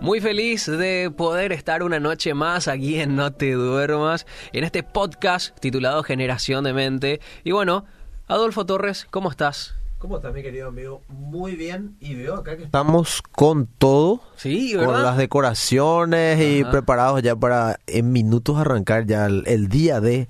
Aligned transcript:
Muy 0.00 0.20
feliz 0.20 0.66
de 0.66 1.12
poder 1.14 1.52
estar 1.52 1.82
una 1.82 2.00
noche 2.00 2.32
más 2.32 2.68
aquí 2.68 2.98
en 3.00 3.16
No 3.16 3.32
Te 3.32 3.52
Duermas, 3.52 4.26
en 4.52 4.64
este 4.64 4.82
podcast 4.82 5.58
titulado 5.60 6.02
Generación 6.02 6.64
de 6.64 6.72
Mente. 6.72 7.20
Y 7.44 7.52
bueno, 7.52 7.84
Adolfo 8.26 8.64
Torres, 8.64 9.06
¿cómo 9.10 9.30
estás? 9.30 9.74
¿Cómo 9.98 10.16
estás, 10.16 10.32
mi 10.32 10.42
querido 10.42 10.68
amigo? 10.68 11.02
Muy 11.08 11.54
bien. 11.54 11.96
Y 12.00 12.14
veo 12.14 12.36
acá 12.36 12.56
que 12.56 12.62
estamos 12.64 13.20
con 13.20 13.66
todo. 13.66 14.22
Sí, 14.36 14.74
¿verdad? 14.74 14.86
Con 14.94 15.02
las 15.02 15.16
decoraciones 15.18 16.40
y 16.40 16.64
preparados 16.64 17.20
ya 17.22 17.36
para 17.36 17.78
en 17.86 18.10
minutos 18.10 18.56
arrancar 18.56 19.04
ya 19.06 19.26
el, 19.26 19.42
el 19.46 19.68
día 19.68 20.00
de... 20.00 20.28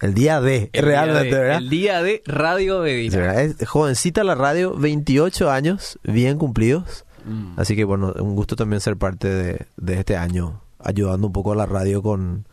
El 0.00 0.14
día 0.14 0.40
de, 0.40 0.70
El 0.74 0.84
realmente, 0.84 1.24
día 1.24 1.32
de- 1.34 1.40
¿verdad? 1.40 1.58
El 1.58 1.70
día 1.70 2.02
de 2.02 2.22
Radio 2.26 2.80
Medina. 2.82 3.16
¿verdad? 3.16 3.40
Es 3.42 3.68
jovencita 3.68 4.22
la 4.22 4.36
radio, 4.36 4.74
28 4.76 5.50
años, 5.50 5.98
bien 6.04 6.38
cumplidos. 6.38 7.04
Mm. 7.28 7.60
Así 7.60 7.76
que 7.76 7.84
bueno, 7.84 8.14
un 8.18 8.34
gusto 8.34 8.56
también 8.56 8.80
ser 8.80 8.96
parte 8.96 9.28
de, 9.28 9.66
de 9.76 9.94
este 10.00 10.16
año, 10.16 10.60
ayudando 10.78 11.26
un 11.26 11.32
poco 11.32 11.52
a 11.52 11.56
la 11.56 11.66
radio 11.66 12.02
con, 12.02 12.46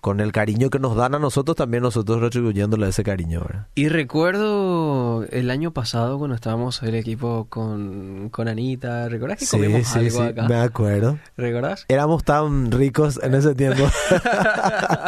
con 0.00 0.20
el 0.20 0.32
cariño 0.32 0.70
que 0.70 0.78
nos 0.78 0.96
dan 0.96 1.14
a 1.14 1.18
nosotros, 1.18 1.56
también 1.56 1.82
nosotros 1.82 2.20
retribuyéndole 2.20 2.88
ese 2.88 3.02
cariño, 3.02 3.40
¿verdad? 3.40 3.66
Y 3.74 3.88
recuerdo 3.88 5.24
el 5.30 5.50
año 5.50 5.72
pasado 5.72 6.18
cuando 6.18 6.34
estábamos 6.36 6.82
el 6.82 6.94
equipo 6.94 7.46
con, 7.48 8.28
con 8.30 8.48
Anita, 8.48 9.08
¿recordás 9.08 9.38
que 9.38 9.46
comimos 9.46 9.94
algo 9.96 10.22
acá? 10.22 10.48
me 10.48 10.56
acuerdo. 10.56 11.18
¿Recordás? 11.36 11.84
Éramos 11.88 12.24
tan 12.24 12.70
ricos 12.70 13.18
en 13.22 13.34
ese 13.34 13.54
tiempo. 13.54 13.84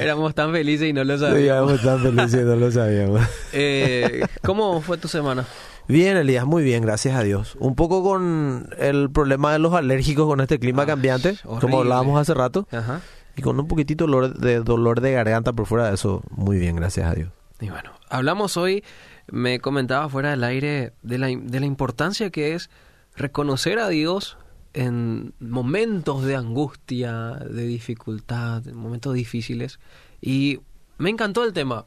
Éramos 0.00 0.34
tan 0.34 0.52
felices 0.52 0.88
y 0.88 0.92
no 0.92 1.04
lo 1.04 1.16
Sí, 1.18 1.24
sabíamos. 1.24 1.72
éramos 1.72 1.82
tan 1.82 2.02
felices 2.02 2.42
y 2.42 2.44
no 2.44 2.56
lo 2.56 2.70
sabíamos. 2.70 3.20
Eh, 3.58 4.20
¿Cómo 4.42 4.82
fue 4.82 4.98
tu 4.98 5.08
semana? 5.08 5.46
Bien, 5.88 6.16
Elías, 6.16 6.44
muy 6.46 6.64
bien, 6.64 6.82
gracias 6.82 7.14
a 7.16 7.22
Dios. 7.22 7.56
Un 7.60 7.74
poco 7.76 8.02
con 8.02 8.70
el 8.78 9.10
problema 9.10 9.52
de 9.52 9.58
los 9.60 9.72
alérgicos 9.74 10.26
con 10.26 10.40
este 10.40 10.58
clima 10.58 10.82
Ah, 10.82 10.86
cambiante, 10.86 11.36
horrible. 11.44 11.60
como 11.60 11.80
hablábamos 11.80 12.20
hace 12.20 12.34
rato, 12.34 12.66
Ajá. 12.72 13.00
y 13.36 13.42
con 13.42 13.58
un 13.60 13.68
poquitito 13.68 14.04
dolor 14.06 14.36
de, 14.36 14.60
dolor 14.60 15.00
de 15.00 15.12
garganta 15.12 15.52
por 15.52 15.66
fuera 15.66 15.88
de 15.88 15.94
eso, 15.94 16.22
muy 16.30 16.58
bien, 16.58 16.74
gracias 16.76 17.08
a 17.10 17.14
Dios. 17.14 17.28
Y 17.60 17.68
bueno, 17.70 17.92
hablamos 18.08 18.56
hoy, 18.56 18.82
me 19.30 19.60
comentaba 19.60 20.08
fuera 20.08 20.30
del 20.30 20.42
aire, 20.44 20.92
de 21.02 21.18
la, 21.18 21.28
de 21.28 21.60
la 21.60 21.66
importancia 21.66 22.30
que 22.30 22.54
es 22.54 22.68
reconocer 23.14 23.78
a 23.78 23.88
Dios 23.88 24.36
en 24.74 25.32
momentos 25.40 26.24
de 26.24 26.34
angustia, 26.36 27.34
de 27.48 27.62
dificultad, 27.66 28.66
en 28.66 28.76
momentos 28.76 29.14
difíciles. 29.14 29.78
Y 30.20 30.58
me 30.98 31.10
encantó 31.10 31.44
el 31.44 31.52
tema. 31.52 31.86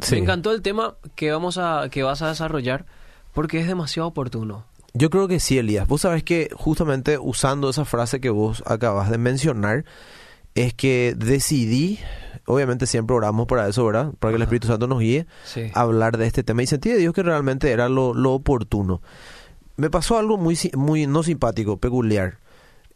Sí. 0.00 0.16
Me 0.16 0.22
encantó 0.22 0.50
el 0.52 0.62
tema 0.62 0.96
que 1.14 1.30
vamos 1.30 1.58
a, 1.58 1.88
que 1.90 2.02
vas 2.02 2.22
a 2.22 2.28
desarrollar, 2.28 2.86
porque 3.34 3.60
es 3.60 3.66
demasiado 3.66 4.08
oportuno. 4.08 4.64
Yo 4.94 5.10
creo 5.10 5.28
que 5.28 5.40
sí, 5.40 5.58
Elías. 5.58 5.86
Vos 5.88 6.02
sabés 6.02 6.22
que 6.22 6.48
justamente 6.54 7.18
usando 7.18 7.68
esa 7.68 7.84
frase 7.84 8.20
que 8.20 8.30
vos 8.30 8.62
acabas 8.64 9.10
de 9.10 9.18
mencionar, 9.18 9.84
es 10.54 10.72
que 10.72 11.14
decidí, 11.16 11.98
obviamente 12.46 12.86
siempre 12.86 13.16
oramos 13.16 13.48
para 13.48 13.68
eso, 13.68 13.84
¿verdad? 13.84 14.12
Para 14.20 14.30
que 14.32 14.36
el. 14.36 14.42
Espíritu 14.42 14.68
Santo 14.68 14.86
nos 14.86 15.00
guíe, 15.00 15.26
Sí. 15.44 15.70
hablar 15.74 16.16
de 16.16 16.26
este 16.28 16.44
tema 16.44 16.62
y 16.62 16.68
sentí 16.68 16.90
de 16.90 16.98
Dios 16.98 17.12
que 17.12 17.24
realmente 17.24 17.72
era 17.72 17.88
lo, 17.88 18.14
lo 18.14 18.32
oportuno. 18.34 19.02
Me 19.76 19.90
pasó 19.90 20.16
algo 20.16 20.36
muy, 20.38 20.56
muy 20.76 21.08
no 21.08 21.24
simpático, 21.24 21.78
peculiar. 21.78 22.38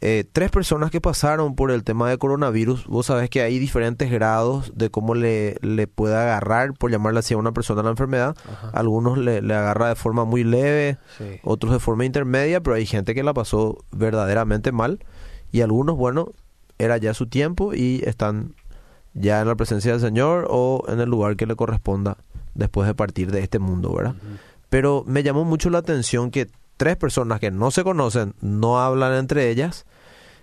Eh, 0.01 0.23
tres 0.31 0.49
personas 0.49 0.91
que 0.91 1.01
pasaron 1.01 1.55
por 1.55 1.71
el 1.71 1.83
tema 1.83 2.09
de 2.09 2.17
coronavirus, 2.17 2.87
vos 2.87 3.07
sabés 3.07 3.29
que 3.29 3.41
hay 3.41 3.59
diferentes 3.59 4.09
grados 4.09 4.71
de 4.75 4.89
cómo 4.89 5.13
le, 5.13 5.57
le 5.61 5.87
puede 5.87 6.15
agarrar, 6.15 6.73
por 6.73 6.89
llamarle 6.89 7.19
así 7.19 7.33
a 7.33 7.37
una 7.37 7.51
persona 7.51 7.83
la 7.83 7.89
enfermedad. 7.89 8.33
Ajá. 8.49 8.69
Algunos 8.73 9.17
le, 9.17 9.41
le 9.41 9.53
agarra 9.53 9.89
de 9.89 9.95
forma 9.95 10.23
muy 10.23 10.45
leve, 10.45 10.97
Sí. 11.17 11.25
otros 11.43 11.73
de 11.73 11.79
forma 11.79 12.05
intermedia, 12.05 12.61
pero 12.61 12.77
hay 12.77 12.85
gente 12.85 13.13
que 13.13 13.23
la 13.23 13.33
pasó 13.33 13.83
verdaderamente 13.91 14.71
mal 14.71 14.99
y 15.51 15.61
algunos, 15.61 15.97
bueno, 15.97 16.29
era 16.77 16.95
ya 16.97 17.13
su 17.13 17.27
tiempo 17.27 17.73
y 17.73 18.01
están 18.05 18.55
ya 19.13 19.41
en 19.41 19.47
la 19.49 19.55
presencia 19.55 19.91
del 19.91 19.99
Señor 19.99 20.47
o 20.49 20.85
en 20.87 21.01
el 21.01 21.09
lugar 21.09 21.35
que 21.35 21.45
le 21.45 21.57
corresponda 21.57 22.15
después 22.53 22.87
de 22.87 22.93
partir 22.95 23.31
de 23.31 23.41
este 23.41 23.59
mundo, 23.59 23.93
¿verdad? 23.93 24.15
Pero 24.69 25.03
me 25.07 25.23
llamó 25.23 25.43
mucho 25.43 25.69
la 25.69 25.79
atención 25.79 26.31
que 26.31 26.47
tres 26.79 26.95
personas 26.95 27.39
que 27.41 27.51
no 27.51 27.71
se 27.71 27.83
conocen, 27.83 28.33
no 28.41 28.79
hablan 28.79 29.13
entre 29.13 29.49
ellas, 29.49 29.85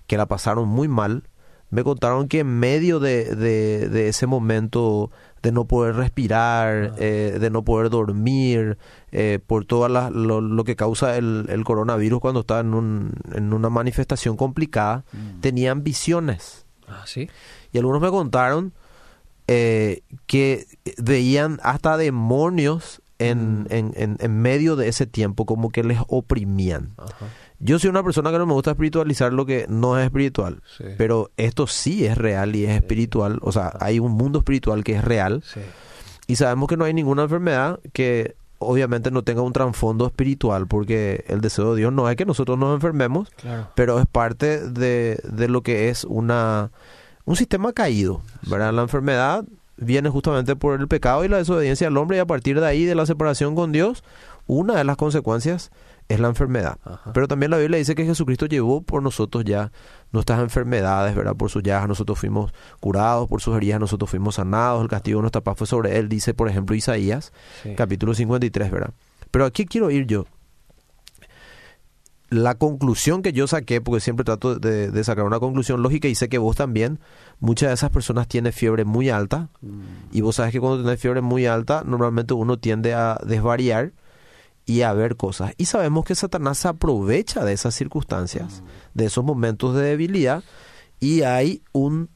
que 0.06 0.18
la 0.18 0.26
pasaron 0.26 0.68
muy 0.68 0.86
mal, 0.86 1.24
me 1.70 1.82
contaron 1.82 2.28
que 2.28 2.40
en 2.40 2.58
medio 2.60 3.00
de, 3.00 3.34
de- 3.34 3.88
de 3.88 4.08
ese 4.08 4.26
momento 4.26 5.10
de 5.42 5.50
no 5.50 5.64
poder 5.64 5.96
respirar, 5.96 6.90
Ah. 6.92 6.96
eh, 6.98 7.38
de 7.40 7.50
no 7.50 7.64
poder 7.64 7.88
dormir, 7.90 8.76
eh, 9.12 9.38
por 9.44 9.64
todo 9.64 9.88
lo, 9.88 10.40
lo 10.40 10.64
que 10.64 10.76
causa 10.76 11.16
el, 11.16 11.46
el 11.48 11.64
coronavirus 11.64 12.20
cuando 12.20 12.40
está 12.40 12.60
en, 12.60 12.74
un- 12.74 13.14
en 13.32 13.52
una 13.54 13.70
manifestación 13.70 14.36
complicada, 14.36 15.04
tenían 15.40 15.82
visiones. 15.82 16.66
Ah, 16.86 17.02
sí. 17.06 17.28
Y 17.72 17.78
algunos 17.78 18.00
me 18.02 18.10
contaron 18.10 18.72
eh, 19.48 20.02
que 20.26 20.66
veían 20.98 21.58
hasta 21.62 21.96
demonios 21.96 23.00
en, 23.18 23.62
Mm. 23.62 23.66
en, 23.70 23.92
en, 23.96 24.16
en 24.20 24.40
medio 24.42 24.76
de 24.76 24.88
ese 24.88 25.06
tiempo, 25.06 25.46
como 25.46 25.70
que 25.70 25.82
les 25.84 25.98
oprimían. 26.08 26.90
Ajá. 26.98 27.26
Yo 27.58 27.78
soy 27.78 27.88
una 27.88 28.02
persona 28.02 28.30
que 28.30 28.38
no 28.38 28.44
me 28.46 28.52
gusta 28.52 28.72
espiritualizar 28.72 29.32
lo 29.32 29.46
que 29.46 29.64
no 29.70 29.98
es 29.98 30.04
espiritual, 30.04 30.60
Sí. 30.76 30.84
pero 30.98 31.30
esto 31.38 31.66
sí 31.66 32.04
es 32.04 32.18
real 32.18 32.54
y 32.54 32.64
es 32.66 32.76
espiritual. 32.76 33.38
O 33.42 33.50
sea, 33.52 33.72
hay 33.80 33.98
un 33.98 34.12
mundo 34.12 34.40
espiritual 34.40 34.84
que 34.84 34.96
es 34.96 35.02
real 35.04 35.42
Sí. 35.42 35.60
y 36.26 36.36
sabemos 36.36 36.68
que 36.68 36.76
no 36.76 36.84
hay 36.84 36.92
ninguna 36.92 37.22
enfermedad 37.22 37.80
que 37.94 38.36
obviamente 38.58 39.10
no 39.10 39.22
tenga 39.22 39.40
un 39.42 39.52
trasfondo 39.54 40.06
espiritual, 40.06 40.66
porque 40.66 41.24
el 41.28 41.40
deseo 41.40 41.72
de 41.74 41.80
Dios 41.80 41.92
no 41.92 42.08
es 42.10 42.16
que 42.16 42.24
nosotros 42.26 42.58
nos 42.58 42.74
enfermemos, 42.74 43.30
Claro. 43.36 43.68
pero 43.74 44.00
es 44.00 44.06
parte 44.06 44.60
de, 44.70 45.18
de 45.24 45.48
lo 45.48 45.62
que 45.62 45.88
es 45.88 46.04
una 46.04 46.70
un 47.24 47.36
sistema 47.36 47.72
caído, 47.72 48.20
¿verdad? 48.48 48.72
La 48.72 48.82
enfermedad 48.82 49.44
viene 49.76 50.08
justamente 50.08 50.56
por 50.56 50.80
el 50.80 50.88
pecado 50.88 51.24
y 51.24 51.28
la 51.28 51.36
desobediencia 51.38 51.88
al 51.88 51.96
hombre 51.96 52.16
y 52.16 52.20
a 52.20 52.26
partir 52.26 52.60
de 52.60 52.66
ahí 52.66 52.84
de 52.84 52.94
la 52.94 53.06
separación 53.06 53.54
con 53.54 53.72
Dios, 53.72 54.02
una 54.46 54.74
de 54.74 54.84
las 54.84 54.96
consecuencias 54.96 55.70
es 56.08 56.20
la 56.20 56.28
enfermedad. 56.28 56.78
Ajá. 56.84 57.12
Pero 57.12 57.26
también 57.26 57.50
la 57.50 57.58
Biblia 57.58 57.78
dice 57.78 57.94
que 57.96 58.04
Jesucristo 58.04 58.46
llevó 58.46 58.80
por 58.80 59.02
nosotros 59.02 59.44
ya 59.44 59.72
nuestras 60.12 60.40
enfermedades, 60.40 61.16
¿verdad? 61.16 61.34
Por 61.34 61.50
sus 61.50 61.62
llagas 61.64 61.88
nosotros 61.88 62.18
fuimos 62.18 62.52
curados, 62.80 63.28
por 63.28 63.40
sus 63.40 63.56
heridas 63.56 63.80
nosotros 63.80 64.08
fuimos 64.08 64.36
sanados, 64.36 64.82
el 64.82 64.88
castigo 64.88 65.18
de 65.18 65.22
nuestra 65.22 65.40
paz 65.40 65.58
fue 65.58 65.66
sobre 65.66 65.98
él, 65.98 66.08
dice 66.08 66.32
por 66.32 66.48
ejemplo 66.48 66.76
Isaías, 66.76 67.32
Sí. 67.62 67.74
capítulo 67.76 68.14
53, 68.14 68.70
¿verdad? 68.70 68.90
Pero 69.32 69.44
aquí 69.44 69.66
quiero 69.66 69.90
ir 69.90 70.06
yo. 70.06 70.26
La 72.28 72.56
conclusión 72.56 73.22
que 73.22 73.32
yo 73.32 73.46
saqué, 73.46 73.80
porque 73.80 74.00
siempre 74.00 74.24
trato 74.24 74.56
de, 74.58 74.90
de 74.90 75.04
sacar 75.04 75.24
una 75.24 75.38
conclusión 75.38 75.82
lógica 75.82 76.08
y 76.08 76.14
sé 76.16 76.28
que 76.28 76.38
vos 76.38 76.56
también, 76.56 76.98
muchas 77.38 77.68
de 77.68 77.74
esas 77.74 77.90
personas 77.90 78.26
tienen 78.26 78.52
fiebre 78.52 78.84
muy 78.84 79.10
alta 79.10 79.48
Mm. 79.60 79.80
y 80.12 80.20
vos 80.22 80.36
sabes 80.36 80.52
que 80.52 80.60
cuando 80.60 80.82
tenés 80.82 81.00
fiebre 81.00 81.20
muy 81.20 81.46
alta, 81.46 81.82
normalmente 81.86 82.34
uno 82.34 82.58
tiende 82.58 82.94
a 82.94 83.18
desvariar 83.24 83.92
y 84.64 84.82
a 84.82 84.92
ver 84.92 85.14
cosas. 85.16 85.52
Y 85.56 85.66
sabemos 85.66 86.04
que 86.04 86.16
Satanás 86.16 86.58
se 86.58 86.66
aprovecha 86.68 87.44
de 87.44 87.52
esas 87.52 87.74
circunstancias, 87.74 88.64
de 88.94 89.04
esos 89.04 89.24
momentos 89.24 89.76
de 89.76 89.82
debilidad 89.82 90.42
y 90.98 91.22
hay 91.22 91.62
un 91.72 92.08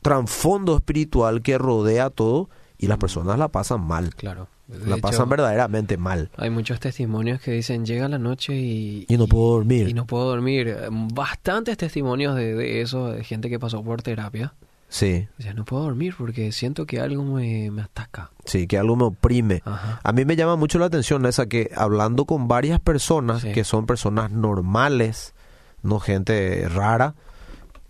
trasfondo 0.00 0.76
espiritual 0.76 1.42
que 1.42 1.58
rodea 1.58 2.08
todo 2.10 2.48
y 2.78 2.86
las 2.86 2.98
personas 2.98 3.38
la 3.38 3.48
pasan 3.48 3.86
mal. 3.86 4.14
Claro. 4.14 4.48
De 4.66 4.78
La 4.88 4.96
hecho, 4.96 5.02
pasan 5.02 5.28
verdaderamente 5.28 5.96
mal. 5.98 6.30
Hay 6.36 6.48
muchos 6.50 6.80
testimonios 6.80 7.40
que 7.40 7.50
dicen, 7.52 7.84
llega 7.84 8.08
la 8.08 8.18
noche 8.18 8.54
y... 8.56 9.04
Y 9.08 9.16
no 9.18 9.26
puedo 9.26 9.50
dormir. 9.52 9.88
Y 9.88 9.94
no 9.94 10.06
puedo 10.06 10.24
dormir. 10.24 10.74
Bastantes 10.90 11.76
testimonios 11.76 12.34
de, 12.34 12.54
de 12.54 12.80
eso, 12.80 13.12
de 13.12 13.24
gente 13.24 13.50
que 13.50 13.58
pasó 13.58 13.82
por 13.84 14.00
terapia. 14.02 14.54
Sí, 14.88 15.26
Dice, 15.38 15.54
no 15.54 15.64
puedo 15.64 15.82
dormir 15.82 16.14
porque 16.16 16.52
siento 16.52 16.86
que 16.86 17.00
algo 17.00 17.24
me, 17.24 17.70
me 17.72 17.82
ataca. 17.82 18.30
sí, 18.44 18.66
que 18.68 18.78
algo 18.78 18.94
me 18.96 19.04
oprime. 19.04 19.60
Ajá. 19.64 20.00
A 20.04 20.12
mí 20.12 20.24
me 20.24 20.36
llama 20.36 20.54
mucho 20.56 20.78
la 20.78 20.86
atención 20.86 21.26
esa 21.26 21.46
que 21.46 21.70
hablando 21.74 22.24
con 22.26 22.46
varias 22.48 22.78
personas 22.80 23.42
Sí. 23.42 23.52
que 23.52 23.64
son 23.64 23.86
personas 23.86 24.30
normales, 24.30 25.34
no 25.82 25.98
gente 26.00 26.68
rara, 26.68 27.14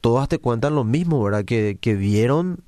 todas 0.01 0.29
te 0.29 0.39
cuentan 0.39 0.75
lo 0.75 0.85
mismo, 0.85 1.23
¿verdad? 1.23 1.45
Que, 1.45 1.77
que 1.81 1.95
vieron 1.95 2.65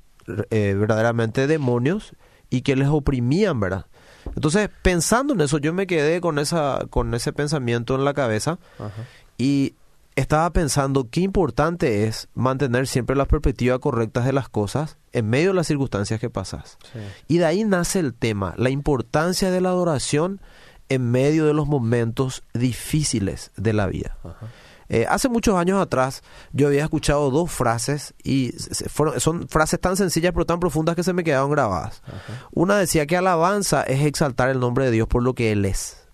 eh, 0.51 0.75
verdaderamente 0.77 1.47
demonios 1.47 2.13
y 2.49 2.61
que 2.61 2.75
les 2.75 2.89
oprimían, 2.89 3.59
¿verdad? 3.59 3.87
Entonces, 4.35 4.69
pensando 4.81 5.33
en 5.33 5.41
eso, 5.41 5.57
yo 5.57 5.73
me 5.73 5.87
quedé 5.87 6.21
con 6.21 6.39
esa 6.39 6.85
con 6.89 7.13
ese 7.13 7.33
pensamiento 7.33 7.95
en 7.95 8.05
la 8.05 8.13
cabeza 8.13 8.59
Ajá. 8.79 9.05
y 9.37 9.73
estaba 10.15 10.49
pensando 10.51 11.07
qué 11.09 11.21
importante 11.21 12.05
es 12.05 12.27
mantener 12.33 12.87
siempre 12.87 13.15
las 13.15 13.27
perspectivas 13.27 13.79
correctas 13.79 14.25
de 14.25 14.33
las 14.33 14.49
cosas 14.49 14.97
en 15.13 15.29
medio 15.29 15.49
de 15.49 15.55
las 15.55 15.67
circunstancias 15.67 16.19
que 16.19 16.29
pasas. 16.29 16.77
Sí. 16.91 16.99
Y 17.27 17.37
de 17.37 17.45
ahí 17.45 17.63
nace 17.63 17.99
el 17.99 18.13
tema, 18.13 18.53
la 18.57 18.71
importancia 18.71 19.51
de 19.51 19.61
la 19.61 19.69
adoración 19.69 20.41
en 20.89 21.11
medio 21.11 21.45
de 21.45 21.53
los 21.53 21.67
momentos 21.67 22.43
difíciles 22.53 23.51
de 23.57 23.73
la 23.73 23.87
vida. 23.87 24.17
Ajá. 24.23 24.47
Eh, 24.89 25.05
hace 25.09 25.27
muchos 25.27 25.55
años 25.55 25.81
atrás 25.81 26.23
yo 26.53 26.67
había 26.67 26.83
escuchado 26.83 27.29
dos 27.29 27.51
frases 27.51 28.13
y 28.23 28.53
fueron, 28.87 29.19
son 29.19 29.47
frases 29.49 29.79
tan 29.81 29.97
sencillas 29.97 30.31
pero 30.31 30.45
tan 30.45 30.59
profundas 30.59 30.95
que 30.95 31.03
se 31.03 31.13
me 31.13 31.23
quedaron 31.23 31.51
grabadas. 31.51 32.01
Ajá. 32.05 32.47
Una 32.51 32.77
decía 32.77 33.05
que 33.05 33.17
alabanza 33.17 33.83
es 33.83 34.05
exaltar 34.05 34.49
el 34.49 34.59
nombre 34.59 34.85
de 34.85 34.91
Dios 34.91 35.07
por 35.07 35.23
lo 35.23 35.33
que 35.33 35.51
Él 35.51 35.65
es. 35.65 36.07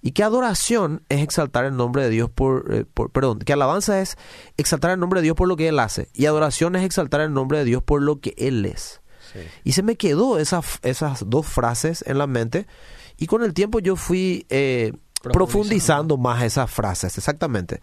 Y 0.00 0.12
que 0.12 0.22
adoración 0.22 1.02
es 1.08 1.20
exaltar 1.20 1.64
el 1.64 1.76
nombre 1.76 2.04
de 2.04 2.10
Dios 2.10 2.30
por, 2.30 2.72
eh, 2.72 2.84
por, 2.84 3.10
perdón, 3.10 3.40
que 3.40 3.52
alabanza 3.52 4.00
es 4.00 4.16
exaltar 4.56 4.92
el 4.92 5.00
nombre 5.00 5.20
de 5.20 5.24
Dios 5.24 5.36
por 5.36 5.48
lo 5.48 5.56
que 5.56 5.66
Él 5.66 5.80
hace. 5.80 6.08
Y 6.12 6.26
adoración 6.26 6.76
es 6.76 6.84
exaltar 6.84 7.20
el 7.22 7.32
nombre 7.32 7.58
de 7.58 7.64
Dios 7.64 7.82
por 7.82 8.00
lo 8.00 8.20
que 8.20 8.34
Él 8.36 8.64
es. 8.66 9.00
Sí. 9.32 9.40
Y 9.64 9.72
se 9.72 9.82
me 9.82 9.96
quedó 9.96 10.38
esa, 10.38 10.60
esas 10.82 11.28
dos 11.28 11.46
frases 11.46 12.04
en 12.06 12.18
la 12.18 12.28
mente. 12.28 12.68
Y 13.16 13.26
con 13.26 13.42
el 13.42 13.52
tiempo 13.52 13.80
yo 13.80 13.96
fui 13.96 14.46
eh, 14.48 14.92
Profundizando. 15.32 16.16
más 16.16 16.42
esas 16.42 16.70
frases, 16.70 17.16
exactamente. 17.18 17.80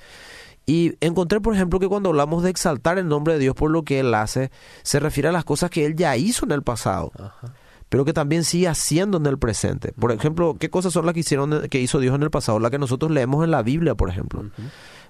Y 0.66 0.96
encontré, 1.02 1.42
por 1.42 1.54
ejemplo, 1.54 1.80
que 1.80 1.88
cuando 1.90 2.10
hablamos 2.10 2.44
de 2.44 2.50
exaltar 2.50 2.98
el 2.98 3.08
nombre 3.08 3.34
de 3.34 3.40
Dios 3.40 3.56
por 3.56 3.70
lo 3.70 3.84
que 3.84 4.00
Él 4.00 4.14
hace, 4.14 4.50
se 4.84 5.00
refiere 5.00 5.30
a 5.30 5.32
las 5.34 5.44
cosas 5.44 5.70
que 5.70 5.86
Él 5.86 5.96
ya 5.96 6.16
hizo 6.16 6.46
en 6.46 6.52
el 6.54 6.64
pasado 6.64 7.12
Ajá. 7.20 7.54
pero 7.90 8.06
que 8.06 8.14
también 8.14 8.44
sigue 8.46 8.68
haciendo 8.70 9.18
en 9.18 9.26
el 9.26 9.38
presente. 9.38 9.92
Por 10.00 10.12
ejemplo, 10.14 10.56
¿qué 10.58 10.70
cosas 10.70 10.94
son 10.94 11.06
las 11.06 11.14
que 11.14 11.20
hicieron 11.20 11.68
que 11.70 11.80
hizo 11.82 12.00
Dios 12.00 12.16
en 12.16 12.24
el 12.24 12.32
pasado? 12.32 12.60
Las 12.60 12.72
que 12.72 12.80
nosotros 12.80 13.12
leemos 13.12 13.44
en 13.44 13.52
la 13.52 13.62
Biblia, 13.62 13.96
por 13.96 14.10
ejemplo. 14.10 14.46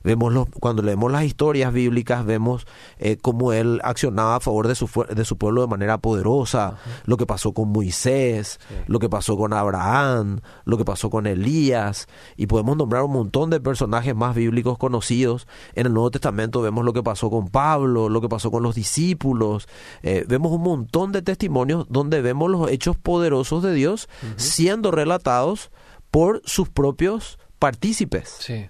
Vemos 0.03 0.33
los, 0.33 0.47
cuando 0.59 0.81
leemos 0.83 1.11
las 1.11 1.23
historias 1.23 1.71
bíblicas, 1.71 2.25
vemos 2.25 2.67
eh, 2.97 3.17
cómo 3.21 3.53
él 3.53 3.79
accionaba 3.83 4.35
a 4.35 4.39
favor 4.39 4.67
de 4.67 4.75
su, 4.75 4.89
de 5.13 5.25
su 5.25 5.37
pueblo 5.37 5.61
de 5.61 5.67
manera 5.67 5.97
poderosa, 5.97 6.77
lo 7.05 7.17
que 7.17 7.25
pasó 7.25 7.53
con 7.53 7.69
Moisés, 7.69 8.59
Sí. 8.67 8.75
lo 8.87 8.99
que 8.99 9.09
pasó 9.09 9.37
con 9.37 9.53
Abraham, 9.53 10.39
lo 10.65 10.77
que 10.77 10.85
pasó 10.85 11.09
con 11.09 11.25
Elías, 11.27 12.07
y 12.37 12.47
podemos 12.47 12.75
nombrar 12.77 13.03
un 13.03 13.11
montón 13.13 13.49
de 13.49 13.59
personajes 13.59 14.15
más 14.15 14.35
bíblicos 14.35 14.77
conocidos. 14.77 15.47
En 15.75 15.85
el 15.87 15.93
Nuevo 15.93 16.11
Testamento 16.11 16.61
vemos 16.61 16.83
lo 16.85 16.93
que 16.93 17.03
pasó 17.03 17.29
con 17.29 17.47
Pablo, 17.47 18.09
lo 18.09 18.21
que 18.21 18.29
pasó 18.29 18.51
con 18.51 18.63
los 18.63 18.75
discípulos, 18.75 19.67
eh, 20.01 20.25
vemos 20.27 20.51
un 20.51 20.61
montón 20.63 21.11
de 21.11 21.21
testimonios 21.21 21.85
donde 21.89 22.21
vemos 22.21 22.49
los 22.51 22.69
hechos 22.69 22.95
poderosos 22.97 23.63
de 23.63 23.73
Dios 23.73 24.09
siendo 24.35 24.91
relatados 24.91 25.71
por 26.11 26.41
sus 26.45 26.69
propios 26.69 27.39
partícipes 27.59 28.29
Sí. 28.39 28.65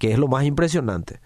Que 0.00 0.10
es 0.12 0.18
lo 0.18 0.26
más 0.26 0.44
impresionante. 0.44 1.20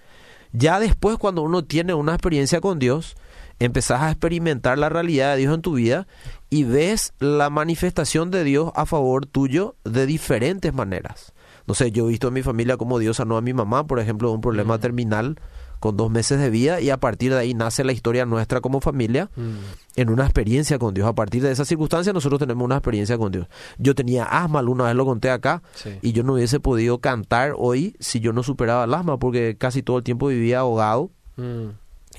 Ya 0.53 0.79
después, 0.81 1.17
cuando 1.17 1.43
uno 1.43 1.65
tiene 1.65 1.94
una 1.94 2.12
experiencia 2.12 2.61
con 2.61 2.79
Dios, 2.79 3.17
empezás 3.61 4.03
a 4.03 4.11
experimentar 4.11 4.76
la 4.79 4.88
realidad 4.88 5.32
de 5.32 5.38
Dios 5.38 5.55
en 5.55 5.62
tu 5.62 5.75
vida 5.75 6.06
y 6.50 6.65
ves 6.65 7.15
la 7.21 7.50
manifestación 7.50 8.31
de 8.31 8.44
Dios 8.44 8.73
a 8.75 8.85
favor 8.85 9.26
tuyo 9.26 9.76
de 9.85 10.06
diferentes 10.06 10.75
maneras. 10.75 11.32
No 11.67 11.75
sé, 11.75 11.93
yo 11.93 12.05
he 12.05 12.11
visto 12.11 12.29
en 12.29 12.35
mi 12.35 12.43
familia 12.43 12.76
cómo 12.76 12.99
Dios 12.99 13.17
sanó 13.17 13.37
a 13.37 13.41
mi 13.41 13.55
mamá, 13.55 13.87
por 13.87 14.00
ejemplo, 14.00 14.29
de 14.29 14.35
un 14.35 14.41
problema 14.41 14.79
terminal 14.79 15.41
con 15.84 15.98
dos 15.98 16.10
meses 16.10 16.40
de 16.40 16.48
vida 16.48 16.81
y 16.81 16.88
a 16.88 16.96
partir 16.96 17.31
de 17.31 17.38
ahí 17.40 17.52
nace 17.52 17.84
la 17.84 17.92
historia 17.92 18.25
nuestra 18.25 18.62
como 18.62 18.81
familia 18.81 19.28
Mm. 19.36 19.52
en 19.96 20.08
una 20.08 20.25
experiencia 20.25 20.78
con 20.78 20.94
Dios. 20.94 21.06
A 21.06 21.12
partir 21.14 21.42
de 21.42 21.50
esa 21.52 21.66
circunstancia 21.66 22.14
nosotros 22.14 22.38
tenemos 22.40 22.64
una 22.64 22.76
experiencia 22.76 23.19
con 23.19 23.31
Dios. 23.31 23.48
Yo 23.76 23.94
tenía 23.94 24.25
asma, 24.25 24.60
alguna 24.60 24.84
vez 24.84 24.94
lo 24.96 25.04
conté 25.04 25.28
acá, 25.28 25.62
Sí. 25.75 25.90
y 26.00 26.12
yo 26.12 26.22
no 26.22 26.32
hubiese 26.32 26.58
podido 26.58 27.00
cantar 27.00 27.52
hoy 27.58 27.94
si 28.00 28.20
yo 28.20 28.32
no 28.32 28.42
superaba 28.42 28.84
el 28.84 28.94
asma, 28.94 29.19
porque 29.19 29.56
casi 29.58 29.82
todo 29.82 29.98
el 29.98 30.04
tiempo 30.04 30.28
vivía 30.28 30.60
ahogado 30.60 31.10
Mm. 31.36 31.70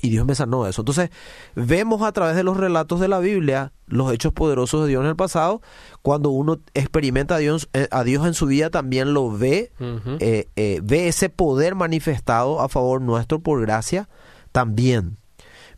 Y 0.02 0.10
Dios 0.10 0.26
me 0.26 0.34
sanó 0.34 0.64
de 0.64 0.70
eso. 0.70 0.82
Entonces, 0.82 1.10
vemos 1.54 2.02
a 2.02 2.12
través 2.12 2.36
de 2.36 2.44
los 2.44 2.56
relatos 2.56 3.00
de 3.00 3.08
la 3.08 3.18
Biblia 3.18 3.72
los 3.86 4.12
hechos 4.12 4.32
poderosos 4.32 4.82
de 4.82 4.88
Dios 4.88 5.02
en 5.02 5.08
el 5.08 5.16
pasado. 5.16 5.62
Cuando 6.02 6.30
uno 6.30 6.58
experimenta 6.74 7.36
a 7.36 7.38
Dios, 7.38 7.68
eh, 7.72 7.88
a 7.90 8.04
Dios 8.04 8.26
en 8.26 8.34
su 8.34 8.46
vida, 8.46 8.70
también 8.70 9.14
lo 9.14 9.30
ve, 9.30 9.72
eh, 10.20 10.48
eh, 10.56 10.80
ve 10.82 11.08
ese 11.08 11.28
poder 11.28 11.74
manifestado 11.74 12.60
a 12.60 12.68
favor 12.68 13.00
nuestro 13.00 13.40
por 13.40 13.60
gracia 13.60 14.08
también. 14.52 15.18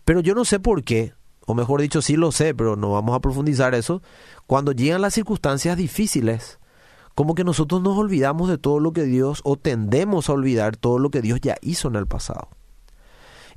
Pero 0.04 0.20
yo 0.20 0.34
no 0.34 0.44
sé 0.44 0.58
por 0.58 0.84
qué, 0.84 1.12
o 1.46 1.54
mejor 1.54 1.80
dicho, 1.80 2.02
sí 2.02 2.16
lo 2.16 2.32
sé, 2.32 2.54
pero 2.54 2.76
no 2.76 2.92
vamos 2.92 3.14
a 3.14 3.20
profundizar 3.20 3.74
eso. 3.74 4.02
Cuando 4.46 4.72
llegan 4.72 5.02
las 5.02 5.14
circunstancias 5.14 5.76
difíciles, 5.76 6.58
como 7.14 7.34
que 7.34 7.44
nosotros 7.44 7.82
nos 7.82 7.98
olvidamos 7.98 8.48
de 8.48 8.58
todo 8.58 8.80
lo 8.80 8.92
que 8.92 9.02
Dios, 9.02 9.40
o 9.44 9.56
tendemos 9.56 10.28
a 10.28 10.32
olvidar 10.32 10.76
todo 10.76 10.98
lo 10.98 11.10
que 11.10 11.20
Dios 11.20 11.40
ya 11.40 11.56
hizo 11.60 11.88
en 11.88 11.96
el 11.96 12.06
pasado. 12.06 12.48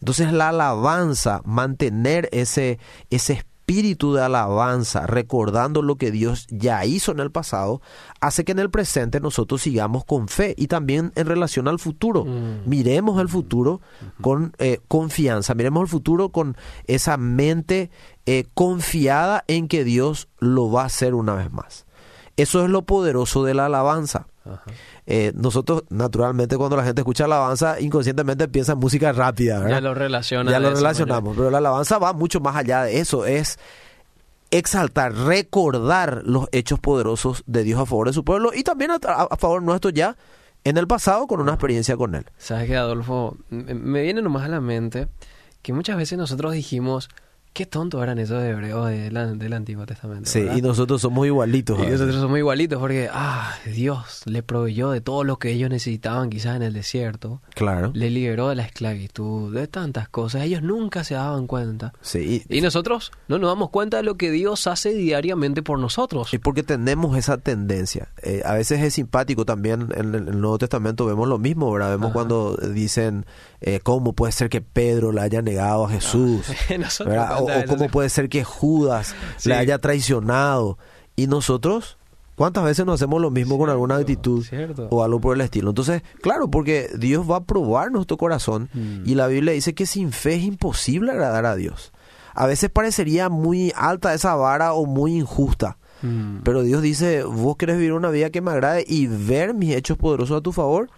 Entonces 0.02 0.34
la 0.34 0.50
alabanza, 0.50 1.42
mantener 1.46 2.28
ese, 2.32 2.80
ese 3.12 3.34
espíritu 3.34 4.14
de 4.14 4.24
alabanza, 4.24 5.08
recordando 5.08 5.82
lo 5.82 5.96
que 5.96 6.12
Dios 6.12 6.48
ya 6.50 6.84
hizo 6.84 7.12
en 7.12 7.20
el 7.20 7.32
pasado, 7.32 7.82
hace 8.20 8.44
que 8.44 8.52
en 8.52 8.60
el 8.60 8.70
presente 8.70 9.20
nosotros 9.20 9.62
sigamos 9.62 10.04
con 10.04 10.28
fe 10.28 10.56
y 10.58 10.68
también 10.68 11.14
en 11.16 11.28
relación 11.28 11.68
al 11.68 11.80
futuro. 11.80 12.26
Mm. 12.26 12.68
Miremos 12.68 13.22
el 13.22 13.30
futuro 13.30 13.80
con 14.20 14.54
eh, 14.58 14.80
confianza, 14.88 15.54
miremos 15.54 15.84
el 15.84 15.88
futuro 15.88 16.30
con 16.30 16.58
esa 16.86 17.16
mente 17.18 17.92
eh, 18.26 18.46
confiada 18.56 19.46
en 19.48 19.68
que 19.68 19.84
Dios 19.84 20.28
lo 20.40 20.70
va 20.72 20.82
a 20.82 20.88
hacer 20.88 21.14
una 21.14 21.36
vez 21.36 21.52
más. 21.52 21.86
Eso 22.38 22.64
es 22.64 22.70
lo 22.70 22.82
poderoso 22.82 23.44
de 23.44 23.54
la 23.54 23.68
alabanza. 23.68 24.28
Ajá. 24.46 24.64
Eh, 25.06 25.32
nosotros, 25.36 25.84
naturalmente, 25.90 26.58
cuando 26.58 26.76
la 26.76 26.84
gente 26.84 27.02
escucha 27.02 27.26
alabanza, 27.26 27.80
inconscientemente 27.80 28.48
piensa 28.48 28.74
en 28.74 28.80
música 28.80 29.12
rápida, 29.12 29.60
¿verdad? 29.60 29.76
Ya 29.76 29.82
lo 29.82 29.94
relaciona. 29.94 30.52
ya 30.52 30.60
lo 30.60 30.72
relacionamos, 30.72 31.36
pero 31.36 31.52
la 31.52 31.60
alabanza 31.60 32.00
va 32.00 32.14
mucho 32.14 32.40
más 32.40 32.56
allá 32.56 32.84
de 32.84 33.00
eso, 33.00 33.26
es 33.26 33.60
exaltar, 34.52 35.14
recordar 35.14 36.24
los 36.26 36.48
hechos 36.52 36.80
poderosos 36.80 37.44
de 37.48 37.64
Dios 37.64 37.80
a 37.80 37.86
favor 37.86 38.08
de 38.08 38.14
su 38.14 38.24
pueblo 38.24 38.52
y 38.54 38.64
también 38.64 38.92
a, 38.92 39.38
favor 39.38 39.64
nuestro 39.64 39.90
ya 39.90 40.18
en 40.64 40.78
el 40.78 40.88
pasado 40.88 41.26
con 41.26 41.40
una 41.40 41.54
experiencia 41.54 41.96
con 41.96 42.16
él. 42.16 42.26
¿Sabes 42.38 42.68
qué, 42.68 42.76
Adolfo? 42.76 43.38
Me 43.50 44.02
viene 44.02 44.22
nomás 44.22 44.44
a 44.44 44.50
la 44.50 44.62
mente 44.62 45.08
que 45.62 45.74
muchas 45.74 45.98
veces 45.98 46.18
nosotros 46.18 46.54
dijimos, 46.54 47.10
qué 47.54 47.66
tontos 47.66 48.02
eran 48.02 48.18
esos 48.20 48.42
hebreos 48.44 48.88
del 48.90 49.54
Antiguo 49.54 49.86
Testamento. 49.86 50.30
Sí, 50.30 50.42
¿verdad? 50.42 50.58
y 50.58 50.62
nosotros 50.62 51.02
somos 51.02 51.26
igualitos. 51.28 51.80
Y 51.80 51.88
nosotros 51.88 52.16
somos 52.16 52.38
igualitos 52.38 52.80
porque, 52.80 53.10
ah, 53.12 53.54
Dios 53.66 54.22
le 54.26 54.42
proveyó 54.42 54.92
de 54.92 55.02
todo 55.02 55.24
lo 55.24 55.38
que 55.38 55.52
ellos 55.52 55.70
necesitaban 55.70 56.30
quizás 56.30 56.56
en 56.56 56.64
el 56.64 56.74
desierto. 56.74 57.42
Claro. 57.54 57.92
Le 57.94 58.10
liberó 58.10 58.50
de 58.50 58.56
la 58.56 58.64
esclavitud, 58.64 59.54
de 59.54 59.68
tantas 59.68 60.08
cosas. 60.08 60.44
Ellos 60.44 60.62
nunca 60.62 61.04
se 61.04 61.16
daban 61.16 61.48
cuenta. 61.48 61.94
Sí, 62.02 62.44
y, 62.50 62.58
Y 62.58 62.62
nosotros 62.62 63.12
no 63.28 63.38
nos 63.38 63.50
damos 63.50 63.70
cuenta 63.70 63.98
de 63.98 64.04
lo 64.04 64.16
que 64.16 64.32
Dios 64.32 64.68
hace 64.68 64.94
diariamente 64.94 65.62
por 65.62 65.78
nosotros. 65.78 66.34
Es 66.34 66.40
porque 66.40 66.64
tenemos 66.64 67.18
esa 67.18 67.38
tendencia. 67.38 68.10
Eh, 68.24 68.42
a 68.46 68.54
veces 68.54 68.82
es 68.82 68.94
simpático 68.94 69.46
también 69.46 69.90
en 69.96 70.16
el, 70.16 70.40
Nuevo 70.40 70.58
Testamento 70.58 71.06
vemos 71.06 71.28
lo 71.28 71.38
mismo, 71.38 71.72
¿verdad? 71.72 71.92
Vemos 71.92 72.08
Ajá. 72.08 72.14
cuando 72.14 72.56
dicen 72.56 73.26
eh, 73.60 73.80
cómo 73.84 74.14
puede 74.14 74.32
ser 74.32 74.50
que 74.50 74.62
Pedro 74.62 75.12
le 75.12 75.22
haya 75.22 75.42
negado 75.42 75.86
a 75.86 75.90
Jesús, 75.90 76.46
Nosotros. 76.80 77.41
O, 77.46 77.66
cómo 77.68 77.88
puede 77.90 78.10
ser 78.10 78.30
que 78.30 78.44
Judas 78.44 79.16
Sí. 79.38 79.50
le 79.50 79.56
haya 79.56 79.78
traicionado. 79.80 80.78
Y 81.16 81.28
nosotros, 81.28 81.98
¿cuántas 82.36 82.64
veces 82.64 82.86
nos 82.86 82.96
hacemos 82.96 83.22
lo 83.22 83.30
mismo 83.32 83.58
con 83.58 83.70
alguna 83.70 83.98
actitud 83.98 84.44
cierto. 84.46 84.88
o 84.90 85.04
algo 85.04 85.20
por 85.22 85.36
el 85.36 85.42
estilo? 85.42 85.70
Entonces, 85.70 86.02
claro, 86.22 86.50
porque 86.50 86.90
Dios 86.98 87.30
va 87.30 87.38
a 87.38 87.44
probar 87.44 87.92
nuestro 87.92 88.18
corazón 88.18 88.70
Mm. 88.74 89.04
y 89.06 89.16
la 89.16 89.28
Biblia 89.28 89.54
dice 89.54 89.74
que 89.74 89.86
sin 89.86 90.12
fe 90.12 90.36
es 90.36 90.44
imposible 90.44 91.12
agradar 91.12 91.46
a 91.46 91.56
Dios. 91.56 91.92
A 92.34 92.46
veces 92.48 92.70
parecería 92.70 93.28
muy 93.30 93.74
alta 93.76 94.14
esa 94.14 94.36
vara 94.36 94.74
o 94.74 94.86
muy 94.86 95.16
injusta. 95.18 95.78
Mm. 96.02 96.38
Pero 96.44 96.64
Dios 96.64 96.82
dice, 96.82 97.24
vos 97.24 97.58
querés 97.58 97.76
vivir 97.78 97.94
una 97.94 98.10
vida 98.10 98.30
que 98.30 98.42
me 98.42 98.52
agrade 98.52 98.86
y 98.88 99.06
ver 99.08 99.54
mis 99.54 99.76
hechos 99.76 99.98
poderosos 99.98 100.38
a 100.38 100.42
tu 100.42 100.52
favor, 100.54 100.90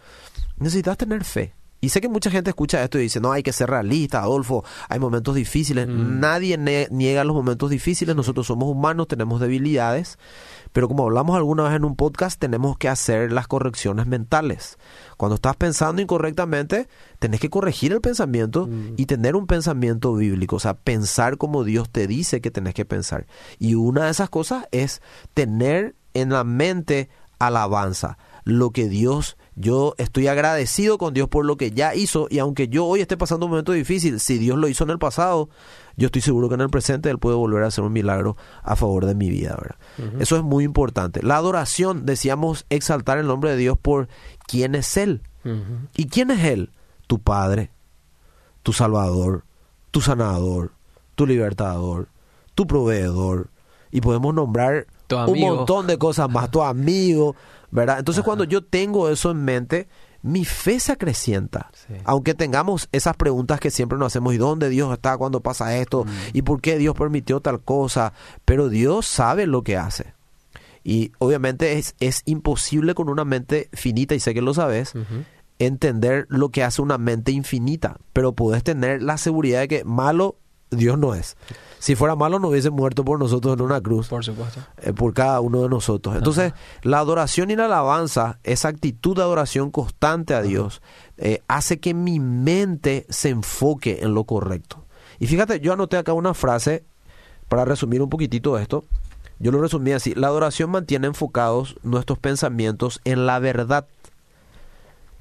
necesitas 0.57 0.95
tener 0.97 1.23
fe. 1.25 1.53
Y 1.83 1.89
sé 1.89 1.99
que 1.99 2.07
mucha 2.07 2.31
gente 2.31 2.49
escucha 2.49 2.81
esto 2.81 2.97
y 2.97 3.01
dice, 3.01 3.19
no, 3.19 3.33
hay 3.33 3.43
que 3.43 3.51
ser 3.51 3.69
realista, 3.69 4.21
Adolfo, 4.21 4.63
hay 4.87 4.99
momentos 4.99 5.35
difíciles. 5.35 5.85
Mm. 5.85 6.19
Nadie 6.21 6.57
ne- 6.57 6.87
niega 6.91 7.25
los 7.25 7.35
momentos 7.35 7.69
difíciles, 7.69 8.15
nosotros 8.15 8.47
somos 8.47 8.69
humanos, 8.69 9.09
tenemos 9.09 9.41
debilidades, 9.41 10.17
pero 10.71 10.87
como 10.87 11.03
hablamos 11.03 11.35
alguna 11.35 11.63
vez 11.63 11.73
en 11.73 11.83
un 11.83 11.97
podcast, 11.97 12.39
tenemos 12.39 12.77
que 12.77 12.87
hacer 12.87 13.33
las 13.33 13.47
correcciones 13.49 14.07
mentales. 14.07 14.77
Cuando 15.17 15.35
estás 15.35 15.57
pensando 15.57 16.01
incorrectamente, 16.01 16.87
tenés 17.19 17.41
que 17.41 17.49
corregir 17.49 17.91
el 17.91 17.99
pensamiento 17.99 18.67
Mm. 18.67 18.93
y 18.95 19.05
tener 19.05 19.35
un 19.35 19.45
pensamiento 19.45 20.15
bíblico, 20.15 20.55
o 20.55 20.59
sea, 20.61 20.75
pensar 20.75 21.37
como 21.37 21.65
Dios 21.65 21.89
te 21.89 22.07
dice 22.07 22.39
que 22.39 22.49
tenés 22.49 22.75
que 22.75 22.85
pensar. 22.85 23.27
Y 23.59 23.75
una 23.75 24.05
de 24.05 24.11
esas 24.11 24.29
cosas 24.29 24.67
es 24.71 25.01
tener 25.33 25.95
en 26.13 26.29
la 26.29 26.45
mente 26.45 27.09
alabanza, 27.39 28.17
lo 28.45 28.71
que 28.71 28.87
Dios, 28.87 29.35
yo 29.55 29.93
estoy 29.97 30.27
agradecido 30.27 30.97
con 30.97 31.13
Dios 31.13 31.29
por 31.29 31.45
lo 31.45 31.57
que 31.57 31.71
ya 31.71 31.93
hizo 31.93 32.27
y 32.29 32.39
aunque 32.39 32.67
yo 32.67 32.85
hoy 32.85 33.01
esté 33.01 33.17
pasando 33.17 33.45
un 33.45 33.51
momento 33.51 33.71
difícil, 33.71 34.19
si 34.19 34.37
Dios 34.37 34.57
lo 34.57 34.67
hizo 34.67 34.83
en 34.83 34.89
el 34.89 34.99
pasado, 34.99 35.49
yo 35.95 36.07
estoy 36.07 36.21
seguro 36.21 36.49
que 36.49 36.55
en 36.55 36.61
el 36.61 36.69
presente 36.69 37.09
Él 37.09 37.19
puede 37.19 37.35
volver 37.35 37.63
a 37.63 37.67
hacer 37.67 37.83
un 37.83 37.93
milagro 37.93 38.35
a 38.63 38.75
favor 38.75 39.05
de 39.05 39.13
mi 39.13 39.29
vida, 39.29 39.55
¿verdad? 39.59 39.77
Eso 40.19 40.35
es 40.35 40.43
muy 40.43 40.63
importante. 40.63 41.21
La 41.21 41.37
adoración, 41.37 42.05
decíamos, 42.05 42.65
exaltar 42.69 43.19
el 43.19 43.27
nombre 43.27 43.51
de 43.51 43.57
Dios 43.57 43.77
por 43.79 44.07
quién 44.47 44.75
es 44.75 44.97
Él. 44.97 45.21
¿Y 45.95 46.07
quién 46.07 46.31
es 46.31 46.43
Él? 46.45 46.71
Tu 47.05 47.19
Padre, 47.19 47.71
tu 48.63 48.73
Salvador, 48.73 49.43
tu 49.91 50.01
Sanador, 50.01 50.71
tu 51.15 51.27
Libertador, 51.27 52.07
tu 52.55 52.65
Proveedor. 52.65 53.49
Y 53.91 54.01
podemos 54.01 54.33
nombrar 54.33 54.87
un 55.27 55.39
montón 55.39 55.85
de 55.85 55.99
cosas 55.99 56.27
más, 56.29 56.49
tu 56.49 56.63
amigo, 56.63 57.35
¿verdad? 57.73 57.99
Entonces 57.99 58.23
cuando 58.23 58.43
yo 58.43 58.63
tengo 58.63 59.09
eso 59.09 59.31
en 59.31 59.43
mente, 59.43 59.87
mi 60.21 60.45
fe 60.45 60.79
se 60.79 60.91
acrecienta. 60.91 61.69
Sí. 61.73 61.95
Aunque 62.05 62.33
tengamos 62.33 62.87
esas 62.91 63.17
preguntas 63.17 63.59
que 63.59 63.71
siempre 63.71 63.97
nos 63.97 64.07
hacemos, 64.07 64.33
¿y 64.33 64.37
dónde 64.37 64.69
Dios 64.69 64.93
está 64.93 65.17
cuando 65.17 65.41
pasa 65.41 65.75
esto? 65.77 66.05
¿Y 66.31 66.43
por 66.43 66.61
qué 66.61 66.77
Dios 66.77 66.95
permitió 66.95 67.39
tal 67.39 67.61
cosa? 67.61 68.13
Pero 68.45 68.69
Dios 68.69 69.07
sabe 69.07 69.47
lo 69.47 69.63
que 69.63 69.75
hace. 69.75 70.13
Y 70.83 71.11
obviamente 71.17 71.79
es, 71.79 71.95
es 71.99 72.21
imposible 72.25 72.93
con 72.93 73.09
una 73.09 73.25
mente 73.25 73.69
finita, 73.73 74.15
y 74.15 74.19
sé 74.19 74.33
que 74.33 74.41
lo 74.41 74.53
sabes, 74.53 74.93
entender 75.57 76.27
lo 76.29 76.49
que 76.49 76.63
hace 76.63 76.81
una 76.81 76.97
mente 76.97 77.31
infinita, 77.31 77.97
pero 78.11 78.33
puedes 78.33 78.63
tener 78.63 79.01
la 79.01 79.17
seguridad 79.17 79.61
de 79.61 79.67
que 79.67 79.83
malo 79.83 80.37
Dios 80.75 80.97
no 80.97 81.15
es. 81.15 81.35
Si 81.79 81.95
fuera 81.95 82.15
malo 82.15 82.39
no 82.39 82.47
hubiese 82.47 82.69
muerto 82.69 83.03
por 83.03 83.19
nosotros 83.19 83.55
en 83.55 83.61
una 83.61 83.81
cruz, 83.81 84.07
Por 84.07 84.23
supuesto. 84.23 84.61
eh, 84.77 84.93
por 84.93 85.13
cada 85.13 85.41
uno 85.41 85.61
de 85.63 85.69
nosotros. 85.69 86.15
Entonces, 86.15 86.53
la 86.81 86.99
adoración 86.99 87.51
y 87.51 87.55
la 87.57 87.65
alabanza, 87.65 88.39
esa 88.43 88.69
actitud 88.69 89.15
de 89.17 89.21
adoración 89.21 89.69
constante 89.69 90.33
a 90.33 90.41
Dios, 90.41 90.81
eh, 91.17 91.41
hace 91.49 91.79
que 91.79 91.93
mi 91.93 92.19
mente 92.21 93.05
se 93.09 93.29
enfoque 93.29 93.99
en 94.01 94.13
lo 94.13 94.23
correcto. 94.23 94.85
Y 95.19 95.27
fíjate, 95.27 95.59
yo 95.59 95.73
anoté 95.73 95.97
acá 95.97 96.13
una 96.13 96.33
frase 96.33 96.85
para 97.49 97.65
resumir 97.65 98.01
un 98.01 98.09
poquitito 98.09 98.57
esto. 98.57 98.85
Yo 99.39 99.51
lo 99.51 99.61
resumí 99.61 99.91
así, 99.91 100.13
la 100.15 100.27
adoración 100.27 100.69
mantiene 100.71 101.07
enfocados 101.07 101.75
nuestros 101.83 102.17
pensamientos 102.17 103.01
en 103.03 103.25
la 103.25 103.39
verdad. 103.39 103.87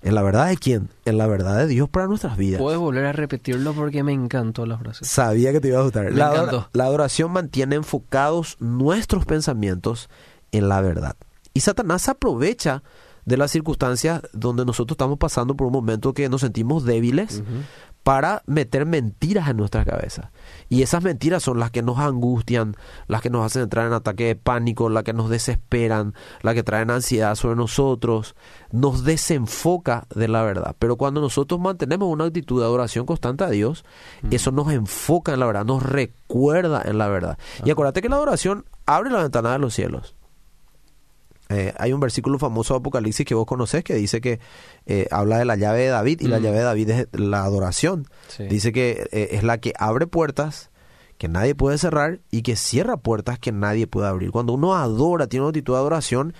¿En 0.02 0.14
la 0.16 0.22
verdad 0.22 0.48
de 0.48 0.56
quién? 0.56 0.88
En 1.04 1.16
la 1.18 1.26
verdad 1.26 1.58
de 1.58 1.66
Dios 1.68 1.88
para 1.88 2.06
nuestras 2.08 2.36
vidas. 2.36 2.60
Puedes 2.60 2.78
volver 2.80 3.04
a 3.06 3.12
repetirlo 3.12 3.72
porque 3.72 4.02
me 4.02 4.12
encantó 4.12 4.66
la 4.66 4.76
frase. 4.78 5.04
Sabía 5.04 5.52
que 5.52 5.60
te 5.60 5.68
iba 5.68 5.78
a 5.78 5.82
gustar. 5.82 6.04
Me 6.06 6.10
La, 6.12 6.26
adora- 6.28 6.42
encantó. 6.42 6.68
la 6.72 6.84
adoración 6.84 7.30
mantiene 7.30 7.76
enfocados 7.76 8.56
nuestros 8.58 9.24
pensamientos 9.26 10.08
en 10.50 10.68
la 10.68 10.80
verdad. 10.80 11.14
Y 11.54 11.60
Satanás 11.60 12.08
aprovecha 12.08 12.82
de 13.24 13.36
las 13.36 13.52
circunstancias 13.52 14.22
donde 14.32 14.64
nosotros 14.64 14.94
estamos 14.94 15.18
pasando 15.18 15.54
por 15.56 15.68
un 15.68 15.72
momento 15.72 16.12
que 16.12 16.28
nos 16.28 16.40
sentimos 16.40 16.84
débiles. 16.84 17.42
Para 18.02 18.42
meter 18.46 18.84
mentiras 18.84 19.48
en 19.48 19.56
nuestras 19.56 19.84
cabezas. 19.86 20.30
Y 20.68 20.82
esas 20.82 21.02
mentiras 21.02 21.42
son 21.42 21.58
las 21.58 21.70
que 21.70 21.82
nos 21.82 21.98
angustian, 21.98 22.74
las 23.06 23.22
que 23.22 23.30
nos 23.30 23.46
hacen 23.46 23.62
entrar 23.62 23.86
en 23.86 23.92
ataque 23.92 24.24
de 24.24 24.36
pánico, 24.36 24.88
las 24.88 25.04
que 25.04 25.12
nos 25.12 25.30
desesperan, 25.30 26.14
las 26.42 26.54
que 26.54 26.62
traen 26.62 26.90
ansiedad 26.90 27.34
sobre 27.36 27.56
nosotros, 27.56 28.34
nos 28.72 29.04
desenfoca 29.04 30.06
de 30.14 30.28
la 30.28 30.42
verdad. 30.42 30.74
Pero 30.78 30.96
cuando 30.96 31.20
nosotros 31.20 31.60
mantenemos 31.60 32.08
una 32.08 32.24
actitud 32.24 32.60
de 32.60 32.66
adoración 32.66 33.06
constante 33.06 33.44
a 33.44 33.50
Dios, 33.50 33.84
eso 34.30 34.50
nos 34.50 34.72
enfoca 34.72 35.34
en 35.34 35.40
la 35.40 35.46
verdad, 35.46 35.64
nos 35.64 35.82
recuerda 35.82 36.82
en 36.84 36.98
la 36.98 37.08
verdad. 37.08 37.38
Y 37.64 37.70
acuérdate 37.70 38.02
que 38.02 38.08
la 38.08 38.16
adoración 38.16 38.64
abre 38.86 39.10
la 39.10 39.22
ventana 39.22 39.52
de 39.52 39.58
los 39.58 39.74
cielos. 39.74 40.16
Eh, 41.52 41.72
hay 41.78 41.92
un 41.92 42.00
versículo 42.00 42.38
famoso 42.38 42.74
de 42.74 42.78
Apocalipsis 42.78 43.26
que 43.26 43.34
vos 43.34 43.46
conocés 43.46 43.84
que 43.84 43.94
dice 43.94 44.20
que 44.20 44.40
eh, 44.86 45.06
habla 45.10 45.38
de 45.38 45.44
la 45.44 45.56
llave 45.56 45.82
de 45.82 45.88
David 45.88 46.20
y 46.20 46.28
la 46.28 46.38
llave 46.38 46.58
de 46.58 46.64
David 46.64 46.90
es 46.90 47.08
la 47.12 47.44
adoración. 47.44 48.06
Sí. 48.28 48.44
Dice 48.44 48.72
que 48.72 49.08
eh, 49.12 49.28
es 49.32 49.42
la 49.42 49.58
que 49.58 49.72
abre 49.78 50.06
puertas 50.06 50.70
que 51.18 51.28
nadie 51.28 51.54
puede 51.54 51.78
cerrar 51.78 52.20
y 52.30 52.42
que 52.42 52.56
cierra 52.56 52.96
puertas 52.96 53.38
que 53.38 53.52
nadie 53.52 53.86
puede 53.86 54.08
abrir. 54.08 54.32
Cuando 54.32 54.54
uno 54.54 54.74
adora, 54.74 55.28
tiene 55.28 55.44
una 55.44 55.50
actitud 55.50 55.74
de 55.74 55.78
adoración, 55.78 56.34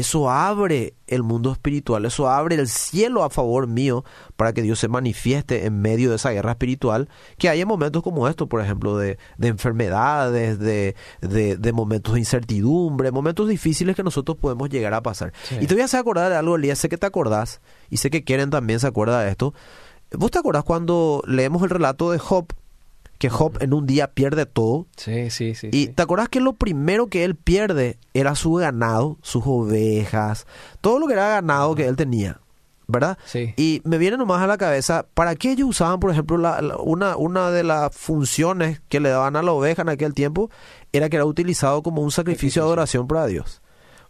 eso 0.00 0.30
abre 0.30 0.94
el 1.06 1.22
mundo 1.22 1.52
espiritual, 1.52 2.04
eso 2.04 2.28
abre 2.28 2.56
el 2.56 2.68
cielo 2.68 3.24
a 3.24 3.30
favor 3.30 3.66
mío 3.66 4.04
para 4.36 4.52
que 4.52 4.62
Dios 4.62 4.78
se 4.78 4.88
manifieste 4.88 5.66
en 5.66 5.80
medio 5.80 6.10
de 6.10 6.16
esa 6.16 6.30
guerra 6.30 6.52
espiritual 6.52 7.08
que 7.38 7.48
hay 7.48 7.60
en 7.60 7.68
momentos 7.68 8.02
como 8.02 8.28
estos, 8.28 8.48
por 8.48 8.60
ejemplo, 8.60 8.98
de, 8.98 9.18
de 9.38 9.48
enfermedades, 9.48 10.58
de, 10.58 10.96
de, 11.20 11.56
de 11.56 11.72
momentos 11.72 12.14
de 12.14 12.20
incertidumbre, 12.20 13.10
momentos 13.10 13.48
difíciles 13.48 13.96
que 13.96 14.02
nosotros 14.02 14.36
podemos 14.36 14.68
llegar 14.68 14.94
a 14.94 15.02
pasar. 15.02 15.32
Sí. 15.44 15.56
Y 15.60 15.66
te 15.66 15.74
voy 15.74 15.82
a 15.82 15.86
hacer 15.86 16.00
acordar 16.00 16.30
de 16.30 16.36
algo, 16.36 16.56
Elías, 16.56 16.78
sé 16.78 16.88
que 16.88 16.98
te 16.98 17.06
acordás 17.06 17.60
y 17.88 17.96
sé 17.96 18.10
que 18.10 18.24
Keren 18.24 18.50
también 18.50 18.80
se 18.80 18.86
acuerda 18.86 19.20
de 19.22 19.30
esto. 19.30 19.54
¿Vos 20.12 20.30
te 20.30 20.38
acordás 20.38 20.64
cuando 20.64 21.22
leemos 21.26 21.62
el 21.62 21.70
relato 21.70 22.10
de 22.10 22.18
Job? 22.18 22.46
Que 23.28 23.30
Job 23.30 23.58
en 23.60 23.74
un 23.74 23.86
día 23.86 24.08
pierde 24.12 24.46
todo. 24.46 24.86
Sí, 24.96 25.30
sí, 25.30 25.54
sí. 25.54 25.68
Y 25.72 25.86
sí. 25.86 25.92
te 25.92 26.02
acordás 26.02 26.28
que 26.28 26.40
lo 26.40 26.52
primero 26.54 27.06
que 27.08 27.24
él 27.24 27.34
pierde 27.36 27.98
era 28.14 28.34
su 28.34 28.52
ganado, 28.54 29.18
sus 29.22 29.42
ovejas, 29.46 30.46
todo 30.80 30.98
lo 30.98 31.06
que 31.06 31.12
era 31.14 31.28
ganado 31.28 31.74
que 31.74 31.86
él 31.86 31.96
tenía, 31.96 32.40
¿verdad? 32.86 33.18
Sí. 33.24 33.52
Y 33.56 33.82
me 33.84 33.98
viene 33.98 34.16
nomás 34.16 34.42
a 34.42 34.46
la 34.46 34.56
cabeza, 34.58 35.06
¿para 35.14 35.34
qué 35.34 35.52
ellos 35.52 35.68
usaban, 35.70 36.00
por 36.00 36.10
ejemplo, 36.10 36.36
la- 36.38 36.60
la- 36.62 36.76
una, 36.78 37.16
una 37.16 37.50
de 37.50 37.64
las 37.64 37.94
funciones 37.96 38.80
que 38.88 39.00
le 39.00 39.08
daban 39.10 39.36
a 39.36 39.42
la 39.42 39.52
oveja 39.52 39.82
en 39.82 39.88
aquel 39.88 40.14
tiempo? 40.14 40.50
Era 40.92 41.08
que 41.08 41.16
era 41.16 41.24
utilizado 41.24 41.82
como 41.82 42.02
un 42.02 42.10
sacrificio 42.10 42.62
de 42.62 42.66
adoración 42.66 43.06
para 43.08 43.26
Dios. 43.26 43.60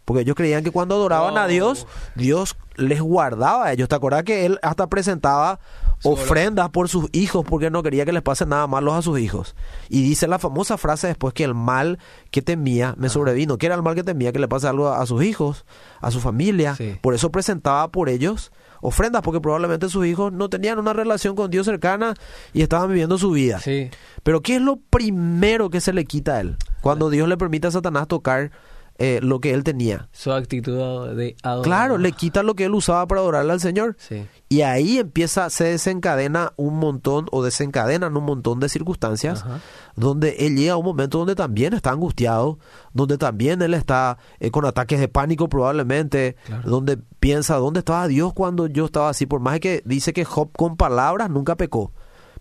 Porque 0.05 0.21
ellos 0.21 0.35
creían 0.37 0.63
que 0.63 0.71
cuando 0.71 0.95
adoraban 0.95 1.37
a 1.37 1.45
Oh. 1.45 1.47
Dios, 1.49 1.85
Dios 2.15 2.55
les 2.77 3.01
guardaba 3.01 3.65
a 3.65 3.73
ellos. 3.73 3.89
¿Te 3.89 3.95
acordás 3.95 4.23
que 4.23 4.45
él 4.45 4.57
hasta 4.61 4.87
presentaba 4.87 5.59
ofrendas 6.03 6.69
por 6.69 6.89
sus 6.89 7.09
hijos 7.11 7.45
porque 7.47 7.69
no 7.69 7.83
quería 7.83 8.05
que 8.05 8.11
les 8.11 8.21
pase 8.21 8.45
nada 8.45 8.67
malo 8.67 8.93
a 8.93 9.01
sus 9.01 9.19
hijos? 9.19 9.55
Y 9.89 10.03
dice 10.03 10.27
la 10.27 10.39
famosa 10.39 10.77
frase 10.77 11.07
después 11.07 11.33
que 11.33 11.43
el 11.43 11.53
mal 11.53 11.99
que 12.31 12.41
temía 12.41 12.93
me 12.97 13.09
sobrevino. 13.09 13.57
¿Qué 13.57 13.65
era 13.65 13.75
el 13.75 13.83
mal 13.83 13.95
que 13.95 14.03
temía? 14.03 14.31
Que 14.31 14.39
le 14.39 14.47
pase 14.47 14.67
algo 14.67 14.87
a, 14.87 15.01
a 15.01 15.05
sus 15.05 15.23
hijos, 15.23 15.65
a 16.01 16.11
su 16.11 16.19
familia. 16.19 16.75
Sí. 16.75 16.97
Por 17.01 17.13
eso 17.13 17.31
presentaba 17.31 17.91
por 17.91 18.09
ellos 18.09 18.51
ofrendas 18.81 19.21
porque 19.21 19.41
probablemente 19.41 19.89
sus 19.89 20.05
hijos 20.05 20.31
no 20.31 20.49
tenían 20.49 20.79
una 20.79 20.93
relación 20.93 21.35
con 21.35 21.49
Dios 21.49 21.65
cercana 21.65 22.13
y 22.53 22.61
estaban 22.61 22.89
viviendo 22.89 23.17
su 23.17 23.31
vida. 23.31 23.59
Sí. 23.59 23.89
Pero 24.23 24.41
¿qué 24.41 24.57
es 24.57 24.61
lo 24.61 24.77
primero 24.77 25.69
que 25.69 25.81
se 25.81 25.93
le 25.93 26.05
quita 26.05 26.35
a 26.35 26.41
él? 26.41 26.57
Cuando 26.81 27.09
Dios 27.09 27.27
le 27.27 27.37
permite 27.37 27.67
a 27.67 27.71
Satanás 27.71 28.07
tocar 28.07 28.51
eh, 28.99 29.19
lo 29.21 29.39
que 29.39 29.53
él 29.53 29.63
tenía. 29.63 30.09
Su 30.11 30.31
actitud 30.31 31.15
de 31.15 31.35
adorar. 31.43 31.63
Claro, 31.63 31.97
le 31.97 32.11
quita 32.13 32.43
lo 32.43 32.55
que 32.55 32.65
él 32.65 32.73
usaba 32.73 33.05
para 33.07 33.21
adorarle 33.21 33.53
al 33.53 33.59
Señor. 33.59 33.95
Sí. 33.99 34.25
Y 34.49 34.61
ahí 34.61 34.97
empieza, 34.97 35.49
se 35.49 35.65
desencadena 35.65 36.53
un 36.55 36.79
montón 36.79 37.27
o 37.31 37.43
desencadenan 37.43 38.15
un 38.17 38.23
montón 38.23 38.59
de 38.59 38.69
circunstancias 38.69 39.43
Ajá. 39.43 39.59
donde 39.95 40.37
él 40.39 40.55
llega 40.55 40.73
a 40.73 40.77
un 40.77 40.85
momento 40.85 41.17
donde 41.19 41.35
también 41.35 41.73
está 41.73 41.91
angustiado, 41.91 42.57
donde 42.93 43.17
también 43.17 43.61
él 43.61 43.73
está 43.73 44.17
eh, 44.39 44.49
con 44.51 44.65
ataques 44.65 44.99
de 44.99 45.07
pánico 45.07 45.49
probablemente, 45.49 46.35
Claro. 46.45 46.69
donde 46.69 46.97
piensa, 47.19 47.55
¿dónde 47.57 47.79
estaba 47.79 48.07
Dios 48.07 48.33
cuando 48.33 48.67
yo 48.67 48.85
estaba 48.85 49.09
así? 49.09 49.25
Por 49.25 49.41
más 49.41 49.59
que 49.59 49.81
dice 49.85 50.13
que 50.13 50.25
Job 50.25 50.49
con 50.55 50.77
palabras 50.77 51.29
nunca 51.29 51.55
pecó. 51.55 51.91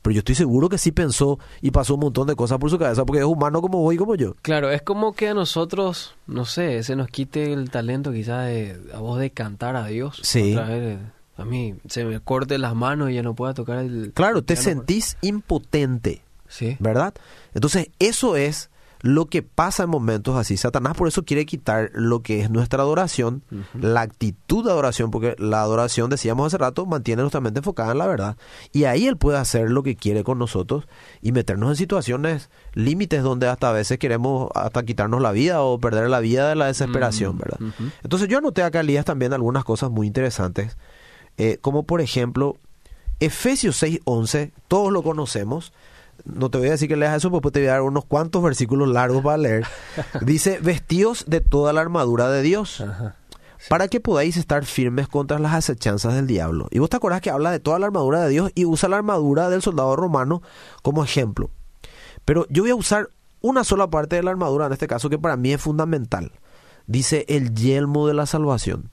Pero 0.07 0.15
yo 0.15 0.19
estoy 0.21 0.37
seguro 0.37 0.69
que 0.69 0.79
sí 0.79 0.93
pensó 0.93 1.41
y 1.61 1.73
pasó 1.73 1.95
un 1.95 2.01
montón 2.03 2.29
de 2.29 2.37
cosas 2.37 2.59
por 2.59 2.71
su 2.71 2.79
cabeza 2.79 3.05
porque 3.05 3.23
es 3.23 3.27
humano 3.27 3.61
como 3.61 3.79
vos 3.79 3.93
y 3.93 3.97
como 3.97 4.15
yo. 4.15 4.37
Claro, 4.41 4.71
es 4.71 4.81
como 4.81 5.15
que 5.15 5.31
a 5.31 5.35
nosotros, 5.35 6.15
no 6.29 6.45
sé, 6.45 6.85
se 6.85 6.95
nos 6.95 7.09
quite 7.09 7.53
el 7.53 7.71
talento 7.71 8.13
quizás 8.13 8.47
de, 8.47 8.81
a 8.95 9.01
vos 9.01 9.19
de 9.19 9.31
cantar 9.31 9.75
a 9.75 9.87
Dios. 9.87 10.21
Sí. 10.23 10.53
Otra 10.53 10.69
vez, 10.69 10.97
eh, 10.97 10.99
a 11.37 11.45
mí 11.45 11.75
se 11.89 12.05
me 12.05 12.21
corte 12.21 12.57
las 12.57 12.77
manos 12.77 13.11
y 13.11 13.15
ya 13.15 13.25
no 13.25 13.35
pueda 13.35 13.53
tocar 13.53 13.79
el... 13.79 14.13
Claro, 14.15 14.45
te 14.45 14.55
sentís 14.55 15.17
impotente. 15.23 16.23
Sí. 16.47 16.77
¿verdad? 16.79 17.13
Entonces, 17.53 17.91
eso 17.99 18.37
es 18.37 18.71
lo 19.01 19.27
que 19.27 19.43
pasa 19.43 19.85
en 19.85 19.91
momentos 19.91 20.37
así. 20.37 20.57
Satanás 20.57 20.95
por 20.95 21.09
eso 21.09 21.25
quiere 21.25 21.47
quitar 21.47 21.91
lo 21.95 22.23
que 22.23 22.41
es 22.41 22.51
nuestra 22.51 22.83
adoración, 22.83 23.43
la 23.79 24.01
actitud 24.01 24.65
de 24.65 24.71
adoración, 24.71 25.11
porque 25.11 25.37
la 25.39 25.61
adoración, 25.61 26.11
decíamos 26.11 26.47
hace 26.47 26.59
rato, 26.59 26.87
mantiene 26.87 27.23
nuestra 27.23 27.41
mente 27.41 27.61
enfocada 27.61 27.93
en 27.93 27.99
la 27.99 28.07
verdad. 28.07 28.37
Y 28.73 28.85
ahí 28.85 29.07
él 29.07 29.17
puede 29.17 29.39
hacer 29.39 29.71
lo 29.71 29.83
que 29.83 29.97
quiere 29.97 30.25
con 30.25 30.39
nosotros 30.39 30.87
y 31.23 31.33
meternos 31.33 31.71
en 31.71 31.77
situaciones 31.77 32.51
límites 32.75 33.23
donde 33.23 33.49
hasta 33.49 33.71
a 33.71 33.73
veces 33.73 33.99
queremos 33.99 34.51
hasta 34.55 34.85
quitarnos 34.85 35.21
la 35.21 35.33
vida 35.33 35.63
o 35.63 35.79
perder 35.79 36.09
la 36.09 36.21
vida 36.21 36.49
de 36.49 36.55
la 36.55 36.67
desesperación, 36.67 37.37
Mm, 37.37 37.39
¿verdad? 37.39 37.59
Entonces 38.03 38.29
yo 38.29 38.39
anoté 38.39 38.63
acá, 38.63 38.81
Elías, 38.81 39.05
también 39.05 39.33
algunas 39.33 39.65
cosas 39.65 39.91
muy 39.91 40.07
interesantes, 40.07 40.77
eh, 41.37 41.59
como 41.61 41.85
por 41.85 42.01
ejemplo, 42.01 42.57
Efesios 43.21 43.83
6.11, 43.83 44.53
todos 44.69 44.93
lo 44.93 45.03
conocemos, 45.03 45.73
no 46.25 46.51
te 46.51 46.59
voy 46.59 46.69
a 46.69 46.73
decir 46.73 46.89
que 46.89 46.97
leas 46.97 47.17
eso, 47.17 47.31
porque 47.31 47.51
te 47.51 47.61
voy 47.61 47.69
a 47.69 47.73
dar 47.73 47.83
unos 47.83 48.05
cuantos 48.05 48.43
versículos 48.43 48.89
largos 48.89 49.23
para 49.23 49.37
leer. 49.37 49.67
Dice, 50.23 50.59
vestidos 50.61 51.25
de 51.27 51.41
toda 51.41 51.73
la 51.73 51.81
armadura 51.81 52.29
de 52.31 52.43
Dios, 52.43 52.81
Ajá. 52.81 53.17
para 53.69 53.89
que 53.89 54.01
podáis 54.01 54.37
estar 54.37 54.65
firmes 54.65 55.09
contra 55.09 55.39
las 55.39 55.55
acechanzas 55.55 56.15
del 56.15 56.27
diablo. 56.27 56.69
Y 56.71 56.79
vos 56.79 56.91
te 56.91 56.97
acordás 56.97 57.21
que 57.21 57.31
habla 57.31 57.51
de 57.51 57.61
toda 57.61 57.79
la 57.79 57.87
armadura 57.87 58.23
de 58.23 58.31
Dios 58.31 58.51
y 58.55 58.65
usa 58.65 58.89
la 58.89 58.97
armadura 58.97 59.49
del 59.51 59.63
soldado 59.63 59.97
romano 59.97 60.43
como 60.83 61.05
ejemplo. 61.05 61.51
Pero 62.25 62.47
yo 62.49 62.63
voy 62.63 62.71
a 62.71 62.75
usar 62.77 63.09
una 63.41 63.63
sola 63.63 63.89
parte 63.89 64.17
de 64.17 64.23
la 64.23 64.31
armadura, 64.33 64.67
en 64.67 64.73
este 64.73 64.89
caso, 64.89 65.09
que 65.11 65.19
para 65.19 65.37
mí 65.37 65.53
es 65.53 65.61
fundamental. 65.61 66.33
Dice 66.87 67.25
el 67.29 67.55
yelmo 67.55 68.07
de 68.09 68.15
la 68.15 68.27
salvación. 68.27 68.91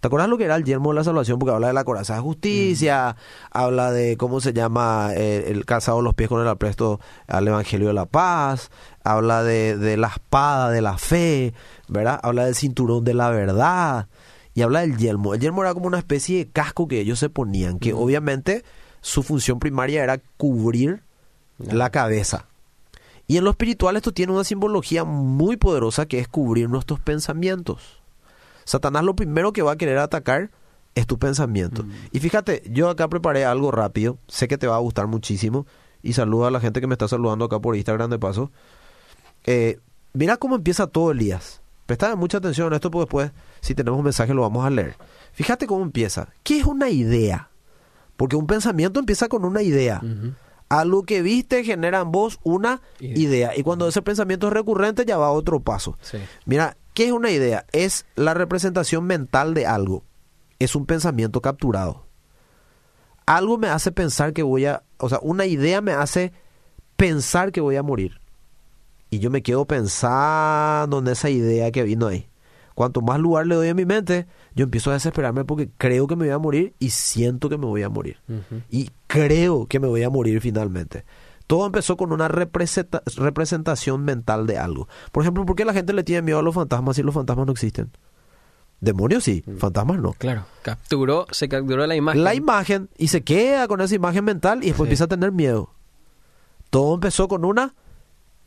¿Te 0.00 0.06
acuerdas 0.06 0.28
lo 0.28 0.38
que 0.38 0.44
era 0.44 0.54
el 0.54 0.64
yelmo 0.64 0.90
de 0.90 0.96
la 0.96 1.04
salvación? 1.04 1.40
Porque 1.40 1.54
habla 1.54 1.68
de 1.68 1.72
la 1.72 1.82
coraza 1.82 2.14
de 2.14 2.20
justicia, 2.20 3.16
habla 3.50 3.90
de 3.90 4.16
cómo 4.16 4.40
se 4.40 4.52
llama 4.52 5.10
eh, 5.14 5.46
el 5.48 5.64
calzado 5.64 5.98
de 5.98 6.04
los 6.04 6.14
pies 6.14 6.28
con 6.28 6.40
el 6.40 6.46
apresto 6.46 7.00
al 7.26 7.48
evangelio 7.48 7.88
de 7.88 7.94
la 7.94 8.06
paz, 8.06 8.70
habla 9.02 9.42
de, 9.42 9.76
de 9.76 9.96
la 9.96 10.08
espada 10.08 10.70
de 10.70 10.82
la 10.82 10.98
fe, 10.98 11.52
¿verdad? 11.88 12.20
Habla 12.22 12.44
del 12.44 12.54
cinturón 12.54 13.02
de 13.02 13.14
la 13.14 13.30
verdad 13.30 14.06
y 14.54 14.62
habla 14.62 14.80
del 14.80 14.96
yelmo. 14.96 15.34
El 15.34 15.40
yelmo 15.40 15.62
era 15.62 15.74
como 15.74 15.88
una 15.88 15.98
especie 15.98 16.38
de 16.38 16.50
casco 16.50 16.86
que 16.86 17.00
ellos 17.00 17.18
se 17.18 17.28
ponían, 17.28 17.80
que 17.80 17.92
obviamente 17.92 18.64
su 19.00 19.24
función 19.24 19.58
primaria 19.58 20.04
era 20.04 20.20
cubrir 20.36 21.02
la 21.58 21.90
cabeza. 21.90 22.46
Y 23.26 23.36
en 23.36 23.44
lo 23.44 23.50
espiritual 23.50 23.96
esto 23.96 24.12
tiene 24.12 24.32
una 24.32 24.44
simbología 24.44 25.04
muy 25.04 25.56
poderosa 25.56 26.06
que 26.06 26.18
es 26.18 26.28
cubrir 26.28 26.70
nuestros 26.70 26.98
pensamientos. 27.00 27.97
Satanás 28.68 29.02
lo 29.02 29.16
primero 29.16 29.52
que 29.54 29.62
va 29.62 29.72
a 29.72 29.76
querer 29.76 29.96
atacar 29.98 30.50
es 30.94 31.06
tu 31.06 31.18
pensamiento. 31.18 31.86
Y 32.12 32.20
fíjate, 32.20 32.62
yo 32.70 32.90
acá 32.90 33.08
preparé 33.08 33.44
algo 33.46 33.70
rápido, 33.70 34.18
sé 34.26 34.46
que 34.46 34.58
te 34.58 34.66
va 34.66 34.76
a 34.76 34.80
gustar 34.80 35.06
muchísimo. 35.06 35.66
Y 36.02 36.12
saluda 36.12 36.48
a 36.48 36.50
la 36.50 36.60
gente 36.60 36.80
que 36.80 36.86
me 36.86 36.94
está 36.94 37.08
saludando 37.08 37.46
acá 37.46 37.58
por 37.60 37.74
Instagram 37.76 38.10
de 38.10 38.18
paso. 38.18 38.52
Eh, 39.46 39.78
mira 40.12 40.36
cómo 40.36 40.56
empieza 40.56 40.86
todo 40.86 41.10
Elías. 41.12 41.60
Prestad 41.86 42.16
mucha 42.16 42.38
atención 42.38 42.70
a 42.72 42.76
esto 42.76 42.90
porque 42.90 43.04
después, 43.06 43.32
si 43.60 43.74
tenemos 43.74 43.98
un 43.98 44.04
mensaje, 44.04 44.34
lo 44.34 44.42
vamos 44.42 44.66
a 44.66 44.70
leer. 44.70 44.96
Fíjate 45.32 45.66
cómo 45.66 45.82
empieza. 45.82 46.28
¿Qué 46.42 46.58
es 46.60 46.66
una 46.66 46.90
idea? 46.90 47.48
Porque 48.16 48.36
un 48.36 48.46
pensamiento 48.46 49.00
empieza 49.00 49.28
con 49.28 49.44
una 49.46 49.62
idea. 49.62 50.00
Ujú. 50.04 50.34
Algo 50.68 51.04
que 51.04 51.22
viste 51.22 51.64
genera 51.64 52.00
en 52.00 52.12
vos 52.12 52.38
una 52.42 52.82
Idea. 53.00 53.16
idea. 53.18 53.52
Y 53.56 53.62
cuando 53.62 53.88
ese 53.88 54.02
pensamiento 54.02 54.48
es 54.48 54.52
recurrente, 54.52 55.06
ya 55.06 55.16
va 55.16 55.28
a 55.28 55.30
otro 55.30 55.60
paso. 55.60 55.96
Sí. 56.02 56.18
Mira, 56.44 56.76
¿qué 56.98 57.06
es 57.06 57.12
una 57.12 57.30
idea? 57.30 57.64
Es 57.70 58.06
la 58.16 58.34
representación 58.34 59.04
mental 59.04 59.54
de 59.54 59.66
algo. 59.66 60.02
Es 60.58 60.74
un 60.74 60.84
pensamiento 60.84 61.40
capturado. 61.40 62.08
Algo 63.24 63.56
me 63.56 63.68
hace 63.68 63.92
pensar 63.92 64.32
que 64.32 64.42
voy 64.42 64.64
a... 64.64 64.82
O 64.96 65.08
sea, 65.08 65.20
una 65.22 65.46
idea 65.46 65.80
me 65.80 65.92
hace 65.92 66.32
pensar 66.96 67.52
que 67.52 67.60
voy 67.60 67.76
a 67.76 67.84
morir. 67.84 68.20
Y 69.10 69.20
yo 69.20 69.30
me 69.30 69.44
quedo 69.44 69.64
pensando 69.64 70.98
en 70.98 71.06
esa 71.06 71.30
idea 71.30 71.70
que 71.70 71.84
vino 71.84 72.08
ahí. 72.08 72.28
Cuanto 72.74 73.00
más 73.00 73.20
lugar 73.20 73.46
le 73.46 73.54
doy 73.54 73.68
en 73.68 73.76
mi 73.76 73.84
mente, 73.84 74.26
yo 74.56 74.64
empiezo 74.64 74.90
a 74.90 74.94
desesperarme 74.94 75.44
porque 75.44 75.70
creo 75.78 76.08
que 76.08 76.16
me 76.16 76.24
voy 76.24 76.34
a 76.34 76.38
morir 76.38 76.74
y 76.80 76.90
siento 76.90 77.48
que 77.48 77.58
me 77.58 77.66
voy 77.66 77.84
a 77.84 77.88
morir. 77.88 78.16
Y 78.70 78.90
creo 79.06 79.66
que 79.66 79.78
me 79.78 79.86
voy 79.86 80.02
a 80.02 80.10
morir 80.10 80.40
finalmente. 80.40 81.04
Todo 81.48 81.66
empezó 81.66 81.96
con 81.96 82.12
una 82.12 82.28
representa- 82.28 83.02
representación 83.16 84.04
mental 84.04 84.46
de 84.46 84.58
algo. 84.58 84.86
Por 85.10 85.24
ejemplo, 85.24 85.44
¿por 85.44 85.56
qué 85.56 85.64
la 85.64 85.72
gente 85.72 85.92
le 85.92 86.04
tiene 86.04 86.22
miedo 86.22 86.38
a 86.38 86.42
los 86.42 86.54
fantasmas 86.54 86.94
si 86.94 87.02
los 87.02 87.14
fantasmas 87.14 87.46
no 87.46 87.52
existen? 87.52 87.90
Demonios 88.80 89.24
sí, 89.24 89.42
fantasmas 89.58 89.98
no. 89.98 90.12
Claro, 90.12 90.44
capturó, 90.62 91.26
se 91.32 91.48
capturó 91.48 91.84
la 91.88 91.96
imagen. 91.96 92.22
La 92.22 92.34
imagen 92.36 92.88
y 92.96 93.08
se 93.08 93.24
queda 93.24 93.66
con 93.66 93.80
esa 93.80 93.94
imagen 93.96 94.24
mental 94.24 94.58
y 94.62 94.66
después 94.66 94.86
Sí. 94.86 94.90
empieza 94.90 95.04
a 95.04 95.08
tener 95.08 95.32
miedo. 95.32 95.72
Todo 96.70 96.94
empezó 96.94 97.26
con 97.26 97.44
una 97.44 97.74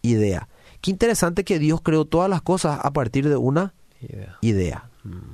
idea. 0.03 0.47
Qué 0.79 0.91
interesante 0.91 1.43
que 1.43 1.59
Dios 1.59 1.81
creó 1.81 2.05
todas 2.05 2.29
las 2.29 2.41
cosas 2.41 2.79
a 2.81 2.93
partir 2.93 3.27
de 3.27 3.35
una 3.35 3.73
Idea. 3.99 4.37
idea. 4.41 4.89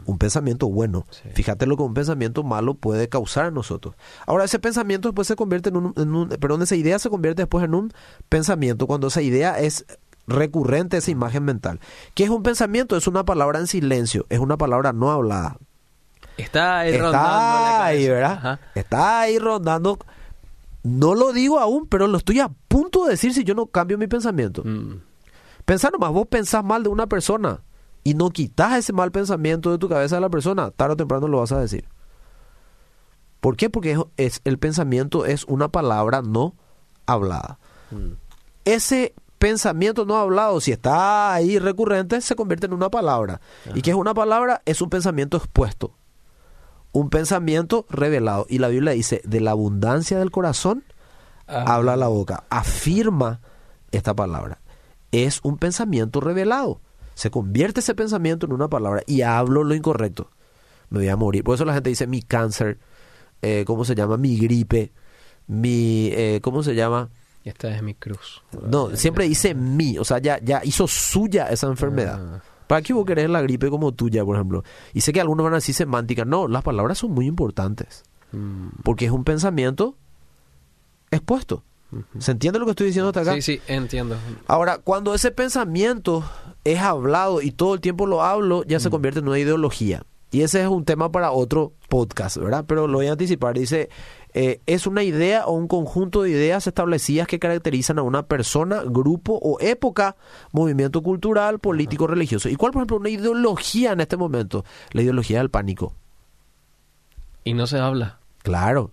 Un 0.05 0.17
pensamiento 0.17 0.69
bueno. 0.69 1.05
Sí. 1.09 1.29
Fíjate 1.33 1.65
lo 1.65 1.75
que 1.75 1.83
un 1.83 1.93
pensamiento 1.93 2.43
malo 2.43 2.73
puede 2.75 3.09
causar 3.09 3.47
en 3.47 3.53
nosotros. 3.55 3.95
Ahora, 4.25 4.45
ese 4.45 4.59
pensamiento 4.59 5.09
después 5.09 5.27
se 5.27 5.35
convierte 5.35 5.69
en 5.69 5.75
un, 5.77 5.93
en 5.97 6.15
un- 6.15 6.29
Perdón, 6.29 6.61
esa 6.61 6.75
idea 6.75 6.97
se 6.99 7.09
convierte 7.09 7.41
después 7.41 7.65
en 7.65 7.73
un 7.75 7.91
pensamiento 8.29 8.87
cuando 8.87 9.07
esa 9.07 9.21
idea 9.21 9.59
es 9.59 9.85
recurrente, 10.25 10.97
esa 10.97 11.11
imagen 11.11 11.43
mental. 11.43 11.79
¿Qué 12.13 12.23
es 12.23 12.29
un 12.29 12.43
pensamiento? 12.43 12.95
Es 12.95 13.07
una 13.07 13.25
palabra 13.25 13.59
en 13.59 13.67
silencio, 13.67 14.25
es 14.29 14.39
una 14.39 14.57
palabra 14.57 14.93
no 14.93 15.11
hablada. 15.11 15.57
Está 16.37 16.79
ahí 16.79 16.91
rondando 16.97 17.17
Está 17.17 17.85
ahí, 17.85 17.95
cabeza. 18.07 18.13
¿verdad? 18.13 18.31
Ajá. 18.37 18.59
Está 18.75 19.19
ahí 19.21 19.39
rondando. 19.39 19.97
No 20.83 21.15
lo 21.15 21.33
digo 21.33 21.59
aún, 21.59 21.87
pero 21.87 22.07
lo 22.07 22.17
estoy 22.17 22.39
a 22.39 22.49
punto 22.67 23.05
de 23.05 23.11
decir 23.11 23.33
si 23.33 23.43
yo 23.43 23.53
no 23.55 23.65
cambio 23.65 23.97
mi 23.97 24.07
pensamiento. 24.07 24.63
Mm. 24.63 25.01
Pensá 25.65 25.89
nomás, 25.89 26.11
vos 26.11 26.27
pensás 26.29 26.63
mal 26.63 26.83
de 26.83 26.89
una 26.89 27.07
persona 27.07 27.59
y 28.07 28.13
no 28.13 28.29
quitas 28.29 28.77
ese 28.77 28.93
mal 28.93 29.11
pensamiento 29.11 29.69
de 29.71 29.77
tu 29.77 29.89
cabeza 29.89 30.15
de 30.15 30.21
la 30.21 30.29
persona, 30.29 30.71
tarde 30.71 30.93
o 30.93 30.97
temprano 30.97 31.27
lo 31.27 31.39
vas 31.39 31.51
a 31.51 31.59
decir. 31.59 31.87
¿Por 33.41 33.55
qué? 33.57 33.69
Porque 33.69 33.91
es, 33.91 33.99
es- 34.17 34.41
el 34.45 34.57
pensamiento 34.59 35.25
es 35.25 35.43
una 35.45 35.67
palabra 35.69 36.21
no 36.21 36.55
hablada. 37.05 37.59
Mm. 37.91 38.13
Ese 38.65 39.13
pensamiento 39.37 40.05
no 40.05 40.15
hablado, 40.17 40.59
si 40.61 40.71
está 40.71 41.33
ahí 41.33 41.59
recurrente, 41.59 42.21
se 42.21 42.35
convierte 42.35 42.65
en 42.65 42.73
una 42.73 42.89
palabra. 42.89 43.39
¿Y 43.75 43.81
qué 43.81 43.91
es 43.91 43.95
una 43.95 44.13
palabra? 44.13 44.61
Es 44.65 44.81
un 44.81 44.89
pensamiento 44.89 45.37
expuesto. 45.37 45.91
Un 46.91 47.09
pensamiento 47.09 47.85
revelado. 47.89 48.45
Y 48.49 48.57
la 48.59 48.69
Biblia 48.69 48.93
dice, 48.93 49.21
de 49.25 49.39
la 49.41 49.51
abundancia 49.51 50.17
del 50.17 50.31
corazón, 50.31 50.83
habla 51.45 51.95
la 51.95 52.07
boca, 52.07 52.43
afirma 52.49 53.39
esta 53.91 54.13
palabra. 54.15 54.59
Es 55.11 55.39
un 55.43 55.57
pensamiento 55.57 56.19
revelado. 56.19 56.81
Se 57.17 57.31
convierte 57.31 57.79
ese 57.79 57.95
pensamiento 57.95 58.45
en 58.45 58.53
una 58.53 58.67
palabra 58.67 59.01
y 59.07 59.23
hablo 59.23 59.63
lo 59.63 59.73
incorrecto. 59.73 60.29
Me 60.91 60.99
voy 60.99 61.07
a 61.07 61.15
morir. 61.15 61.43
Por 61.43 61.55
eso 61.55 61.65
la 61.65 61.73
gente 61.73 61.89
dice 61.89 62.05
mi 62.05 62.21
cáncer, 62.21 62.77
eh, 63.41 63.63
¿cómo 63.65 63.85
se 63.85 63.95
llama? 63.95 64.17
Mi 64.17 64.37
gripe, 64.37 64.91
mi, 65.47 66.11
eh, 66.13 66.41
¿cómo 66.43 66.61
se 66.61 66.75
llama? 66.75 67.09
Esta 67.43 67.75
es 67.75 67.81
mi 67.81 67.95
cruz. 67.95 68.43
No, 68.69 68.95
siempre 68.95 69.27
dice 69.27 69.55
mi, 69.55 69.97
o 69.97 70.03
sea, 70.03 70.19
ya, 70.19 70.39
ya 70.43 70.61
hizo 70.63 70.87
suya 70.87 71.47
esa 71.47 71.65
enfermedad. 71.65 72.19
Ah. 72.21 72.43
¿Para 72.67 72.83
qué 72.83 72.93
vos 72.93 73.03
querés 73.03 73.31
la 73.31 73.41
gripe 73.41 73.71
como 73.71 73.95
tuya, 73.95 74.23
por 74.23 74.35
ejemplo? 74.35 74.63
Y 74.93 75.01
sé 75.01 75.11
que 75.11 75.19
algunos 75.19 75.43
van 75.43 75.53
a 75.53 75.57
decir 75.57 75.73
semántica. 75.73 76.23
No, 76.23 76.47
las 76.47 76.61
palabras 76.61 76.99
son 76.99 77.13
muy 77.13 77.25
importantes. 77.25 78.03
Mm. 78.31 78.67
Porque 78.83 79.05
es 79.05 79.11
un 79.11 79.23
pensamiento 79.23 79.97
expuesto. 81.09 81.63
¿Se 82.19 82.31
entiende 82.31 82.59
lo 82.59 82.65
que 82.65 82.71
estoy 82.71 82.87
diciendo 82.87 83.09
hasta 83.09 83.21
acá? 83.21 83.33
Sí, 83.35 83.41
sí, 83.41 83.61
entiendo. 83.67 84.17
Ahora, 84.47 84.79
cuando 84.79 85.13
ese 85.13 85.31
pensamiento 85.31 86.29
es 86.63 86.79
hablado 86.79 87.41
y 87.41 87.51
todo 87.51 87.73
el 87.75 87.81
tiempo 87.81 88.05
lo 88.05 88.23
hablo, 88.23 88.63
ya 88.63 88.79
se 88.79 88.89
convierte 88.89 89.19
en 89.19 89.27
una 89.27 89.39
ideología. 89.39 90.03
Y 90.31 90.41
ese 90.41 90.61
es 90.61 90.67
un 90.67 90.83
tema 90.83 91.11
para 91.11 91.31
otro 91.31 91.71
podcast, 91.87 92.37
¿verdad? 92.37 92.65
Pero 92.67 92.87
lo 92.87 92.97
voy 92.97 93.07
a 93.07 93.13
anticipar. 93.13 93.57
Dice, 93.57 93.89
eh, 94.33 94.59
es 94.65 94.85
una 94.85 95.03
idea 95.03 95.45
o 95.45 95.53
un 95.53 95.69
conjunto 95.69 96.23
de 96.23 96.31
ideas 96.31 96.67
establecidas 96.67 97.27
que 97.27 97.39
caracterizan 97.39 97.97
a 97.99 98.01
una 98.01 98.23
persona, 98.23 98.81
grupo 98.85 99.39
o 99.41 99.57
época, 99.61 100.17
movimiento 100.51 101.01
cultural, 101.01 101.59
político, 101.59 102.07
religioso. 102.07 102.49
¿Y 102.49 102.55
cuál, 102.55 102.73
por 102.73 102.81
ejemplo, 102.81 102.97
una 102.97 103.09
ideología 103.09 103.93
en 103.93 104.01
este 104.01 104.17
momento? 104.17 104.65
La 104.91 105.01
ideología 105.01 105.37
del 105.37 105.49
pánico. 105.49 105.93
Y 107.45 107.53
no 107.53 107.65
se 107.65 107.79
habla. 107.79 108.19
Claro. 108.43 108.91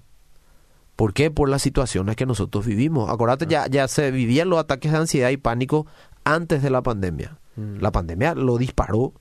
¿Por 0.97 1.13
qué? 1.13 1.31
Por 1.31 1.49
las 1.49 1.63
situaciones 1.63 2.17
que 2.17 2.27
nosotros 2.27 2.67
vivimos. 2.67 3.11
Acordate, 3.11 3.47
ya, 3.47 3.67
ya 3.67 3.89
se 3.89 4.11
vivían 4.11 4.49
los 4.49 4.59
ataques 4.59 4.93
de 4.93 4.99
ansiedad 4.99 5.31
y 5.31 5.37
pánico 5.37 5.87
antes 6.25 6.63
de 6.63 6.71
la 6.71 6.83
pandemia. 6.83 7.37
Mm. 7.57 7.81
La 7.81 7.93
pandemia 7.93 8.35
lo 8.35 8.59
disparó, 8.59 9.13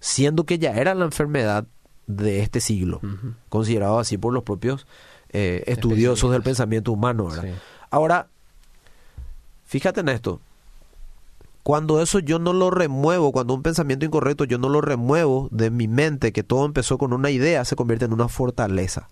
siendo 0.00 0.44
que 0.44 0.58
ya 0.58 0.72
era 0.72 0.94
la 0.94 1.04
enfermedad 1.04 1.66
de 2.06 2.40
este 2.40 2.60
siglo, 2.60 3.00
considerado 3.48 3.98
así 3.98 4.18
por 4.18 4.34
los 4.34 4.42
propios 4.42 4.86
eh, 5.30 5.64
estudiosos 5.66 6.30
del 6.32 6.42
pensamiento 6.42 6.92
humano. 6.92 7.28
Ahora, 7.90 8.28
fíjate 9.64 10.00
en 10.00 10.10
esto. 10.10 10.40
Cuando 11.62 12.02
eso 12.02 12.18
yo 12.18 12.38
no 12.38 12.52
lo 12.52 12.70
remuevo, 12.70 13.32
cuando 13.32 13.54
un 13.54 13.62
pensamiento 13.62 14.04
incorrecto 14.04 14.44
yo 14.44 14.58
no 14.58 14.68
lo 14.68 14.82
remuevo 14.82 15.48
de 15.50 15.70
mi 15.70 15.88
mente, 15.88 16.32
que 16.32 16.42
todo 16.42 16.66
empezó 16.66 16.98
con 16.98 17.14
una 17.14 17.30
idea, 17.30 17.64
se 17.64 17.74
convierte 17.74 18.04
en 18.04 18.12
una 18.12 18.28
fortaleza. 18.28 19.08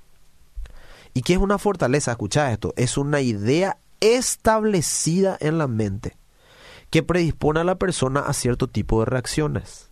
¿Y 1.15 1.23
qué 1.23 1.35
es 1.35 1.39
una 1.39 1.59
fortaleza? 1.59 2.13
Escucha 2.13 2.53
esto. 2.53 2.73
Es 2.77 2.97
una 2.97 3.21
idea 3.21 3.79
establecida 4.01 5.37
en 5.41 5.59
la 5.59 5.69
mente 5.69 6.17
que 6.91 7.03
predispone 7.03 7.61
a 7.61 7.65
la 7.65 7.77
persona 7.77 8.21
a 8.21 8.33
cierto 8.33 8.69
tipo 8.69 9.01
de 9.01 9.07
reacciones. 9.07 9.91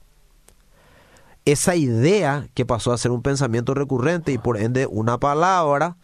Esa 1.45 1.75
idea 1.75 2.49
que 2.55 2.67
pasó 2.67 2.93
a 2.93 2.99
ser 2.99 3.11
un 3.11 3.23
pensamiento 3.23 3.73
recurrente 3.75 4.33
y 4.33 4.39
por 4.39 4.59
ende 4.59 4.87
una 4.87 5.19
palabra, 5.19 5.97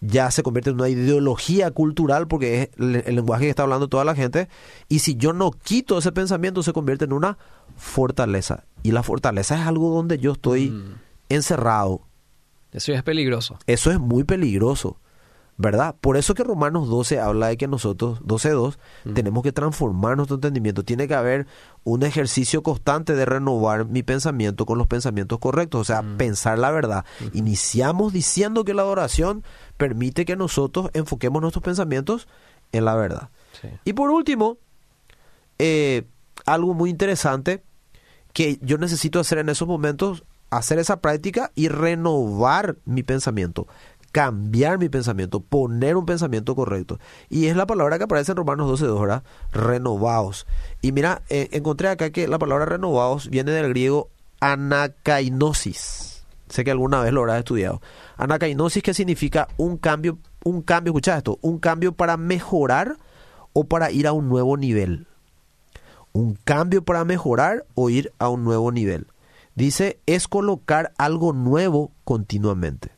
ya 0.00 0.30
se 0.30 0.42
convierte 0.42 0.70
en 0.70 0.76
una 0.76 0.88
ideología 0.88 1.70
cultural 1.70 2.26
porque 2.26 2.62
es 2.62 2.70
el, 2.78 3.14
lenguaje 3.14 3.44
que 3.44 3.50
está 3.50 3.62
hablando 3.64 3.88
toda 3.88 4.04
la 4.04 4.14
gente. 4.14 4.48
Y 4.88 5.00
si 5.00 5.16
yo 5.16 5.32
no 5.32 5.50
quito 5.50 5.98
ese 5.98 6.12
pensamiento, 6.12 6.62
se 6.62 6.72
convierte 6.72 7.04
en 7.04 7.12
una 7.12 7.36
fortaleza. 7.76 8.64
Y 8.82 8.92
la 8.92 9.02
fortaleza 9.02 9.54
es 9.60 9.66
algo 9.66 9.94
donde 9.94 10.18
yo 10.18 10.32
estoy 10.32 10.70
Mm. 10.70 10.94
encerrado. 11.28 12.02
Eso 12.74 12.92
ya 12.92 12.98
es 12.98 13.04
peligroso. 13.04 13.56
Eso 13.66 13.92
es 13.92 14.00
muy 14.00 14.24
peligroso, 14.24 14.98
¿verdad? 15.56 15.94
Por 16.00 16.16
eso 16.16 16.34
que 16.34 16.42
Romanos 16.42 16.88
12 16.88 17.20
habla 17.20 17.46
de 17.46 17.56
que 17.56 17.68
nosotros, 17.68 18.20
12.2, 18.22 18.76
tenemos 19.14 19.44
que 19.44 19.52
transformar 19.52 20.16
nuestro 20.16 20.34
entendimiento. 20.34 20.84
Tiene 20.84 21.06
que 21.06 21.14
haber 21.14 21.46
un 21.84 22.02
ejercicio 22.02 22.64
constante 22.64 23.14
de 23.14 23.24
renovar 23.24 23.86
mi 23.86 24.02
pensamiento 24.02 24.66
con 24.66 24.76
los 24.76 24.88
pensamientos 24.88 25.38
correctos, 25.38 25.82
o 25.82 25.84
sea, 25.84 26.02
pensar 26.18 26.58
la 26.58 26.72
verdad. 26.72 27.04
Iniciamos 27.32 28.12
diciendo 28.12 28.64
que 28.64 28.74
la 28.74 28.82
adoración 28.82 29.44
permite 29.76 30.24
que 30.24 30.34
nosotros 30.34 30.90
enfoquemos 30.94 31.40
nuestros 31.40 31.62
pensamientos 31.62 32.26
en 32.72 32.84
la 32.84 32.96
verdad. 32.96 33.30
Sí. 33.62 33.68
Y 33.84 33.92
por 33.92 34.10
último, 34.10 34.58
eh, 35.60 36.02
algo 36.44 36.74
muy 36.74 36.90
interesante 36.90 37.62
que 38.32 38.58
yo 38.62 38.78
necesito 38.78 39.20
hacer 39.20 39.38
en 39.38 39.48
esos 39.48 39.68
momentos, 39.68 40.24
hacer 40.56 40.78
esa 40.78 41.00
práctica 41.00 41.50
y 41.54 41.68
renovar 41.68 42.76
mi 42.84 43.02
pensamiento, 43.02 43.66
cambiar 44.12 44.78
mi 44.78 44.88
pensamiento, 44.88 45.40
poner 45.40 45.96
un 45.96 46.06
pensamiento 46.06 46.54
correcto. 46.54 46.98
Y 47.28 47.46
es 47.46 47.56
la 47.56 47.66
palabra 47.66 47.98
que 47.98 48.04
aparece 48.04 48.32
en 48.32 48.36
Romanos 48.36 48.68
12, 48.68 48.86
¿verdad? 48.86 49.24
Renovados. 49.52 50.46
Y 50.82 50.92
mira, 50.92 51.22
eh, 51.28 51.48
encontré 51.52 51.88
acá 51.88 52.10
que 52.10 52.28
la 52.28 52.38
palabra 52.38 52.64
renovados 52.64 53.28
viene 53.28 53.50
del 53.50 53.70
griego 53.70 54.10
anakainosis. 54.40 56.24
Sé 56.48 56.62
que 56.62 56.70
alguna 56.70 57.00
vez 57.00 57.12
lo 57.12 57.20
habrás 57.22 57.38
estudiado. 57.38 57.80
Anakainosis 58.16 58.82
que 58.82 58.94
significa 58.94 59.48
un 59.56 59.78
cambio, 59.78 60.18
un 60.44 60.62
cambio, 60.62 60.92
escucha 60.92 61.16
esto, 61.16 61.38
un 61.42 61.58
cambio 61.58 61.92
para 61.92 62.16
mejorar 62.16 62.98
o 63.52 63.64
para 63.64 63.90
ir 63.90 64.06
a 64.06 64.12
un 64.12 64.28
nuevo 64.28 64.56
nivel. 64.56 65.08
Un 66.12 66.34
cambio 66.44 66.84
para 66.84 67.04
mejorar 67.04 67.64
o 67.74 67.90
ir 67.90 68.12
a 68.20 68.28
un 68.28 68.44
nuevo 68.44 68.70
nivel. 68.70 69.08
Dice, 69.54 70.00
es 70.06 70.28
colocar 70.28 70.92
algo 70.98 71.32
nuevo 71.32 71.92
continuamente. 72.04 72.90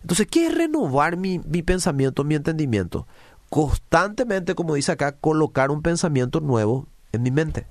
Entonces, 0.00 0.26
¿qué 0.26 0.46
es 0.46 0.54
renovar 0.54 1.16
mi, 1.16 1.38
mi 1.38 1.62
pensamiento, 1.62 2.24
mi 2.24 2.34
entendimiento? 2.34 3.06
Constantemente, 3.50 4.54
como 4.54 4.74
dice 4.74 4.92
acá, 4.92 5.12
colocar 5.12 5.70
un 5.70 5.82
pensamiento 5.82 6.40
nuevo 6.40 6.88
en 7.12 7.22
mi 7.22 7.30
mente. 7.30 7.66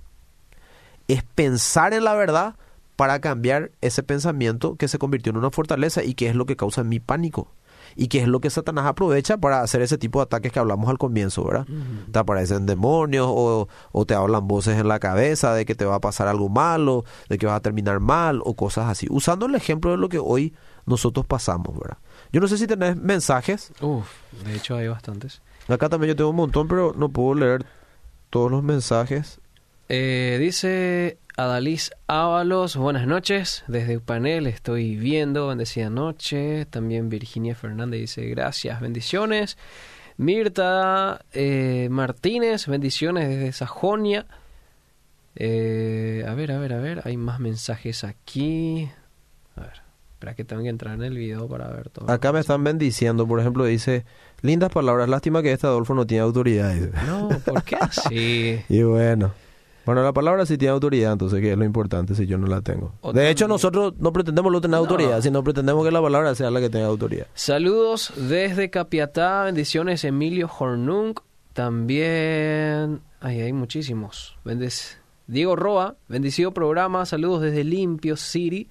es 1.07 1.23
pensar 1.23 1.93
en 1.93 2.03
la 2.05 2.13
verdad 2.15 2.55
para 2.95 3.19
cambiar 3.19 3.71
ese 3.81 4.03
pensamiento 4.03 4.75
que 4.75 4.87
se 4.87 4.99
convirtió 4.99 5.31
en 5.31 5.37
una 5.37 5.49
fortaleza 5.49 6.03
y 6.03 6.13
que 6.13 6.29
es 6.29 6.35
lo 6.35 6.45
que 6.45 6.55
causa 6.55 6.83
mi 6.83 6.99
pánico. 6.99 7.51
Y 7.95 8.07
que 8.07 8.19
es 8.19 8.27
lo 8.27 8.39
que 8.39 8.49
Satanás 8.49 8.85
aprovecha 8.85 9.37
para 9.37 9.61
hacer 9.61 9.81
ese 9.81 9.97
tipo 9.97 10.19
de 10.19 10.23
ataques 10.23 10.51
que 10.51 10.59
hablamos 10.59 10.89
al 10.89 10.97
comienzo, 10.97 11.43
¿verdad? 11.43 11.65
Te 12.11 12.19
aparecen 12.19 12.65
demonios 12.65 13.27
o, 13.29 13.67
o 13.91 14.05
te 14.05 14.13
hablan 14.13 14.47
voces 14.47 14.79
en 14.79 14.87
la 14.87 14.99
cabeza 14.99 15.53
de 15.53 15.65
que 15.65 15.75
te 15.75 15.85
va 15.85 15.95
a 15.95 16.01
pasar 16.01 16.27
algo 16.27 16.49
malo, 16.49 17.05
de 17.29 17.37
que 17.37 17.45
vas 17.45 17.55
a 17.55 17.61
terminar 17.61 17.99
mal 17.99 18.41
o 18.43 18.55
cosas 18.55 18.87
así. 18.87 19.07
Usando 19.09 19.45
el 19.45 19.55
ejemplo 19.55 19.91
de 19.91 19.97
lo 19.97 20.09
que 20.09 20.19
hoy 20.19 20.53
nosotros 20.85 21.25
pasamos, 21.25 21.77
¿verdad? 21.77 21.97
Yo 22.31 22.41
no 22.41 22.47
sé 22.47 22.57
si 22.57 22.67
tenés 22.67 22.95
mensajes. 22.95 23.73
Uf, 23.81 24.07
de 24.45 24.55
hecho 24.55 24.75
hay 24.75 24.87
bastantes. 24.87 25.41
Acá 25.67 25.89
también 25.89 26.09
yo 26.09 26.15
tengo 26.15 26.29
un 26.29 26.35
montón, 26.35 26.67
pero 26.67 26.93
no 26.95 27.09
puedo 27.09 27.35
leer 27.35 27.65
todos 28.29 28.49
los 28.49 28.63
mensajes. 28.63 29.39
Eh, 29.89 30.37
dice 30.39 31.19
Adalís 31.37 31.91
Ábalos, 32.07 32.75
buenas 32.75 33.07
noches. 33.07 33.63
Desde 33.67 33.99
panel 33.99 34.47
estoy 34.47 34.97
viendo, 34.97 35.47
bendecida 35.47 35.89
noche. 35.89 36.65
También 36.65 37.09
Virginia 37.09 37.55
Fernández 37.55 38.01
dice 38.01 38.25
gracias, 38.25 38.81
bendiciones. 38.81 39.57
Mirta 40.17 41.23
eh, 41.31 41.87
Martínez, 41.89 42.67
bendiciones 42.67 43.29
desde 43.29 43.53
Sajonia. 43.53 44.25
Eh, 45.35 46.25
a 46.27 46.33
ver, 46.33 46.51
a 46.51 46.59
ver, 46.59 46.73
a 46.73 46.79
ver, 46.79 47.01
hay 47.05 47.15
más 47.15 47.39
mensajes 47.39 48.03
aquí. 48.03 48.89
A 49.55 49.61
ver, 49.61 49.81
espera 50.13 50.35
que 50.35 50.43
tengo 50.43 50.63
que 50.63 50.69
entrar 50.69 50.95
en 50.95 51.03
el 51.03 51.15
video 51.15 51.47
para 51.47 51.69
ver 51.69 51.89
todo. 51.89 52.11
Acá 52.11 52.33
me 52.33 52.41
están 52.41 52.63
bendiciendo, 52.63 53.25
por 53.25 53.39
ejemplo, 53.39 53.63
dice, 53.63 54.05
lindas 54.41 54.69
palabras, 54.69 55.07
lástima 55.07 55.41
que 55.41 55.53
este 55.53 55.65
Adolfo 55.65 55.95
no 55.95 56.05
tiene 56.05 56.23
autoridad. 56.23 56.75
No, 57.07 57.29
¿por 57.45 57.63
qué 57.63 57.77
así? 57.79 58.61
y 58.67 58.83
bueno. 58.83 59.33
Bueno, 59.85 60.03
la 60.03 60.13
palabra 60.13 60.45
sí 60.45 60.57
tiene 60.57 60.73
autoridad, 60.73 61.13
entonces 61.13 61.41
que 61.41 61.51
es 61.53 61.57
lo 61.57 61.65
importante 61.65 62.13
si 62.15 62.27
yo 62.27 62.37
no 62.37 62.47
la 62.47 62.61
tengo. 62.61 62.93
O 63.01 63.13
de 63.13 63.29
hecho, 63.29 63.47
nosotros 63.47 63.93
no 63.97 64.13
pretendemos 64.13 64.51
no 64.51 64.61
tener 64.61 64.73
No. 64.75 64.83
autoridad, 64.83 65.21
sino 65.21 65.43
pretendemos 65.43 65.83
que 65.83 65.91
la 65.91 66.01
palabra 66.01 66.35
sea 66.35 66.51
la 66.51 66.59
que 66.59 66.69
tenga 66.69 66.85
autoridad. 66.87 67.27
Saludos 67.33 68.13
desde 68.15 68.69
Capiatá, 68.69 69.43
bendiciones 69.45 70.03
Emilio 70.03 70.49
Hornung, 70.59 71.15
también, 71.53 73.01
ay, 73.19 73.41
hay 73.41 73.53
muchísimos. 73.53 74.35
Diego 75.27 75.55
Roa, 75.55 75.95
bendecido 76.07 76.51
programa, 76.51 77.05
saludos 77.05 77.41
desde 77.41 77.63
Limpio 77.63 78.15
City. 78.17 78.67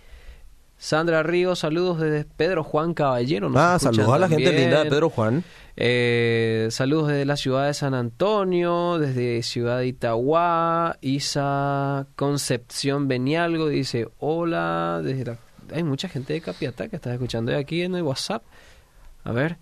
Sandra 0.82 1.22
Ríos, 1.22 1.58
saludos 1.58 2.00
desde 2.00 2.24
Pedro 2.24 2.64
Juan 2.64 2.94
Caballero. 2.94 3.52
Ah, 3.54 3.76
saludos 3.78 4.08
a 4.14 4.18
la 4.18 4.28
gente 4.28 4.50
linda 4.50 4.82
de 4.82 4.88
Pedro 4.88 5.10
Juan. 5.10 5.44
Eh, 5.76 6.68
saludos 6.70 7.08
desde 7.08 7.26
la 7.26 7.36
ciudad 7.36 7.66
de 7.66 7.74
San 7.74 7.92
Antonio, 7.92 8.98
desde 8.98 9.42
ciudad 9.42 9.76
de 9.78 9.88
Itagua, 9.88 10.96
Isa 11.02 12.06
Concepción 12.16 13.08
Benialgo 13.08 13.68
dice 13.68 14.08
hola, 14.20 15.02
desde 15.04 15.26
la- 15.26 15.38
hay 15.74 15.82
mucha 15.82 16.08
gente 16.08 16.32
de 16.32 16.40
Capiatá 16.40 16.88
que 16.88 16.96
está 16.96 17.12
escuchando 17.12 17.52
de 17.52 17.58
aquí 17.58 17.82
en 17.82 17.94
el 17.94 18.02
WhatsApp. 18.02 18.42
A 19.24 19.32
ver. 19.32 19.58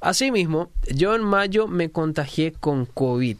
Asimismo, 0.00 0.70
yo 0.94 1.16
en 1.16 1.22
mayo 1.24 1.66
me 1.66 1.90
contagié 1.90 2.52
con 2.52 2.86
COVID. 2.86 3.38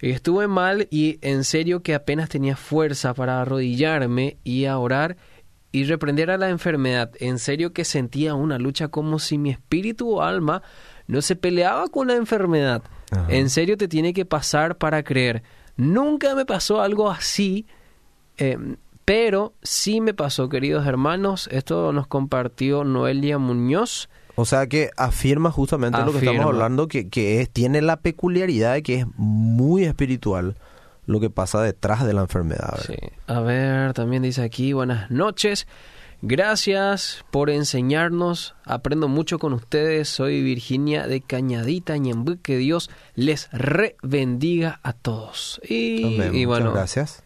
Estuve 0.00 0.48
mal 0.48 0.88
y 0.90 1.18
en 1.22 1.44
serio 1.44 1.82
que 1.84 1.94
apenas 1.94 2.28
tenía 2.28 2.56
fuerza 2.56 3.14
para 3.14 3.40
arrodillarme 3.42 4.36
y 4.42 4.64
a 4.64 4.76
orar 4.78 5.16
y 5.72 5.84
reprender 5.84 6.30
a 6.30 6.38
la 6.38 6.48
enfermedad. 6.48 7.10
En 7.20 7.38
serio 7.38 7.72
que 7.72 7.84
sentía 7.84 8.34
una 8.34 8.58
lucha 8.58 8.88
como 8.88 9.18
si 9.18 9.38
mi 9.38 9.50
espíritu 9.50 10.16
o 10.16 10.22
alma 10.22 10.62
no 11.06 11.22
se 11.22 11.36
peleaba 11.36 11.88
con 11.88 12.08
la 12.08 12.14
enfermedad. 12.14 12.82
Ajá. 13.10 13.26
En 13.28 13.50
serio 13.50 13.76
te 13.76 13.88
tiene 13.88 14.12
que 14.12 14.24
pasar 14.24 14.76
para 14.78 15.02
creer. 15.02 15.42
Nunca 15.76 16.34
me 16.34 16.44
pasó 16.44 16.80
algo 16.80 17.10
así, 17.10 17.66
eh, 18.36 18.58
pero 19.04 19.54
sí 19.62 20.00
me 20.00 20.14
pasó, 20.14 20.48
queridos 20.48 20.86
hermanos. 20.86 21.48
Esto 21.52 21.92
nos 21.92 22.06
compartió 22.06 22.84
Noelia 22.84 23.38
Muñoz. 23.38 24.08
O 24.34 24.44
sea 24.44 24.66
que 24.68 24.90
afirma 24.96 25.50
justamente 25.50 25.98
lo 26.04 26.12
que 26.12 26.18
estamos 26.18 26.44
hablando, 26.44 26.88
que, 26.88 27.08
que 27.08 27.40
es, 27.40 27.50
tiene 27.50 27.82
la 27.82 28.00
peculiaridad 28.00 28.74
de 28.74 28.82
que 28.82 28.94
es 29.00 29.06
muy 29.16 29.84
espiritual 29.84 30.56
lo 31.08 31.20
que 31.20 31.30
pasa 31.30 31.62
detrás 31.62 32.04
de 32.06 32.12
la 32.12 32.20
enfermedad. 32.20 32.78
Sí. 32.86 32.94
A 33.26 33.40
ver, 33.40 33.94
también 33.94 34.22
dice 34.22 34.42
aquí, 34.42 34.74
buenas 34.74 35.10
noches. 35.10 35.66
Gracias 36.20 37.24
por 37.30 37.48
enseñarnos. 37.48 38.54
Aprendo 38.64 39.08
mucho 39.08 39.38
con 39.38 39.54
ustedes. 39.54 40.10
Soy 40.10 40.42
Virginia 40.42 41.06
de 41.06 41.22
Cañadita, 41.22 41.96
Ñembu. 41.96 42.36
Que 42.42 42.58
Dios 42.58 42.90
les 43.14 43.48
re 43.52 43.96
bendiga 44.02 44.80
a 44.82 44.92
todos. 44.92 45.62
Y, 45.66 46.20
Amén. 46.20 46.34
y 46.34 46.44
bueno, 46.44 46.72
gracias. 46.72 47.22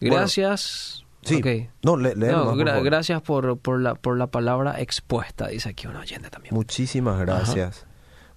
gracias. 0.00 1.04
Sí. 1.22 1.42
No, 1.82 1.96
le, 1.96 2.14
No, 2.14 2.54
por 2.54 2.84
gracias 2.84 3.20
por, 3.20 3.58
por, 3.58 3.80
la, 3.80 3.96
por 3.96 4.16
la 4.16 4.28
palabra 4.28 4.80
expuesta, 4.80 5.48
dice 5.48 5.70
aquí 5.70 5.88
un 5.88 5.96
oyente 5.96 6.30
también. 6.30 6.54
Muchísimas 6.54 7.18
gracias. 7.18 7.84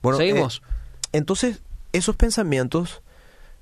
Bueno, 0.02 0.18
Seguimos. 0.18 0.64
eh, 0.66 1.08
entonces, 1.12 1.62
esos 1.94 2.16
pensamientos 2.16 3.04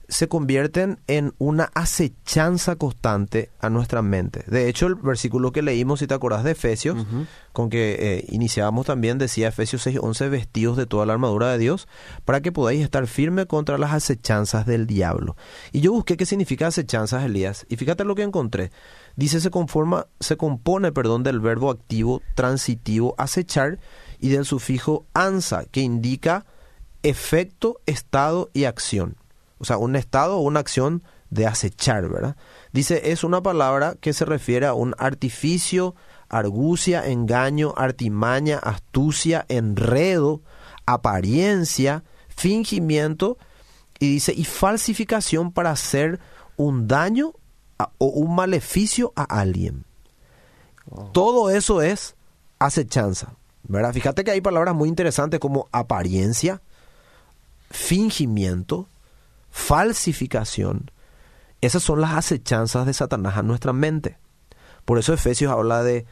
se 0.10 0.30
convierten 0.30 1.00
en 1.08 1.34
una 1.38 1.70
acechanza 1.74 2.78
constante 2.78 3.50
a 3.60 3.70
nuestra 3.70 4.02
mente. 4.02 4.44
De 4.48 4.70
hecho, 4.70 4.88
el 4.88 4.96
versículo 4.96 5.52
que 5.52 5.62
leímos, 5.62 6.00
si 6.00 6.08
te 6.08 6.14
acordás 6.14 6.44
de 6.46 6.52
Efesios, 6.52 7.06
con 7.52 7.70
que 7.70 7.98
eh, 8.00 8.26
iniciábamos 8.30 8.86
también, 8.86 9.18
decía 9.18 9.50
Efesios 9.50 9.86
6:11, 9.86 10.30
vestidos 10.30 10.78
de 10.78 10.86
toda 10.86 11.06
la 11.06 11.14
armadura 11.14 11.52
de 11.52 11.58
Dios, 11.58 11.88
para 12.24 12.42
que 12.42 12.54
podáis 12.54 12.82
estar 12.82 13.06
firme 13.08 13.48
contra 13.48 13.78
las 13.78 13.92
acechanzas 13.92 14.66
del 14.66 14.88
diablo. 14.88 15.36
Y 15.74 15.82
yo 15.82 15.92
busqué 15.92 16.16
qué 16.16 16.26
significa 16.26 16.68
acechanzas, 16.68 17.26
Elías, 17.26 17.66
y 17.68 17.76
fíjate 17.76 18.06
lo 18.06 18.16
que 18.16 18.24
encontré. 18.24 18.72
Dice 19.18 19.42
se 19.42 19.52
conforma, 19.52 20.08
se 20.20 20.38
compone, 20.38 20.92
perdón, 20.94 21.24
del 21.24 21.42
verbo 21.42 21.70
activo 21.70 22.22
transitivo 22.36 23.14
acechar 23.18 23.80
y 24.20 24.30
del 24.30 24.46
sufijo 24.46 25.06
ansa, 25.14 25.66
que 25.66 25.82
indica 25.82 26.46
efecto, 27.04 27.82
estado 27.86 28.50
y 28.54 28.64
acción. 28.64 29.18
O 29.60 29.66
sea, 29.66 29.78
un 29.78 29.96
estado 29.96 30.38
o 30.38 30.42
una 30.42 30.60
acción 30.60 31.04
de 31.30 31.48
acechar, 31.48 32.08
¿verdad? 32.10 32.36
Dice, 32.72 33.12
es 33.12 33.24
una 33.24 33.42
palabra 33.42 33.96
que 34.00 34.14
se 34.14 34.24
refiere 34.26 34.66
a 34.66 34.74
un 34.74 34.96
artificio, 34.98 35.96
argucia, 36.30 37.08
engaño, 37.08 37.74
artimaña, 37.76 38.60
astucia, 38.60 39.46
enredo, 39.50 40.42
apariencia, 40.86 42.04
fingimiento, 42.30 43.38
y 44.00 44.12
dice, 44.12 44.34
y 44.34 44.46
falsificación 44.46 45.52
para 45.52 45.72
hacer 45.72 46.20
un 46.56 46.88
daño 46.88 47.34
a- 47.80 47.90
o 47.98 48.08
un 48.08 48.36
maleficio 48.36 49.12
a 49.16 49.24
alguien. 49.24 49.86
Todo 51.14 51.50
eso 51.50 51.82
es 51.82 52.16
acechanza, 52.60 53.34
¿verdad? 53.64 53.94
Fíjate 53.94 54.24
que 54.24 54.32
hay 54.32 54.42
palabras 54.42 54.74
muy 54.76 54.88
interesantes 54.88 55.40
como 55.40 55.68
apariencia, 55.72 56.62
fingimiento, 57.70 58.88
falsificación. 59.50 60.92
Esas 61.62 61.84
son 61.84 62.02
las 62.02 62.14
acechanzas 62.14 62.86
de 62.86 62.94
Satanás 62.94 63.38
a 63.38 63.44
nuestra 63.44 63.74
mente. 63.74 64.18
Por 64.86 65.00
eso 65.00 65.14
Efesios 65.14 65.52
habla 65.52 65.84
de 65.84 66.06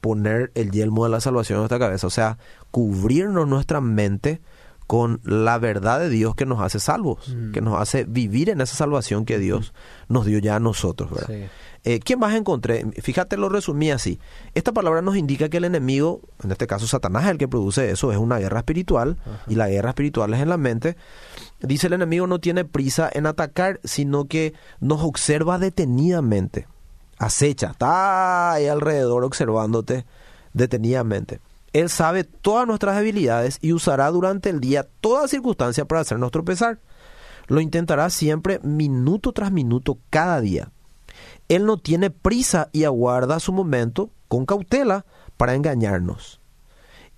poner 0.00 0.52
el 0.54 0.70
yelmo 0.70 1.04
de 1.04 1.10
la 1.10 1.20
salvación 1.20 1.56
en 1.56 1.60
nuestra 1.62 1.78
cabeza, 1.78 2.06
o 2.06 2.10
sea, 2.10 2.38
cubrirnos 2.70 3.48
nuestra 3.48 3.80
mente 3.80 4.40
con 4.86 5.20
la 5.24 5.58
verdad 5.58 5.98
de 6.00 6.08
Dios 6.10 6.34
que 6.34 6.46
nos 6.46 6.60
hace 6.60 6.78
salvos, 6.80 7.28
Mm. 7.28 7.52
que 7.52 7.60
nos 7.60 7.80
hace 7.80 8.04
vivir 8.04 8.50
en 8.50 8.60
esa 8.60 8.76
salvación 8.76 9.24
que 9.24 9.38
Dios 9.38 9.72
nos 10.08 10.26
dio 10.26 10.38
ya 10.38 10.56
a 10.56 10.60
nosotros, 10.60 11.10
¿verdad? 11.10 11.26
Sí. 11.28 11.44
Eh, 11.86 12.00
¿Quién 12.00 12.18
más 12.18 12.34
encontré? 12.34 12.86
Fíjate, 13.02 13.36
lo 13.36 13.50
resumí 13.50 13.90
así. 13.90 14.18
Esta 14.54 14.72
palabra 14.72 15.02
nos 15.02 15.16
indica 15.16 15.50
que 15.50 15.58
el 15.58 15.64
enemigo, 15.64 16.20
en 16.42 16.50
este 16.50 16.66
caso 16.66 16.86
Satanás, 16.86 17.24
es 17.24 17.30
el 17.30 17.36
que 17.38 17.46
produce 17.46 17.90
eso, 17.90 18.10
es 18.10 18.16
una 18.16 18.38
guerra 18.38 18.60
espiritual, 18.60 19.18
y 19.48 19.54
la 19.54 19.68
guerra 19.68 19.90
espiritual 19.90 20.32
es 20.32 20.40
en 20.40 20.48
la 20.48 20.56
mente. 20.56 20.96
Dice 21.60 21.88
el 21.88 21.92
enemigo 21.92 22.26
no 22.26 22.38
tiene 22.38 22.64
prisa 22.64 23.10
en 23.12 23.26
atacar, 23.26 23.80
sino 23.84 24.24
que 24.26 24.54
nos 24.80 25.02
observa 25.02 25.58
detenidamente. 25.58 26.66
Acecha, 27.18 27.72
está 27.72 28.52
ahí 28.54 28.66
alrededor 28.66 29.22
observándote 29.24 30.04
detenidamente. 30.54 31.40
Él 31.74 31.90
sabe 31.90 32.22
todas 32.22 32.66
nuestras 32.66 32.96
debilidades 32.96 33.58
y 33.60 33.72
usará 33.72 34.08
durante 34.10 34.48
el 34.48 34.60
día 34.60 34.86
toda 35.00 35.28
circunstancia 35.28 35.84
para 35.84 36.00
hacernos 36.00 36.30
tropezar. 36.30 36.78
Lo 37.48 37.60
intentará 37.60 38.08
siempre 38.10 38.60
minuto 38.60 39.32
tras 39.32 39.52
minuto 39.52 39.98
cada 40.08 40.40
día. 40.40 40.70
Él 41.48 41.66
no 41.66 41.76
tiene 41.76 42.10
prisa 42.10 42.70
y 42.72 42.84
aguarda 42.84 43.40
su 43.40 43.52
momento 43.52 44.10
con 44.28 44.46
cautela 44.46 45.04
para 45.36 45.54
engañarnos. 45.54 46.40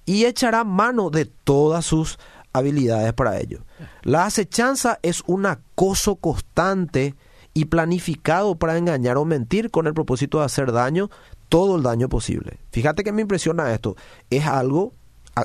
Y 0.06 0.24
echará 0.24 0.64
mano 0.64 1.10
de 1.10 1.26
todas 1.26 1.84
sus 1.84 2.18
habilidades 2.54 3.12
para 3.12 3.38
ello. 3.38 3.60
La 4.02 4.24
acechanza 4.24 4.98
es 5.02 5.22
un 5.26 5.44
acoso 5.44 6.16
constante 6.16 7.14
y 7.52 7.66
planificado 7.66 8.56
para 8.56 8.78
engañar 8.78 9.18
o 9.18 9.24
mentir 9.24 9.70
con 9.70 9.86
el 9.86 9.94
propósito 9.94 10.38
de 10.38 10.44
hacer 10.44 10.72
daño, 10.72 11.10
todo 11.48 11.76
el 11.76 11.82
daño 11.82 12.08
posible. 12.08 12.58
Fíjate 12.70 13.04
que 13.04 13.12
me 13.12 13.22
impresiona 13.22 13.72
esto. 13.72 13.96
Es 14.30 14.46
algo, 14.46 14.92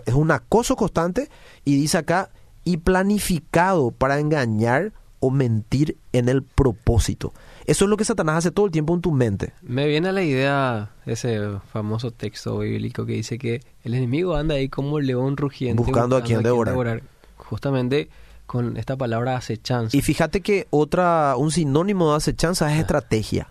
es 0.05 0.13
un 0.13 0.31
acoso 0.31 0.75
constante 0.75 1.29
y 1.65 1.75
dice 1.75 1.97
acá, 1.97 2.29
y 2.63 2.77
planificado 2.77 3.91
para 3.91 4.19
engañar 4.19 4.93
o 5.19 5.29
mentir 5.29 5.97
en 6.13 6.29
el 6.29 6.43
propósito. 6.43 7.33
Eso 7.65 7.85
es 7.85 7.89
lo 7.89 7.95
que 7.95 8.05
Satanás 8.05 8.37
hace 8.37 8.51
todo 8.51 8.65
el 8.65 8.71
tiempo 8.71 8.93
en 8.95 9.01
tu 9.01 9.11
mente. 9.11 9.53
Me 9.61 9.87
viene 9.87 10.09
a 10.09 10.11
la 10.11 10.23
idea 10.23 10.91
ese 11.05 11.39
famoso 11.71 12.11
texto 12.11 12.59
bíblico 12.59 13.05
que 13.05 13.13
dice 13.13 13.37
que 13.37 13.61
el 13.83 13.93
enemigo 13.93 14.35
anda 14.35 14.55
ahí 14.55 14.67
como 14.67 14.95
un 14.95 15.05
león 15.05 15.37
rugiente. 15.37 15.81
Buscando 15.81 16.17
a 16.17 16.23
quien 16.23 16.41
devorar. 16.41 17.03
Justamente 17.37 18.09
con 18.47 18.77
esta 18.77 18.97
palabra 18.97 19.37
acechanza. 19.37 19.95
Y 19.95 20.01
fíjate 20.01 20.41
que 20.41 20.67
otra, 20.71 21.35
un 21.37 21.51
sinónimo 21.51 22.11
de 22.11 22.17
acechanza 22.17 22.73
es 22.73 22.79
estrategia. 22.79 23.47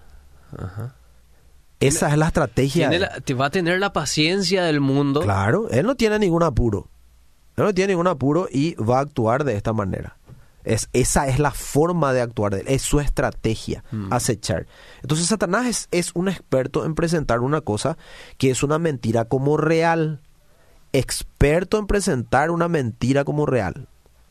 Ajá. 0.58 0.94
Esa 1.80 2.10
es 2.10 2.18
la 2.18 2.26
estrategia. 2.26 2.90
La- 2.90 3.20
te 3.20 3.34
va 3.34 3.46
a 3.46 3.50
tener 3.50 3.78
la 3.80 3.92
paciencia 3.92 4.62
del 4.64 4.80
mundo. 4.80 5.20
Claro, 5.22 5.68
él 5.70 5.86
no 5.86 5.94
tiene 5.96 6.18
ningún 6.18 6.42
apuro. 6.42 6.88
Él 7.56 7.64
no 7.64 7.74
tiene 7.74 7.92
ningún 7.94 8.06
apuro 8.06 8.48
y 8.50 8.74
va 8.74 8.98
a 8.98 9.02
actuar 9.02 9.44
de 9.44 9.56
esta 9.56 9.72
manera. 9.72 10.16
Es, 10.62 10.90
esa 10.92 11.26
es 11.26 11.38
la 11.38 11.52
forma 11.52 12.12
de 12.12 12.20
actuar 12.20 12.54
de 12.54 12.60
él, 12.60 12.66
es 12.68 12.82
su 12.82 13.00
estrategia, 13.00 13.82
Mm. 13.92 14.12
acechar. 14.12 14.66
Entonces 15.00 15.26
Satanás 15.26 15.66
es, 15.66 15.88
es 15.90 16.10
un 16.14 16.28
experto 16.28 16.84
en 16.84 16.94
presentar 16.94 17.40
una 17.40 17.62
cosa 17.62 17.96
que 18.36 18.50
es 18.50 18.62
una 18.62 18.78
mentira 18.78 19.24
como 19.24 19.56
real. 19.56 20.20
Experto 20.92 21.78
en 21.78 21.86
presentar 21.86 22.50
una 22.50 22.68
mentira 22.68 23.24
como 23.24 23.46
real. 23.46 23.88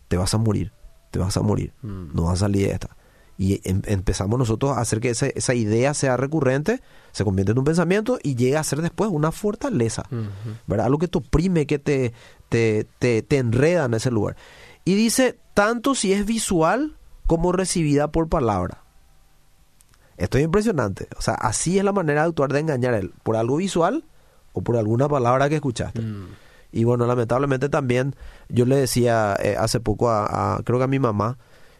Te 0.07 0.17
vas 0.17 0.33
a 0.33 0.37
morir, 0.37 0.71
te 1.09 1.17
vas 1.19 1.35
a 1.37 1.41
morir, 1.41 1.73
Mm. 1.81 2.13
no 2.13 2.23
vas 2.23 2.33
a 2.33 2.45
salir 2.45 2.67
de 2.67 2.73
esta. 2.73 2.95
Y 3.41 3.61
em- 3.67 3.81
empezamos 3.85 4.37
nosotros 4.37 4.77
a 4.77 4.81
hacer 4.81 4.99
que 4.99 5.11
esa, 5.11 5.27
esa 5.27 5.53
idea 5.53 5.93
sea 5.93 6.17
recurrente, 6.17 6.81
se 7.13 7.23
convierte 7.23 7.53
en 7.53 7.57
un 7.59 7.63
pensamiento 7.63 8.19
y 8.21 8.35
llega 8.35 8.59
a 8.59 8.63
ser 8.65 8.81
después 8.81 9.09
una 9.09 9.31
fortaleza. 9.31 10.03
¿verdad? 10.67 10.85
Algo 10.87 10.99
que 10.99 11.07
te 11.07 11.19
oprime, 11.19 11.65
que 11.65 11.79
te, 11.79 12.11
te, 12.49 12.85
te, 12.99 13.21
te 13.21 13.37
enreda 13.37 13.85
en 13.85 13.93
ese 13.93 14.11
lugar. 14.11 14.35
Y 14.83 14.95
dice, 14.95 15.39
tanto 15.53 15.95
si 15.95 16.11
es 16.11 16.25
visual 16.25 16.97
como 17.27 17.53
recibida 17.53 18.09
por 18.11 18.27
palabra. 18.27 18.83
Esto 20.17 20.37
es 20.37 20.43
impresionante. 20.43 21.07
O 21.17 21.21
sea, 21.21 21.35
así 21.35 21.77
es 21.77 21.85
la 21.85 21.93
manera 21.93 22.23
de 22.23 22.27
actuar 22.29 22.51
de 22.51 22.59
engañar 22.59 22.93
a 22.93 22.97
él. 22.97 23.13
Por 23.23 23.37
algo 23.37 23.55
visual 23.55 24.03
o 24.51 24.61
por 24.61 24.75
alguna 24.75 25.07
palabra 25.07 25.47
que 25.47 25.55
escuchaste. 25.55 26.01
Mm. 26.01 26.27
Y 26.73 26.83
bueno, 26.83 27.05
lamentablemente 27.07 27.69
también 27.69 28.15
yo 28.49 28.65
le 28.65 28.75
decía 28.75 29.35
eh, 29.41 29.55
hace 29.57 29.79
poco 29.79 30.09
a, 30.09 30.55
a- 30.57 30.63
creo 30.63 30.77
que 30.77 30.83
a 30.83 30.87
mi 30.87 30.99
mamá, 30.99 31.37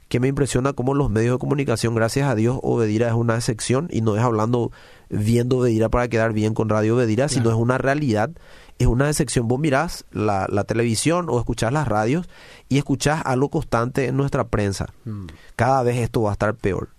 que 0.10 0.20
me 0.20 0.28
impresiona 0.28 0.74
cómo 0.74 0.94
los 0.96 1.10
medios 1.10 1.36
de 1.36 1.40
comunicación, 1.40 1.96
gracias 1.96 2.28
a 2.28 2.36
Dios, 2.36 2.60
Obedira 2.64 3.08
es 3.08 3.14
una 3.14 3.36
excepción 3.36 3.88
y 3.92 4.02
no 4.02 4.16
es 4.18 4.22
hablando, 4.24 4.72
viendo 5.10 5.60
Obedira 5.60 5.88
para 5.90 6.08
quedar 6.08 6.34
bien 6.34 6.54
con 6.54 6.68
Radio 6.68 6.96
Obedira, 6.96 7.30
sino 7.30 7.50
es 7.52 7.56
una 7.56 7.78
realidad, 7.78 8.32
es 8.80 8.88
una 8.88 9.08
excepción. 9.08 9.48
Vos 9.48 9.60
mirás 9.60 10.06
la, 10.12 10.48
la 10.50 10.64
televisión 10.64 11.28
o 11.30 11.38
escuchás 11.40 11.72
las 11.72 11.88
radios 11.88 12.28
y 12.70 12.78
escuchás 12.80 13.22
algo 13.24 13.50
constante 13.50 14.08
en 14.08 14.18
nuestra 14.18 14.48
prensa. 14.48 14.88
Mm. 15.06 15.28
Cada 15.56 15.84
vez 15.84 15.98
esto 15.98 16.24
va 16.24 16.32
a 16.32 16.34
estar 16.34 16.56
peor, 16.56 16.90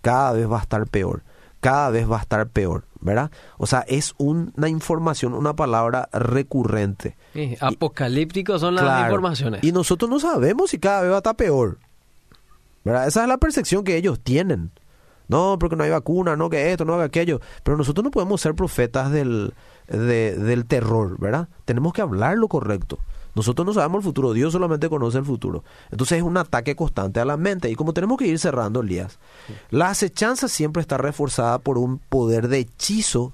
cada 0.00 0.32
vez 0.32 0.50
va 0.50 0.58
a 0.58 0.62
estar 0.62 0.86
peor, 0.86 1.22
cada 1.60 1.90
vez 1.90 2.10
va 2.10 2.16
a 2.18 2.20
estar 2.22 2.48
peor, 2.48 2.84
¿verdad? 3.00 3.30
O 3.58 3.66
sea, 3.66 3.80
es 3.88 4.14
un- 4.16 4.52
una 4.56 4.68
información, 4.70 5.34
una 5.34 5.54
palabra 5.54 6.08
recurrente. 6.12 7.16
Sí, 7.34 7.56
apocalípticos 7.60 8.60
son 8.60 8.74
las 8.74 8.84
Claro. 8.84 9.04
informaciones. 9.06 9.64
Y 9.64 9.72
nosotros 9.72 10.10
no 10.10 10.18
sabemos 10.18 10.70
si 10.70 10.78
cada 10.78 11.02
vez 11.02 11.10
va 11.10 11.16
a 11.16 11.18
estar 11.18 11.36
peor. 11.36 11.78
¿Verdad? 12.84 13.06
Esa 13.08 13.22
es 13.22 13.28
la 13.28 13.38
percepción 13.38 13.82
que 13.84 13.96
ellos 13.96 14.20
tienen. 14.20 14.70
No, 15.26 15.56
porque 15.58 15.74
no 15.74 15.84
hay 15.84 15.90
vacuna, 15.90 16.36
no 16.36 16.50
que 16.50 16.70
esto, 16.72 16.84
no 16.84 16.98
que 16.98 17.04
aquello. 17.04 17.40
Pero 17.62 17.78
nosotros 17.78 18.04
no 18.04 18.10
podemos 18.10 18.40
ser 18.42 18.54
profetas 18.54 19.10
del, 19.10 19.54
de- 19.88 20.36
del 20.36 20.66
terror, 20.66 21.18
¿verdad? 21.18 21.48
Tenemos 21.64 21.94
que 21.94 22.02
hablar 22.02 22.36
lo 22.36 22.46
correcto. 22.48 22.98
Nosotros 23.34 23.66
no 23.66 23.72
sabemos 23.72 23.98
el 24.00 24.04
futuro, 24.04 24.32
Dios 24.32 24.52
solamente 24.52 24.88
conoce 24.88 25.18
el 25.18 25.24
futuro. 25.24 25.64
Entonces 25.90 26.18
es 26.18 26.22
un 26.24 26.36
ataque 26.36 26.76
constante 26.76 27.20
a 27.20 27.24
la 27.24 27.36
mente. 27.38 27.70
Y 27.70 27.74
como 27.74 27.92
tenemos 27.94 28.18
que 28.18 28.26
ir 28.26 28.38
cerrando, 28.38 28.80
Elías, 28.80 29.18
la 29.70 29.88
acechanza 29.88 30.46
siempre 30.46 30.82
está 30.82 30.98
reforzada 30.98 31.58
por 31.58 31.78
un 31.78 31.98
poder 31.98 32.46
de 32.48 32.58
hechizo 32.58 33.32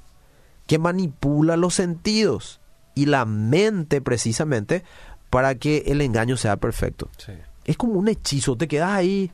que 0.66 0.78
manipula 0.78 1.56
los 1.56 1.74
sentidos 1.74 2.60
y 2.94 3.06
la 3.06 3.24
mente 3.24 4.00
precisamente 4.00 4.84
para 5.28 5.56
que 5.56 5.78
el 5.88 6.00
engaño 6.00 6.36
sea 6.36 6.56
perfecto. 6.56 7.08
Sí. 7.18 7.32
Es 7.64 7.76
como 7.76 7.94
un 7.94 8.08
hechizo, 8.08 8.56
te 8.56 8.68
quedas 8.68 8.90
ahí 8.92 9.32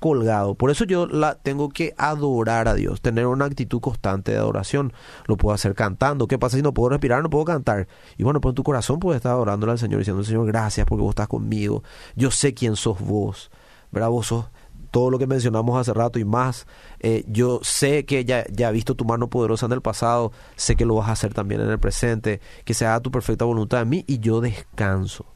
colgado. 0.00 0.54
Por 0.56 0.70
eso 0.70 0.84
yo 0.84 1.06
la 1.06 1.36
tengo 1.36 1.68
que 1.68 1.94
adorar 1.96 2.66
a 2.66 2.74
Dios, 2.74 3.00
tener 3.00 3.26
una 3.26 3.44
actitud 3.44 3.80
constante 3.80 4.32
de 4.32 4.38
adoración. 4.38 4.92
Lo 5.26 5.36
puedo 5.36 5.54
hacer 5.54 5.74
cantando. 5.74 6.26
¿Qué 6.26 6.38
pasa 6.38 6.56
si 6.56 6.62
no 6.62 6.74
puedo 6.74 6.88
respirar? 6.88 7.22
No 7.22 7.30
puedo 7.30 7.44
cantar. 7.44 7.86
Y 8.16 8.24
bueno, 8.24 8.40
pues 8.40 8.52
en 8.52 8.56
tu 8.56 8.64
corazón 8.64 8.98
puedes 8.98 9.18
estar 9.18 9.32
adorándole 9.32 9.72
al 9.72 9.78
Señor 9.78 9.98
diciendo, 9.98 10.24
Señor, 10.24 10.46
gracias 10.46 10.86
porque 10.86 11.02
vos 11.02 11.10
estás 11.10 11.28
conmigo. 11.28 11.84
Yo 12.16 12.30
sé 12.30 12.54
quién 12.54 12.74
sos 12.74 12.98
vos. 13.00 13.50
¿Verdad? 13.92 14.10
Sos 14.22 14.46
todo 14.90 15.10
lo 15.10 15.18
que 15.18 15.26
mencionamos 15.26 15.78
hace 15.78 15.92
rato 15.92 16.18
y 16.18 16.24
más. 16.24 16.66
Eh, 17.00 17.24
yo 17.28 17.60
sé 17.62 18.04
que 18.04 18.24
ya, 18.24 18.44
ya 18.50 18.70
he 18.70 18.72
visto 18.72 18.94
tu 18.94 19.04
mano 19.04 19.28
poderosa 19.28 19.66
en 19.66 19.72
el 19.72 19.82
pasado, 19.82 20.32
sé 20.56 20.76
que 20.76 20.84
lo 20.84 20.96
vas 20.96 21.08
a 21.08 21.12
hacer 21.12 21.34
también 21.34 21.60
en 21.60 21.70
el 21.70 21.78
presente, 21.78 22.40
que 22.64 22.74
se 22.74 22.86
haga 22.86 23.00
tu 23.00 23.10
perfecta 23.10 23.44
voluntad 23.44 23.82
en 23.82 23.88
mí 23.88 24.04
y 24.06 24.18
yo 24.18 24.40
descanso. 24.40 25.26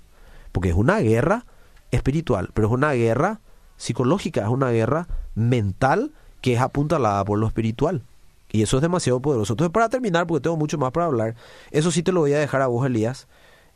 Porque 0.53 0.71
es 0.71 0.75
una 0.75 0.99
guerra 1.01 1.47
espiritual, 1.91 2.51
pero 2.55 2.69
es 2.69 2.75
una 2.75 2.93
guerra 2.93 3.41
psicológica, 3.77 4.43
es 4.43 4.49
una 4.49 4.71
guerra 4.71 5.09
mental 5.35 6.13
que 6.41 6.55
es 6.55 6.61
apuntalada 6.61 7.25
por 7.25 7.39
lo 7.39 7.47
espiritual. 7.47 8.03
Y 8.51 8.63
eso 8.63 8.77
es 8.77 8.83
demasiado 8.83 9.21
poderoso. 9.21 9.55
Entonces, 9.55 9.73
para 9.73 9.89
terminar, 9.89 10.27
porque 10.27 10.43
tengo 10.43 10.57
mucho 10.57 10.79
más 10.79 10.93
para 10.93 11.07
hablar, 11.07 11.35
eso 11.73 11.91
sí 11.91 12.03
te 12.03 12.13
lo 12.13 12.21
voy 12.21 12.35
a 12.35 12.39
dejar 12.39 12.63
a 12.63 12.69
vos, 12.69 12.87
Elías. 12.87 13.27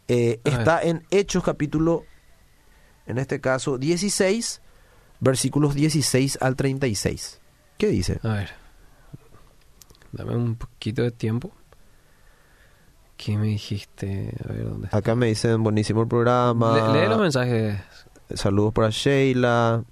Eh, 0.07 0.41
está 0.45 0.81
en 0.83 1.05
Hechos 1.11 1.43
capítulo, 1.43 2.05
en 3.07 3.19
este 3.19 3.41
caso, 3.41 3.77
16, 3.77 4.61
versículos 5.21 5.75
16 5.75 6.39
al 6.41 6.55
36. 6.55 7.41
¿Qué 7.77 7.89
dice? 7.89 8.21
A 8.23 8.29
ver. 8.29 8.51
Dame 10.13 10.37
un 10.37 10.55
poquito 10.55 11.03
de 11.03 11.11
tiempo. 11.11 11.51
¿Qué 13.17 13.37
me 13.37 13.49
dijiste? 13.49 14.33
A 14.49 14.53
ver, 14.53 14.65
¿dónde 14.69 14.85
está? 14.87 14.99
Acá 14.99 15.15
me 15.17 15.27
dicen, 15.27 15.63
buenísimo 15.65 16.03
el 16.03 16.09
programa. 16.09 16.93
Le- 16.93 17.01
lee 17.03 17.09
los 17.09 17.21
mensajes. 17.21 17.81
Saludos 18.35 18.73
para 18.75 18.91
Sheila. 18.91 19.85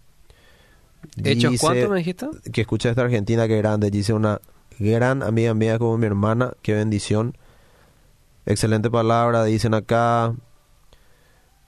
¿Hechos 1.25 1.55
cuánto 1.61 1.88
me 1.90 1.99
dijiste? 1.99 2.27
que 2.53 2.61
escucha 2.62 2.90
esta 2.90 3.03
Argentina 3.03 3.46
que 3.49 3.57
grande. 3.59 3.90
Dice 3.90 4.12
una 4.12 4.40
gran 4.79 5.22
amiga 5.22 5.55
mía 5.55 5.79
como 5.79 5.96
mi 5.99 6.07
hermana. 6.07 6.53
Qué 6.62 6.75
bendición. 6.75 7.37
Excelente 8.44 8.90
palabra. 8.90 9.44
Dicen 9.44 9.75
acá. 9.75 10.35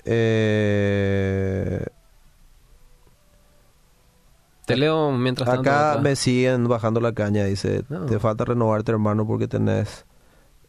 Eh, 0.04 1.84
Te 4.66 4.76
leo 4.76 5.12
mientras 5.12 5.46
tanto. 5.48 5.62
acá 5.70 5.90
otra. 5.92 6.02
me 6.02 6.16
siguen 6.16 6.68
bajando 6.68 7.00
la 7.00 7.12
caña. 7.12 7.44
Dice, 7.44 7.84
No. 7.88 8.06
te 8.06 8.18
falta 8.18 8.44
renovarte 8.44 8.92
hermano 8.92 9.26
porque 9.26 9.48
tenés 9.48 10.04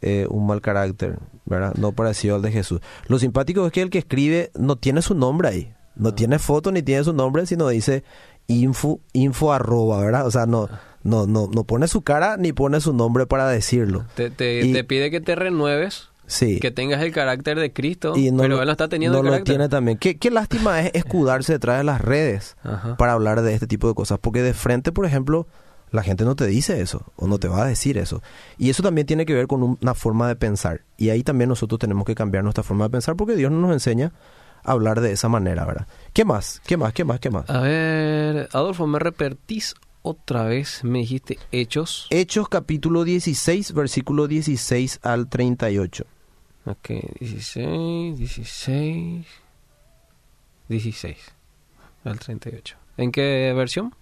eh, 0.02 0.26
un 0.30 0.48
mal 0.48 0.62
carácter, 0.62 1.20
¿verdad? 1.46 1.74
No 1.76 1.92
parecido 1.92 2.36
al 2.36 2.42
de 2.42 2.52
Jesús. 2.52 2.80
Lo 3.08 3.20
simpático 3.20 3.66
es 3.66 3.72
que 3.74 3.82
el 3.82 3.90
que 3.90 3.98
escribe 4.00 4.52
no 4.58 4.78
tiene 4.78 5.02
su 5.02 5.16
nombre 5.16 5.50
ahí. 5.50 5.74
No 6.00 6.10
Ah. 6.10 6.16
tiene 6.16 6.40
foto 6.40 6.72
ni 6.72 6.82
tiene 6.82 7.04
su 7.04 7.14
nombre, 7.14 7.46
sino 7.46 7.68
dice 7.68 8.04
info, 8.48 9.00
info 9.14 9.54
arroba, 9.54 10.00
¿verdad? 10.00 10.26
O 10.26 10.32
sea, 10.32 10.46
no, 10.48 10.68
no, 11.04 11.28
no, 11.28 11.48
no 11.54 11.64
pone 11.66 11.88
su 11.88 12.02
cara 12.02 12.38
ni 12.38 12.52
pone 12.54 12.82
su 12.82 12.94
nombre 12.94 13.26
para 13.28 13.48
decirlo. 13.48 14.06
Te, 14.16 14.32
te- 14.32 14.62
Y- 14.66 14.74
te 14.74 14.84
pide 14.84 15.12
que 15.12 15.22
te 15.22 15.36
renueves, 15.36 16.10
Sí. 16.26 16.60
que 16.60 16.72
tengas 16.72 17.02
el 17.02 17.12
carácter 17.12 17.60
de 17.60 17.72
Cristo, 17.74 18.14
y 18.16 18.32
no 18.32 18.42
pero 18.44 18.56
lo- 18.56 18.62
él 18.62 18.66
no 18.68 18.72
está 18.72 18.88
teniendo 18.88 19.22
no 19.22 19.30
el 19.34 19.40
lo 19.40 19.44
tiene 19.44 19.70
también. 19.70 19.98
Qué, 19.98 20.18
qué 20.18 20.32
lástima 20.32 20.80
es 20.82 20.92
escudarse 20.96 21.54
detrás 21.54 21.78
de 21.78 21.84
las 21.84 22.02
redes 22.02 22.56
Ajá. 22.64 22.98
para 22.98 23.14
hablar 23.14 23.42
de 23.42 23.54
este 23.54 23.68
tipo 23.68 23.88
de 23.88 23.94
cosas. 23.94 24.18
Porque 24.20 24.42
de 24.42 24.54
frente, 24.54 24.92
por 24.92 25.06
ejemplo, 25.06 25.48
la 25.92 26.04
gente 26.04 26.24
no 26.24 26.36
te 26.36 26.46
dice 26.46 26.82
eso 26.82 27.12
o 27.16 27.28
no 27.28 27.40
te 27.40 27.48
va 27.48 27.64
a 27.64 27.68
decir 27.68 27.98
eso. 27.98 28.22
Y 28.60 28.70
eso 28.70 28.84
también 28.84 29.08
tiene 29.08 29.26
que 29.26 29.34
ver 29.34 29.48
con 29.48 29.64
un- 29.64 29.78
una 29.82 29.96
forma 29.96 30.28
de 30.28 30.36
pensar. 30.36 30.82
Y 30.98 31.10
ahí 31.10 31.24
también 31.24 31.50
nosotros 31.50 31.80
tenemos 31.80 32.06
que 32.06 32.14
cambiar 32.16 32.44
nuestra 32.44 32.64
forma 32.64 32.86
de 32.86 32.92
pensar 32.92 33.16
porque 33.16 33.36
Dios 33.36 33.52
no 33.52 33.60
nos 33.60 33.72
enseña 33.74 34.12
hablar 34.72 35.02
de 35.02 35.12
esa 35.12 35.30
manera, 35.30 35.66
¿verdad? 35.66 35.88
¿Qué 36.14 36.26
más? 36.26 36.62
¿Qué 36.66 36.78
más? 36.78 36.94
¿Qué 36.94 37.04
más? 37.04 37.20
¿Qué 37.20 37.30
más? 37.30 37.50
A 37.50 37.62
ver, 37.62 38.50
Adolfo, 38.54 38.88
¿me 38.88 39.00
repetís 39.00 39.76
otra 40.02 40.44
vez? 40.44 40.84
Me 40.84 41.00
dijiste 41.00 41.40
hechos. 41.52 42.08
Hechos 42.10 42.50
capítulo 42.50 43.04
16, 43.04 43.74
versículo 43.74 44.28
16 44.28 45.00
al 45.04 45.28
38. 45.28 46.06
Ok, 46.66 46.90
16, 47.20 48.18
16, 48.18 49.26
16 50.68 51.18
al 52.04 52.20
38. 52.20 52.78
¿En 52.98 53.12
qué 53.12 53.54
versión? 53.56 53.96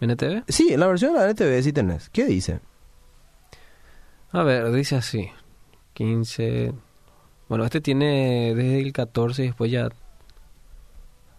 ¿NTV? 0.00 0.44
Sí, 0.48 0.72
en 0.72 0.80
la 0.80 0.86
versión 0.86 1.12
de 1.12 1.20
la 1.20 1.30
NTV 1.30 1.62
sí 1.62 1.72
tenés. 1.72 2.08
¿Qué 2.08 2.24
dice? 2.24 2.60
A 4.32 4.42
ver, 4.42 4.72
dice 4.72 4.96
así. 4.96 5.30
15... 5.94 6.72
Bueno, 7.50 7.64
este 7.66 7.82
tiene 7.82 8.54
desde 8.54 8.80
el 8.80 8.92
14 8.94 9.42
y 9.42 9.46
después 9.48 9.70
ya... 9.70 9.88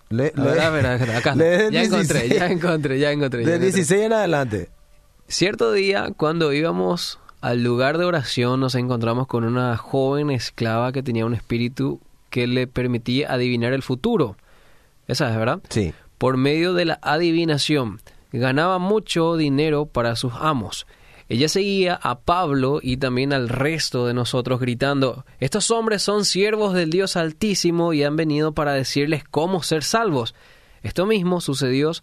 Le- 0.10 0.34
ver, 0.36 0.56
le- 0.56 0.62
a 0.62 0.70
ver, 0.70 0.86
acá, 0.86 1.18
acá. 1.18 1.36
lee 1.36 1.44
del 1.46 1.72
Ya 1.72 1.84
encontré, 1.84 2.20
16. 2.24 2.40
ya 2.40 2.48
encontré, 2.48 3.00
ya 3.00 3.12
encontré. 3.12 3.40
de 3.40 3.46
encontré. 3.56 3.72
16 3.72 4.02
en 4.04 4.14
adelante. 4.14 4.70
Cierto 5.28 5.72
día, 5.72 6.10
cuando 6.18 6.52
íbamos 6.52 7.18
al 7.40 7.64
lugar 7.64 7.98
de 7.98 8.04
oración, 8.06 8.60
nos 8.60 8.76
encontramos 8.76 9.26
con 9.28 9.46
una 9.46 9.78
joven 9.78 10.30
esclava 10.30 10.92
que 10.92 11.02
tenía 11.02 11.26
un 11.26 11.34
espíritu 11.34 12.02
que 12.30 12.46
le 12.46 12.68
permitía 12.68 13.32
adivinar 13.32 13.72
el 13.74 13.82
futuro. 13.82 14.36
Esa 15.08 15.32
es, 15.32 15.38
¿verdad? 15.38 15.62
Sí. 15.70 15.94
por 16.18 16.36
medio 16.38 16.74
de 16.74 16.86
la 16.86 17.00
adivinación. 17.02 18.00
Ganaba 18.34 18.78
mucho 18.80 19.38
dinero 19.38 19.86
para 19.88 20.16
sus 20.16 20.34
amos. 20.40 20.86
Ella 21.32 21.48
seguía 21.48 21.94
a 21.94 22.20
Pablo 22.20 22.82
y 22.84 22.98
también 22.98 23.32
al 23.32 23.48
resto 23.48 24.06
de 24.06 24.14
nosotros 24.14 24.60
gritando, 24.60 25.24
Estos 25.40 25.72
hombres 25.72 26.02
son 26.02 26.26
siervos 26.26 26.74
del 26.74 26.90
Dios 26.90 27.16
Altísimo 27.16 27.94
y 27.94 28.04
han 28.04 28.18
venido 28.18 28.52
para 28.52 28.74
decirles 28.74 29.24
cómo 29.24 29.64
ser 29.64 29.86
salvos. 29.86 30.36
Esto 30.84 31.06
mismo 31.06 31.40
sucedió 31.40 31.94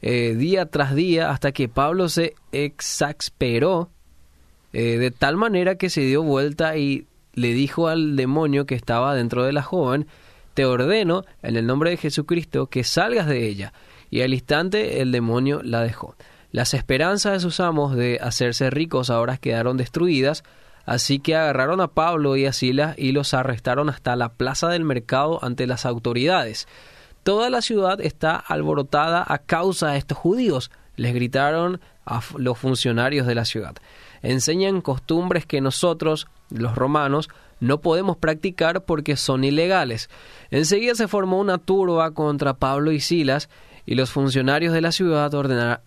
eh, 0.00 0.34
día 0.34 0.66
tras 0.66 0.96
día 0.96 1.30
hasta 1.30 1.52
que 1.52 1.68
Pablo 1.68 2.08
se 2.08 2.34
exasperó 2.50 3.88
eh, 4.72 4.98
de 4.98 5.12
tal 5.12 5.36
manera 5.36 5.76
que 5.76 5.88
se 5.88 6.00
dio 6.00 6.24
vuelta 6.24 6.76
y 6.76 7.06
le 7.34 7.54
dijo 7.54 7.86
al 7.86 8.16
demonio 8.16 8.66
que 8.66 8.74
estaba 8.74 9.14
dentro 9.14 9.44
de 9.44 9.52
la 9.52 9.62
joven, 9.62 10.08
te 10.54 10.64
ordeno, 10.64 11.24
en 11.44 11.54
el 11.54 11.68
nombre 11.68 11.90
de 11.90 11.98
Jesucristo, 11.98 12.66
que 12.66 12.82
salgas 12.82 13.28
de 13.28 13.46
ella. 13.46 13.72
Y 14.10 14.22
al 14.22 14.34
instante 14.34 15.00
el 15.00 15.12
demonio 15.12 15.62
la 15.62 15.82
dejó. 15.82 16.16
Las 16.52 16.74
esperanzas 16.74 17.32
de 17.32 17.40
sus 17.40 17.60
amos 17.60 17.96
de 17.96 18.18
hacerse 18.20 18.68
ricos 18.68 19.08
ahora 19.08 19.38
quedaron 19.38 19.78
destruidas, 19.78 20.44
así 20.84 21.18
que 21.18 21.34
agarraron 21.34 21.80
a 21.80 21.88
Pablo 21.88 22.36
y 22.36 22.44
a 22.44 22.52
Silas 22.52 22.94
y 22.98 23.12
los 23.12 23.32
arrestaron 23.32 23.88
hasta 23.88 24.16
la 24.16 24.28
plaza 24.28 24.68
del 24.68 24.84
mercado 24.84 25.42
ante 25.42 25.66
las 25.66 25.86
autoridades. 25.86 26.68
Toda 27.22 27.48
la 27.48 27.62
ciudad 27.62 28.02
está 28.02 28.36
alborotada 28.36 29.24
a 29.26 29.38
causa 29.38 29.92
de 29.92 29.98
estos 29.98 30.18
judíos, 30.18 30.70
les 30.96 31.14
gritaron 31.14 31.80
a 32.04 32.20
los 32.36 32.58
funcionarios 32.58 33.26
de 33.26 33.34
la 33.34 33.46
ciudad. 33.46 33.74
Enseñan 34.20 34.82
costumbres 34.82 35.46
que 35.46 35.62
nosotros, 35.62 36.26
los 36.50 36.74
romanos, 36.74 37.30
no 37.60 37.80
podemos 37.80 38.16
practicar 38.16 38.84
porque 38.84 39.16
son 39.16 39.44
ilegales. 39.44 40.10
Enseguida 40.50 40.96
se 40.96 41.08
formó 41.08 41.38
una 41.38 41.58
turba 41.58 42.10
contra 42.10 42.54
Pablo 42.54 42.92
y 42.92 43.00
Silas, 43.00 43.48
y 43.84 43.94
los 43.94 44.10
funcionarios 44.10 44.72
de 44.72 44.80
la 44.80 44.92
ciudad 44.92 45.32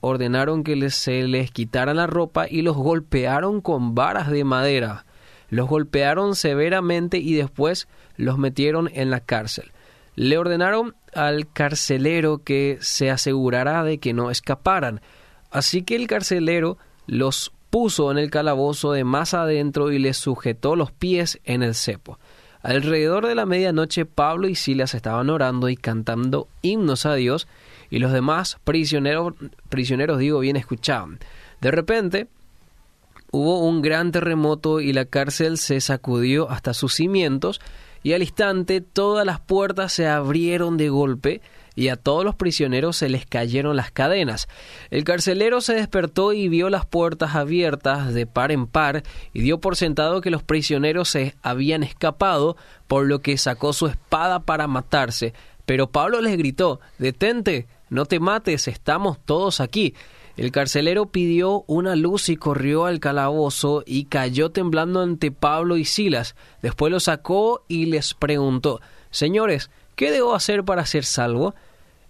ordenaron 0.01 0.63
que 0.63 0.89
se 0.89 1.23
les 1.27 1.51
quitaran 1.51 1.97
la 1.97 2.07
ropa 2.07 2.47
y 2.49 2.61
los 2.61 2.75
golpearon 2.75 3.61
con 3.61 3.95
varas 3.95 4.29
de 4.29 4.43
madera. 4.43 5.05
Los 5.49 5.69
golpearon 5.69 6.35
severamente 6.35 7.17
y 7.17 7.33
después 7.35 7.87
los 8.17 8.37
metieron 8.37 8.89
en 8.93 9.11
la 9.11 9.21
cárcel. 9.21 9.71
Le 10.15 10.37
ordenaron 10.37 10.95
al 11.13 11.51
carcelero 11.51 12.39
que 12.43 12.77
se 12.81 13.09
asegurara 13.11 13.83
de 13.83 13.99
que 13.99 14.13
no 14.13 14.31
escaparan. 14.31 15.01
Así 15.51 15.83
que 15.83 15.95
el 15.95 16.07
carcelero 16.07 16.77
los 17.07 17.53
puso 17.69 18.11
en 18.11 18.17
el 18.17 18.29
calabozo 18.29 18.91
de 18.91 19.03
más 19.03 19.33
adentro 19.33 19.91
y 19.91 19.99
les 19.99 20.17
sujetó 20.17 20.75
los 20.75 20.91
pies 20.91 21.39
en 21.45 21.63
el 21.63 21.75
cepo. 21.75 22.19
Alrededor 22.61 23.27
de 23.27 23.35
la 23.35 23.45
medianoche 23.45 24.05
Pablo 24.05 24.47
y 24.47 24.55
Silas 24.55 24.95
estaban 24.95 25.29
orando 25.29 25.69
y 25.69 25.77
cantando 25.77 26.47
himnos 26.61 27.05
a 27.05 27.13
Dios 27.13 27.47
y 27.89 27.99
los 27.99 28.11
demás 28.11 28.57
prisioneros, 28.63 29.33
prisioneros 29.69 30.19
digo 30.19 30.39
bien, 30.39 30.55
escuchaban. 30.55 31.19
De 31.61 31.71
repente 31.71 32.27
hubo 33.31 33.59
un 33.59 33.81
gran 33.81 34.11
terremoto 34.11 34.79
y 34.79 34.93
la 34.93 35.05
cárcel 35.05 35.57
se 35.57 35.81
sacudió 35.81 36.49
hasta 36.49 36.73
sus 36.73 36.93
cimientos 36.93 37.59
y 38.03 38.13
al 38.13 38.21
instante 38.21 38.81
todas 38.81 39.25
las 39.25 39.39
puertas 39.39 39.91
se 39.91 40.07
abrieron 40.07 40.77
de 40.77 40.89
golpe 40.89 41.41
y 41.75 41.89
a 41.89 41.97
todos 41.97 42.23
los 42.23 42.35
prisioneros 42.35 42.97
se 42.97 43.09
les 43.09 43.25
cayeron 43.25 43.75
las 43.75 43.91
cadenas. 43.91 44.47
El 44.89 45.03
carcelero 45.03 45.59
se 45.61 45.73
despertó 45.73 46.31
y 46.31 46.47
vio 46.47 46.69
las 46.69 46.85
puertas 46.85 47.35
abiertas 47.35 48.13
de 48.13 48.25
par 48.25 48.51
en 48.51 48.67
par 48.67 49.03
y 49.33 49.41
dio 49.41 49.59
por 49.59 49.75
sentado 49.75 50.21
que 50.21 50.31
los 50.31 50.43
prisioneros 50.43 51.09
se 51.09 51.35
habían 51.41 51.83
escapado, 51.83 52.55
por 52.87 53.05
lo 53.05 53.21
que 53.21 53.37
sacó 53.37 53.73
su 53.73 53.87
espada 53.87 54.39
para 54.39 54.67
matarse. 54.67 55.33
Pero 55.65 55.89
Pablo 55.89 56.21
les 56.21 56.37
gritó 56.37 56.79
Detente, 56.97 57.67
no 57.95 58.05
te 58.05 58.19
mates, 58.19 58.67
estamos 58.67 59.17
todos 59.25 59.59
aquí. 59.59 59.95
El 60.37 60.51
carcelero 60.51 61.07
pidió 61.07 61.63
una 61.67 61.95
luz 61.95 62.29
y 62.29 62.35
corrió 62.35 62.85
al 62.85 62.99
calabozo 62.99 63.83
y 63.85 64.05
cayó 64.05 64.51
temblando 64.51 65.01
ante 65.01 65.31
Pablo 65.31 65.77
y 65.77 65.85
Silas. 65.85 66.35
Después 66.61 66.91
lo 66.91 66.99
sacó 66.99 67.63
y 67.67 67.85
les 67.85 68.13
preguntó 68.13 68.81
Señores, 69.11 69.71
¿qué 69.95 70.11
debo 70.11 70.35
hacer 70.35 70.65
para 70.65 70.85
ser 70.85 71.05
salvo? 71.05 71.55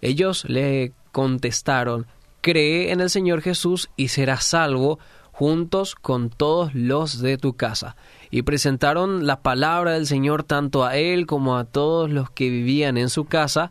Ellos 0.00 0.44
le 0.48 0.92
contestaron 1.12 2.06
Cree 2.40 2.92
en 2.92 3.00
el 3.00 3.10
Señor 3.10 3.42
Jesús 3.42 3.90
y 3.96 4.08
serás 4.08 4.44
salvo 4.44 4.98
juntos 5.32 5.94
con 5.94 6.30
todos 6.30 6.74
los 6.74 7.20
de 7.20 7.38
tu 7.38 7.56
casa. 7.56 7.96
Y 8.30 8.42
presentaron 8.42 9.26
la 9.26 9.42
palabra 9.42 9.92
del 9.92 10.06
Señor 10.06 10.44
tanto 10.44 10.84
a 10.84 10.96
él 10.96 11.26
como 11.26 11.56
a 11.56 11.64
todos 11.64 12.10
los 12.10 12.30
que 12.30 12.48
vivían 12.48 12.96
en 12.96 13.10
su 13.10 13.24
casa. 13.26 13.70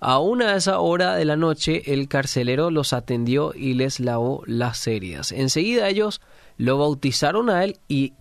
A 0.00 0.20
una 0.20 0.52
de 0.52 0.58
esa 0.58 0.78
hora 0.78 1.16
de 1.16 1.24
la 1.24 1.36
noche 1.36 1.92
el 1.92 2.08
carcelero 2.08 2.70
los 2.70 2.92
atendió 2.92 3.52
y 3.54 3.74
les 3.74 3.98
lavó 3.98 4.42
las 4.46 4.86
heridas. 4.86 5.32
Enseguida 5.32 5.88
ellos 5.88 6.20
lo 6.56 6.78
bautizaron 6.78 7.50
a 7.50 7.64
él 7.64 7.78
y 7.88 8.12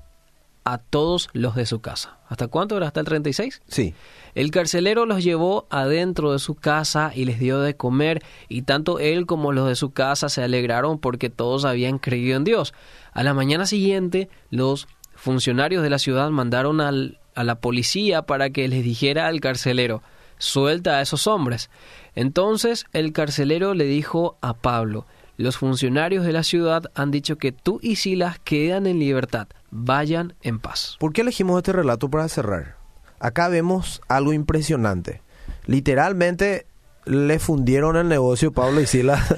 a 0.64 0.80
todos 0.80 1.30
los 1.34 1.56
de 1.56 1.66
su 1.66 1.80
casa. 1.80 2.18
¿Hasta 2.28 2.48
cuánto 2.48 2.76
era? 2.76 2.88
¿Hasta 2.88 3.00
el 3.00 3.06
36? 3.06 3.62
Sí. 3.70 3.94
El 4.36 4.52
carcelero 4.52 5.06
los 5.06 5.24
llevó 5.24 5.66
adentro 5.70 6.34
de 6.34 6.40
su 6.40 6.56
casa 6.56 7.14
y 7.16 7.24
les 7.24 7.40
dio 7.40 7.62
de 7.62 7.78
comer, 7.78 8.22
y 8.50 8.64
tanto 8.64 9.00
él 9.00 9.26
como 9.26 9.54
los 9.54 9.70
de 9.70 9.76
su 9.76 9.92
casa 9.92 10.28
se 10.28 10.44
alegraron 10.44 11.00
porque 11.00 11.30
todos 11.30 11.64
habían 11.64 12.00
creído 12.00 12.36
en 12.36 12.44
Dios. 12.44 12.74
A 13.14 13.24
la 13.24 13.34
mañana 13.34 13.66
siguiente, 13.66 14.30
los 14.50 14.90
funcionarios 15.16 15.84
de 15.84 15.90
la 15.90 16.00
ciudad 16.00 16.30
mandaron 16.32 16.82
al, 16.82 17.20
a 17.34 17.46
la 17.46 17.62
policía 17.62 18.24
para 18.24 18.50
que 18.50 18.68
les 18.68 18.84
dijera 18.84 19.28
al 19.28 19.40
carcelero, 19.40 20.04
suelta 20.38 20.98
a 20.98 21.02
esos 21.02 21.28
hombres. 21.28 21.70
Entonces 22.16 22.86
el 22.94 23.14
carcelero 23.14 23.74
le 23.74 23.86
dijo 23.86 24.38
a 24.42 24.54
Pablo, 24.54 25.06
los 25.38 25.58
funcionarios 25.58 26.26
de 26.26 26.34
la 26.34 26.44
ciudad 26.44 26.92
han 26.96 27.12
dicho 27.12 27.38
que 27.38 27.52
tú 27.52 27.80
y 27.82 27.98
Silas 27.98 28.40
quedan 28.40 28.88
en 28.88 29.00
libertad. 29.00 29.48
Vayan 29.70 30.34
en 30.42 30.60
paz. 30.60 30.98
¿Por 31.00 31.14
qué 31.14 31.22
elegimos 31.22 31.58
este 31.58 31.74
relato 31.74 32.10
para 32.10 32.28
cerrar? 32.28 32.76
Acá 33.20 33.48
vemos 33.48 34.02
algo 34.08 34.34
impresionante. 34.34 35.22
Literalmente 35.66 36.66
le 37.06 37.40
fundieron 37.40 37.96
el 37.96 38.08
negocio 38.08 38.52
Pablo 38.52 38.82
y 38.82 38.86
Silas 38.86 39.22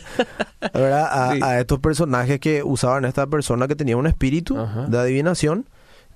A, 0.73 1.59
estos 1.59 1.79
personajes 1.79 2.39
que 2.39 2.63
usaban 2.63 3.05
esta 3.05 3.27
persona 3.27 3.67
que 3.67 3.75
tenía 3.75 3.95
un 3.95 4.07
espíritu 4.07 4.57
de 4.87 4.97
adivinación 4.97 5.65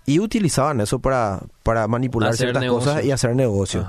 y 0.05 0.19
utilizaban 0.19 0.81
eso 0.81 0.99
para, 0.99 1.41
para 1.63 1.87
manipular 1.87 2.35
ciertas 2.35 2.65
cosas 2.65 3.05
y 3.05 3.11
hacer 3.11 3.35
negocio. 3.35 3.87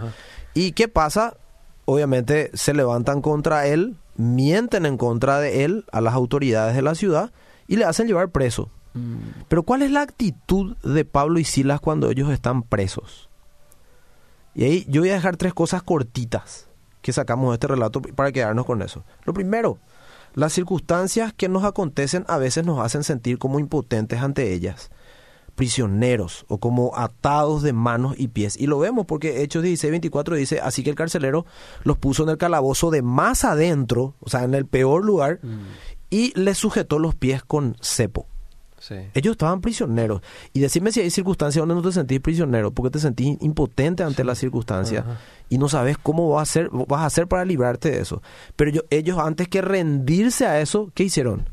¿Y 0.55 0.73
qué 0.73 0.89
pasa? 0.89 1.37
Obviamente 1.85 2.51
se 2.55 2.73
levantan 2.73 3.21
contra 3.21 3.67
él, 3.67 3.97
mienten 4.17 4.87
en 4.87 4.97
contra 4.97 5.41
de 5.41 5.65
él 5.65 5.85
a 5.93 6.01
las 6.01 6.15
autoridades 6.15 6.75
de 6.75 6.83
la 6.83 6.95
ciudad 6.95 7.33
y 7.67 7.77
le 7.77 7.85
hacen 7.85 8.07
llevar 8.07 8.31
preso. 8.31 8.71
Mm. 8.95 9.17
Pero 9.49 9.65
¿cuál 9.65 9.83
es 9.83 9.91
la 9.91 10.03
actitud 10.03 10.77
de 10.79 11.05
Pablo 11.05 11.39
y 11.39 11.45
Silas 11.45 11.81
cuando 11.81 12.11
ellos 12.11 12.31
están 12.31 12.63
presos? 12.63 13.29
Y 14.55 14.65
ahí 14.65 14.87
yo 14.89 15.03
voy 15.03 15.11
a 15.11 15.15
dejar 15.15 15.37
tres 15.37 15.53
cosas 15.53 15.83
cortitas 15.83 16.69
que 17.03 17.13
sacamos 17.13 17.51
de 17.51 17.55
este 17.55 17.67
relato 17.67 18.01
para 18.01 18.33
quedarnos 18.33 18.65
con 18.65 18.81
eso. 18.81 19.05
Lo 19.25 19.35
primero, 19.35 19.79
las 20.35 20.53
circunstancias 20.53 21.33
que 21.33 21.49
nos 21.49 21.65
acontecen 21.65 22.25
a 22.29 22.39
veces 22.39 22.65
nos 22.65 22.79
hacen 22.79 23.05
sentir 23.05 23.39
como 23.39 23.59
impotentes 23.59 24.23
ante 24.23 24.53
ellas, 24.53 24.91
prisioneros 25.55 26.45
o 26.49 26.59
como 26.59 26.97
atados 26.97 27.63
de 27.63 27.73
manos 27.73 28.15
y 28.19 28.29
pies. 28.29 28.57
Y 28.59 28.67
lo 28.67 28.79
vemos 28.79 29.07
porque 29.07 29.43
Hechos 29.43 29.63
16, 29.63 29.91
24 29.91 30.37
dice, 30.37 30.61
así 30.61 30.83
que 30.83 30.91
el 30.91 30.97
carcelero 30.97 31.47
los 31.85 31.97
puso 31.97 32.25
en 32.25 32.31
el 32.31 32.39
calabozo 32.39 32.91
de 32.91 33.03
más 33.03 33.45
adentro, 33.45 34.15
o 34.21 34.31
sea, 34.31 34.45
en 34.45 34.55
el 34.55 34.67
peor 34.67 35.05
lugar, 35.05 35.41
mm. 35.43 35.59
y 36.11 36.39
les 36.39 36.59
sujetó 36.59 36.99
los 36.99 37.15
pies 37.15 37.43
con 37.43 37.77
cepo. 37.81 38.27
Ellos 39.15 39.33
estaban 39.33 39.61
prisioneros. 39.61 40.21
Y 40.53 40.61
decime 40.61 40.93
si 40.93 41.01
hay 41.01 41.11
circunstancias 41.11 41.63
donde 41.63 41.75
no 41.75 41.83
te 41.83 41.93
sentís 41.93 42.21
prisionero, 42.21 42.71
porque 42.71 42.91
te 42.91 42.99
sentís 42.99 43.39
impotente 43.41 44.03
ante 44.03 44.25
las 44.25 44.39
circunstancias 44.39 45.05
y 45.49 45.59
no 45.59 45.69
sabes 45.69 45.97
cómo 45.99 46.29
vas 46.31 46.41
a, 46.41 46.43
hacer, 46.43 46.71
vas 46.71 47.01
a 47.01 47.07
hacer 47.07 47.27
para 47.27 47.45
librarte 47.45 47.91
de 47.91 48.01
eso. 48.01 48.23
Pero 48.57 48.83
ellos, 48.91 49.19
antes 49.19 49.49
que 49.49 49.63
rendirse 49.63 50.47
a 50.47 50.61
eso, 50.61 50.91
¿qué 50.95 51.05
hicieron? 51.05 51.49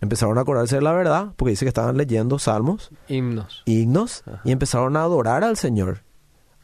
Empezaron 0.00 0.38
a 0.38 0.42
acordarse 0.42 0.76
de 0.76 0.82
la 0.82 0.92
verdad, 0.92 1.32
porque 1.36 1.50
dice 1.50 1.64
que 1.64 1.68
estaban 1.70 1.96
leyendo 1.96 2.38
salmos, 2.38 2.90
himnos, 3.08 3.62
himnos 3.66 4.24
y 4.44 4.52
empezaron 4.52 4.96
a 4.96 5.02
adorar 5.02 5.44
al 5.44 5.56
Señor. 5.56 6.02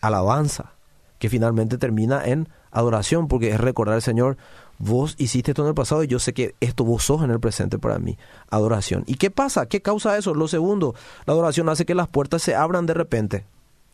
Alabanza, 0.00 0.72
que 1.18 1.28
finalmente 1.28 1.78
termina 1.78 2.24
en 2.24 2.48
adoración, 2.70 3.28
porque 3.28 3.50
es 3.50 3.60
recordar 3.60 3.96
al 3.96 4.02
Señor, 4.02 4.36
vos 4.78 5.14
hiciste 5.18 5.52
esto 5.52 5.62
en 5.62 5.68
el 5.68 5.74
pasado 5.74 6.04
y 6.04 6.06
yo 6.06 6.18
sé 6.18 6.32
que 6.34 6.54
esto 6.60 6.84
vos 6.84 7.04
sos 7.04 7.22
en 7.22 7.30
el 7.30 7.40
presente 7.40 7.78
para 7.78 7.98
mí. 7.98 8.18
Adoración. 8.50 9.04
¿Y 9.06 9.16
qué 9.16 9.30
pasa? 9.30 9.66
¿Qué 9.66 9.82
causa 9.82 10.16
eso? 10.16 10.34
Lo 10.34 10.48
segundo, 10.48 10.94
la 11.26 11.32
adoración 11.32 11.68
hace 11.68 11.86
que 11.86 11.94
las 11.94 12.08
puertas 12.08 12.42
se 12.42 12.54
abran 12.54 12.86
de 12.86 12.94
repente. 12.94 13.44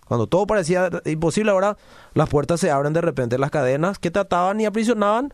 Cuando 0.07 0.26
todo 0.26 0.47
parecía 0.47 0.90
imposible 1.05 1.53
ahora, 1.53 1.76
las 2.14 2.28
puertas 2.28 2.61
se 2.61 2.70
abren 2.70 2.93
de 2.93 3.01
repente. 3.01 3.38
Las 3.38 3.51
cadenas 3.51 3.99
que 3.99 4.11
te 4.11 4.18
ataban 4.18 4.61
y 4.61 4.66
aprisionaban 4.66 5.32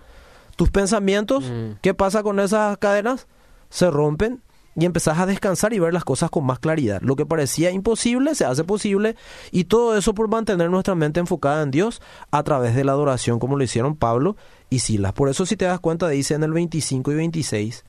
tus 0.56 0.70
pensamientos, 0.70 1.44
mm. 1.44 1.78
¿qué 1.80 1.94
pasa 1.94 2.22
con 2.22 2.38
esas 2.38 2.78
cadenas? 2.78 3.26
Se 3.70 3.90
rompen 3.90 4.42
y 4.78 4.84
empezás 4.84 5.18
a 5.18 5.26
descansar 5.26 5.72
y 5.72 5.80
ver 5.80 5.92
las 5.92 6.04
cosas 6.04 6.30
con 6.30 6.46
más 6.46 6.60
claridad. 6.60 7.00
Lo 7.02 7.16
que 7.16 7.26
parecía 7.26 7.72
imposible 7.72 8.36
se 8.36 8.44
hace 8.44 8.62
posible 8.62 9.16
y 9.50 9.64
todo 9.64 9.96
eso 9.96 10.14
por 10.14 10.28
mantener 10.28 10.70
nuestra 10.70 10.94
mente 10.94 11.18
enfocada 11.18 11.62
en 11.64 11.72
Dios 11.72 12.00
a 12.30 12.44
través 12.44 12.76
de 12.76 12.84
la 12.84 12.92
adoración 12.92 13.40
como 13.40 13.56
lo 13.56 13.64
hicieron 13.64 13.96
Pablo 13.96 14.36
y 14.70 14.78
Silas. 14.78 15.12
Por 15.14 15.28
eso 15.28 15.46
si 15.46 15.56
te 15.56 15.64
das 15.64 15.80
cuenta 15.80 16.08
dice 16.08 16.34
en 16.34 16.44
el 16.44 16.52
25 16.52 17.10
y 17.10 17.14
26 17.16 17.84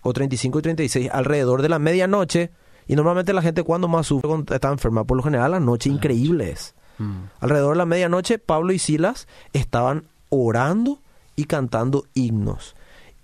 o 0.00 0.12
35 0.14 0.58
y 0.58 0.62
36 0.62 1.10
alrededor 1.12 1.60
de 1.60 1.68
la 1.68 1.78
medianoche 1.78 2.50
y 2.88 2.96
normalmente 2.96 3.34
la 3.34 3.42
gente 3.42 3.62
cuando 3.62 3.86
más 3.86 4.06
sufre 4.06 4.26
cuando 4.26 4.54
está 4.54 4.70
enferma 4.70 5.04
por 5.04 5.18
lo 5.18 5.22
general 5.22 5.50
la 5.50 5.60
noche 5.60 5.90
increíble 5.90 6.50
es. 6.50 6.74
Mm. 6.96 7.24
Alrededor 7.40 7.74
de 7.74 7.78
la 7.78 7.86
medianoche 7.86 8.38
Pablo 8.38 8.72
y 8.72 8.78
Silas 8.78 9.28
estaban 9.52 10.04
orando 10.30 11.02
y 11.36 11.44
cantando 11.44 12.06
himnos. 12.14 12.74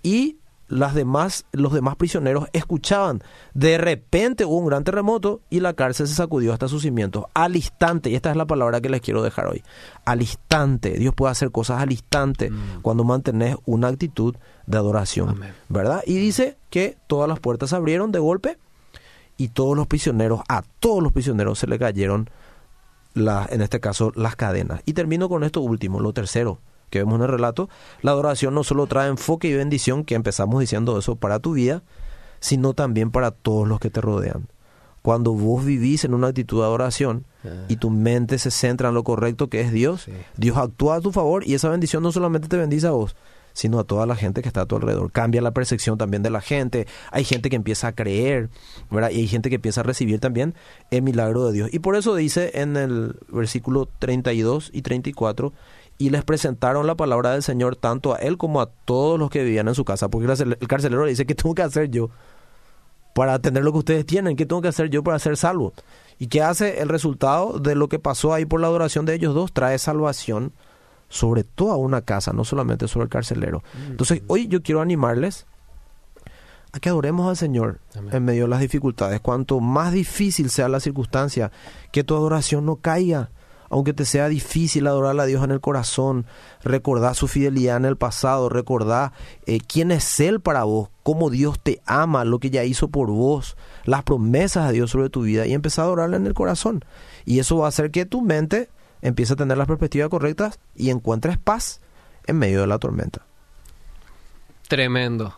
Y 0.03 0.37
las 0.69 0.93
demás, 0.93 1.45
los 1.51 1.73
demás 1.73 1.95
prisioneros 1.95 2.47
escuchaban. 2.53 3.21
De 3.53 3.77
repente 3.77 4.45
hubo 4.45 4.57
un 4.57 4.67
gran 4.67 4.83
terremoto 4.83 5.41
y 5.49 5.59
la 5.59 5.73
cárcel 5.73 6.07
se 6.07 6.15
sacudió 6.15 6.53
hasta 6.53 6.67
sus 6.67 6.83
cimientos. 6.83 7.25
Al 7.33 7.55
instante, 7.55 8.09
y 8.09 8.15
esta 8.15 8.29
es 8.29 8.37
la 8.37 8.45
palabra 8.45 8.79
que 8.79 8.89
les 8.89 9.01
quiero 9.01 9.23
dejar 9.23 9.47
hoy. 9.47 9.63
Al 10.05 10.21
instante, 10.21 10.91
Dios 10.91 11.13
puede 11.15 11.31
hacer 11.31 11.51
cosas 11.51 11.81
al 11.81 11.91
instante 11.91 12.51
Mm. 12.51 12.81
cuando 12.81 13.03
mantenés 13.03 13.57
una 13.65 13.87
actitud 13.87 14.35
de 14.67 14.77
adoración. 14.77 15.29
Amén. 15.29 15.53
¿Verdad? 15.67 16.03
Y 16.05 16.15
dice 16.17 16.57
que 16.69 16.97
todas 17.07 17.27
las 17.27 17.39
puertas 17.39 17.71
se 17.71 17.75
abrieron 17.75 18.11
de 18.11 18.19
golpe 18.19 18.57
y 19.37 19.49
todos 19.49 19.75
los 19.75 19.87
prisioneros, 19.87 20.41
a 20.47 20.63
todos 20.79 21.01
los 21.01 21.11
prisioneros 21.11 21.57
se 21.59 21.67
le 21.67 21.79
cayeron, 21.79 22.29
la, 23.15 23.47
en 23.49 23.61
este 23.61 23.79
caso, 23.79 24.11
las 24.15 24.35
cadenas. 24.35 24.81
Y 24.85 24.93
termino 24.93 25.29
con 25.29 25.43
esto 25.43 25.61
último, 25.61 25.99
lo 25.99 26.13
tercero 26.13 26.59
que 26.89 26.99
vemos 26.99 27.15
en 27.15 27.21
el 27.23 27.27
relato. 27.29 27.69
La 28.01 28.11
adoración 28.11 28.53
no 28.53 28.63
solo 28.63 28.87
trae 28.87 29.09
enfoque 29.09 29.47
y 29.49 29.53
bendición, 29.53 30.03
que 30.03 30.15
empezamos 30.15 30.59
diciendo 30.59 30.97
eso 30.97 31.15
para 31.15 31.39
tu 31.39 31.53
vida, 31.53 31.83
sino 32.39 32.73
también 32.73 33.11
para 33.11 33.31
todos 33.31 33.67
los 33.67 33.79
que 33.79 33.89
te 33.89 34.01
rodean. 34.01 34.47
Cuando 35.01 35.31
vos 35.33 35.63
vivís 35.65 36.03
en 36.03 36.13
una 36.13 36.27
actitud 36.27 36.59
de 36.59 36.65
adoración 36.65 37.25
Ah. 37.45 37.65
y 37.69 37.77
tu 37.77 37.89
mente 37.89 38.37
se 38.37 38.51
centra 38.51 38.89
en 38.89 38.95
lo 38.95 39.03
correcto 39.05 39.47
que 39.47 39.61
es 39.61 39.71
Dios, 39.71 40.01
Sí. 40.03 40.11
Dios 40.35 40.57
actúa 40.57 40.95
a 40.95 41.01
tu 41.01 41.11
favor 41.13 41.47
y 41.47 41.53
esa 41.53 41.69
bendición 41.69 42.03
no 42.03 42.11
solamente 42.11 42.49
te 42.49 42.57
bendice 42.57 42.85
a 42.87 42.91
vos, 42.91 43.15
sino 43.53 43.79
a 43.79 43.85
toda 43.85 44.05
la 44.05 44.15
gente 44.17 44.41
que 44.41 44.49
está 44.49 44.61
a 44.61 44.65
tu 44.65 44.75
alrededor. 44.75 45.09
Cambia 45.13 45.41
la 45.41 45.51
percepción 45.51 45.97
también 45.97 46.21
de 46.21 46.29
la 46.29 46.41
gente. 46.41 46.85
Hay 47.11 47.23
gente 47.23 47.49
que 47.49 47.55
empieza 47.55 47.87
a 47.87 47.91
creer, 47.93 48.49
¿verdad? 48.91 49.09
Y 49.11 49.19
hay 49.21 49.27
gente 49.27 49.47
que 49.49 49.55
empieza 49.55 49.79
a 49.81 49.83
recibir 49.85 50.19
también 50.19 50.53
el 50.91 51.01
milagro 51.01 51.47
de 51.47 51.53
Dios. 51.53 51.69
Y 51.71 51.79
por 51.79 51.95
eso 51.95 52.13
dice 52.15 52.51
en 52.55 52.75
el 52.75 53.15
versículo 53.29 53.87
32 53.99 54.69
y 54.73 54.81
34, 54.81 55.53
y 55.99 56.09
les 56.09 56.23
presentaron 56.23 56.87
la 56.87 56.95
palabra 56.95 57.31
del 57.33 57.43
Señor 57.43 57.75
tanto 57.75 58.15
a 58.15 58.17
él 58.17 58.37
como 58.37 58.61
a 58.61 58.71
todos 58.85 59.19
los 59.19 59.29
que 59.29 59.43
vivían 59.43 59.67
en 59.67 59.75
su 59.75 59.85
casa. 59.85 60.07
Porque 60.09 60.25
el 60.25 60.31
carcel- 60.31 60.57
el 60.59 60.67
carcelero 60.67 61.03
le 61.03 61.11
dice, 61.11 61.27
¿qué 61.27 61.35
tengo 61.35 61.53
que 61.53 61.61
hacer 61.61 61.89
yo 61.91 62.09
para 63.13 63.37
tener 63.39 63.63
lo 63.63 63.71
que 63.73 63.79
ustedes 63.79 64.05
tienen? 64.05 64.35
¿Qué 64.35 64.45
tengo 64.47 64.61
que 64.61 64.69
hacer 64.69 64.89
yo 64.89 65.03
para 65.03 65.19
ser 65.19 65.37
salvo? 65.37 65.73
¿Y 66.17 66.27
qué 66.27 66.41
hace 66.41 66.81
el 66.81 66.89
resultado 66.89 67.59
de 67.59 67.75
lo 67.75 67.87
que 67.89 67.99
pasó 67.99 68.33
ahí 68.33 68.45
por 68.45 68.59
la 68.61 68.67
adoración 68.67 69.05
de 69.05 69.13
ellos 69.13 69.35
dos? 69.35 69.53
Trae 69.53 69.77
salvación 69.77 70.53
sobre 71.09 71.43
toda 71.43 71.75
una 71.75 72.01
casa, 72.01 72.33
no 72.33 72.43
solamente 72.45 72.87
sobre 72.87 73.03
el 73.05 73.09
carcelero. 73.09 73.61
Entonces, 73.89 74.21
hoy 74.27 74.47
yo 74.47 74.61
quiero 74.63 74.79
animarles 74.81 75.45
a 76.71 76.79
que 76.79 76.89
adoremos 76.89 77.27
al 77.27 77.35
Señor 77.35 77.79
Amén. 77.97 78.15
en 78.15 78.25
medio 78.25 78.43
de 78.43 78.49
las 78.49 78.59
dificultades. 78.59 79.19
Cuanto 79.21 79.59
más 79.59 79.91
difícil 79.91 80.49
sea 80.49 80.69
la 80.69 80.79
circunstancia, 80.79 81.51
que 81.91 82.03
tu 82.03 82.15
adoración 82.15 82.65
no 82.65 82.75
caiga. 82.77 83.31
Aunque 83.69 83.93
te 83.93 84.05
sea 84.05 84.27
difícil 84.29 84.87
adorar 84.87 85.19
a 85.19 85.25
Dios 85.25 85.43
en 85.43 85.51
el 85.51 85.61
corazón, 85.61 86.25
recordar 86.63 87.15
su 87.15 87.27
fidelidad 87.27 87.77
en 87.77 87.85
el 87.85 87.97
pasado, 87.97 88.49
recordar 88.49 89.13
eh, 89.45 89.59
quién 89.59 89.91
es 89.91 90.19
Él 90.19 90.39
para 90.41 90.63
vos, 90.63 90.89
cómo 91.03 91.29
Dios 91.29 91.59
te 91.61 91.81
ama, 91.85 92.25
lo 92.25 92.39
que 92.39 92.49
ya 92.49 92.63
hizo 92.63 92.87
por 92.89 93.09
vos, 93.09 93.57
las 93.85 94.03
promesas 94.03 94.67
de 94.67 94.73
Dios 94.73 94.91
sobre 94.91 95.09
tu 95.09 95.21
vida 95.21 95.45
y 95.45 95.53
empezar 95.53 95.83
a 95.83 95.85
adorarle 95.87 96.17
en 96.17 96.27
el 96.27 96.33
corazón. 96.33 96.83
Y 97.25 97.39
eso 97.39 97.57
va 97.57 97.65
a 97.65 97.69
hacer 97.69 97.91
que 97.91 98.05
tu 98.05 98.21
mente 98.21 98.69
empiece 99.01 99.33
a 99.33 99.37
tener 99.37 99.57
las 99.57 99.67
perspectivas 99.67 100.09
correctas 100.09 100.59
y 100.75 100.89
encuentres 100.89 101.37
paz 101.37 101.81
en 102.27 102.37
medio 102.37 102.61
de 102.61 102.67
la 102.67 102.79
tormenta. 102.79 103.25
Tremendo. 104.67 105.33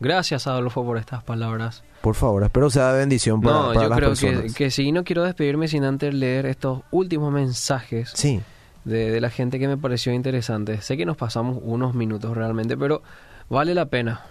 Gracias, 0.00 0.46
Adolfo, 0.46 0.84
por 0.84 0.96
estas 0.96 1.22
palabras. 1.22 1.84
Por 2.00 2.14
favor, 2.14 2.42
espero 2.42 2.70
sea 2.70 2.92
de 2.92 3.00
bendición 3.00 3.40
para, 3.42 3.54
no, 3.56 3.66
para 3.68 3.82
yo 3.82 3.88
las 3.90 3.98
creo 3.98 4.14
que, 4.14 4.26
personas. 4.26 4.54
que 4.54 4.70
sí, 4.70 4.92
no 4.92 5.04
quiero 5.04 5.22
despedirme 5.24 5.68
sin 5.68 5.84
antes 5.84 6.14
leer 6.14 6.46
estos 6.46 6.80
últimos 6.90 7.30
mensajes 7.32 8.10
Sí, 8.14 8.40
de, 8.84 9.10
de 9.10 9.20
la 9.20 9.28
gente 9.28 9.58
que 9.58 9.68
me 9.68 9.76
pareció 9.76 10.12
interesante. 10.14 10.80
Sé 10.80 10.96
que 10.96 11.04
nos 11.04 11.18
pasamos 11.18 11.58
unos 11.62 11.94
minutos 11.94 12.34
realmente, 12.34 12.76
pero 12.78 13.02
vale 13.50 13.74
la 13.74 13.86
pena. 13.86 14.22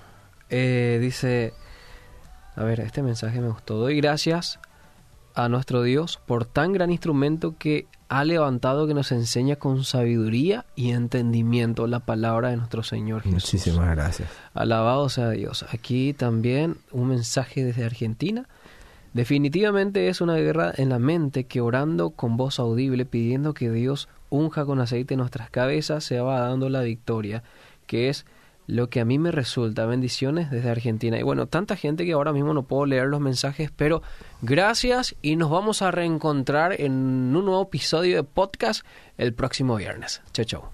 Eh, 0.50 0.98
dice, 1.00 1.54
a 2.56 2.64
ver, 2.64 2.80
este 2.80 3.04
mensaje 3.04 3.40
me 3.40 3.50
gustó. 3.50 3.76
Doy 3.76 3.96
gracias 4.02 4.60
a 5.36 5.48
nuestro 5.50 5.84
Dios 5.84 6.20
por 6.26 6.46
tan 6.46 6.74
gran 6.74 6.90
instrumento 6.90 7.56
que 7.60 7.86
ha 8.10 8.26
levantado 8.26 8.88
que 8.88 8.96
nos 8.96 9.12
enseña 9.12 9.58
con 9.58 9.84
sabiduría 9.84 10.66
y 10.76 10.92
entendimiento 10.92 11.86
la 11.86 12.00
palabra 12.00 12.50
de 12.50 12.58
nuestro 12.58 12.82
Señor 12.82 13.22
Jesús. 13.22 13.34
muchísimas 13.34 13.90
gracias. 13.92 14.30
Alabado 14.56 15.08
sea 15.10 15.30
Dios. 15.30 15.64
Aquí 15.72 16.14
también 16.14 16.78
un 16.92 17.10
mensaje 17.10 17.64
desde 17.64 17.86
Argentina. 17.86 18.48
Definitivamente 19.14 20.08
es 20.08 20.22
una 20.22 20.36
guerra 20.36 20.74
en 20.76 20.90
la 20.90 20.98
mente 20.98 21.46
que 21.46 21.62
orando 21.62 22.10
con 22.10 22.36
voz 22.36 22.60
audible, 22.60 23.06
pidiendo 23.06 23.54
que 23.54 23.70
Dios 23.70 24.10
unja 24.30 24.66
con 24.66 24.82
aceite 24.82 25.16
nuestras 25.16 25.52
cabezas, 25.52 26.04
se 26.04 26.20
va 26.20 26.40
dando 26.40 26.70
la 26.70 26.82
victoria, 26.82 27.44
que 27.86 28.10
es 28.10 28.26
lo 28.70 28.90
que 28.90 29.00
a 29.00 29.06
mí 29.06 29.18
me 29.18 29.32
resulta. 29.32 29.86
Bendiciones 29.86 30.52
desde 30.52 30.70
Argentina. 30.70 31.20
Y 31.20 31.24
bueno, 31.24 31.48
tanta 31.48 31.76
gente 31.76 32.06
que 32.06 32.14
ahora 32.14 32.34
mismo 32.34 32.54
no 32.54 32.64
puedo 32.64 32.86
leer 32.86 33.08
los 33.08 33.20
mensajes, 33.20 33.72
pero 33.76 34.04
gracias 34.42 35.16
y 35.22 35.36
nos 35.36 35.50
vamos 35.50 35.82
a 35.82 35.92
reencontrar 35.92 36.80
en 36.80 36.94
un 36.94 37.46
nuevo 37.46 37.64
episodio 37.64 38.16
de 38.16 38.24
podcast 38.24 38.86
el 39.18 39.34
próximo 39.34 39.76
viernes. 39.76 40.22
Chau, 40.34 40.46
chau. 40.46 40.70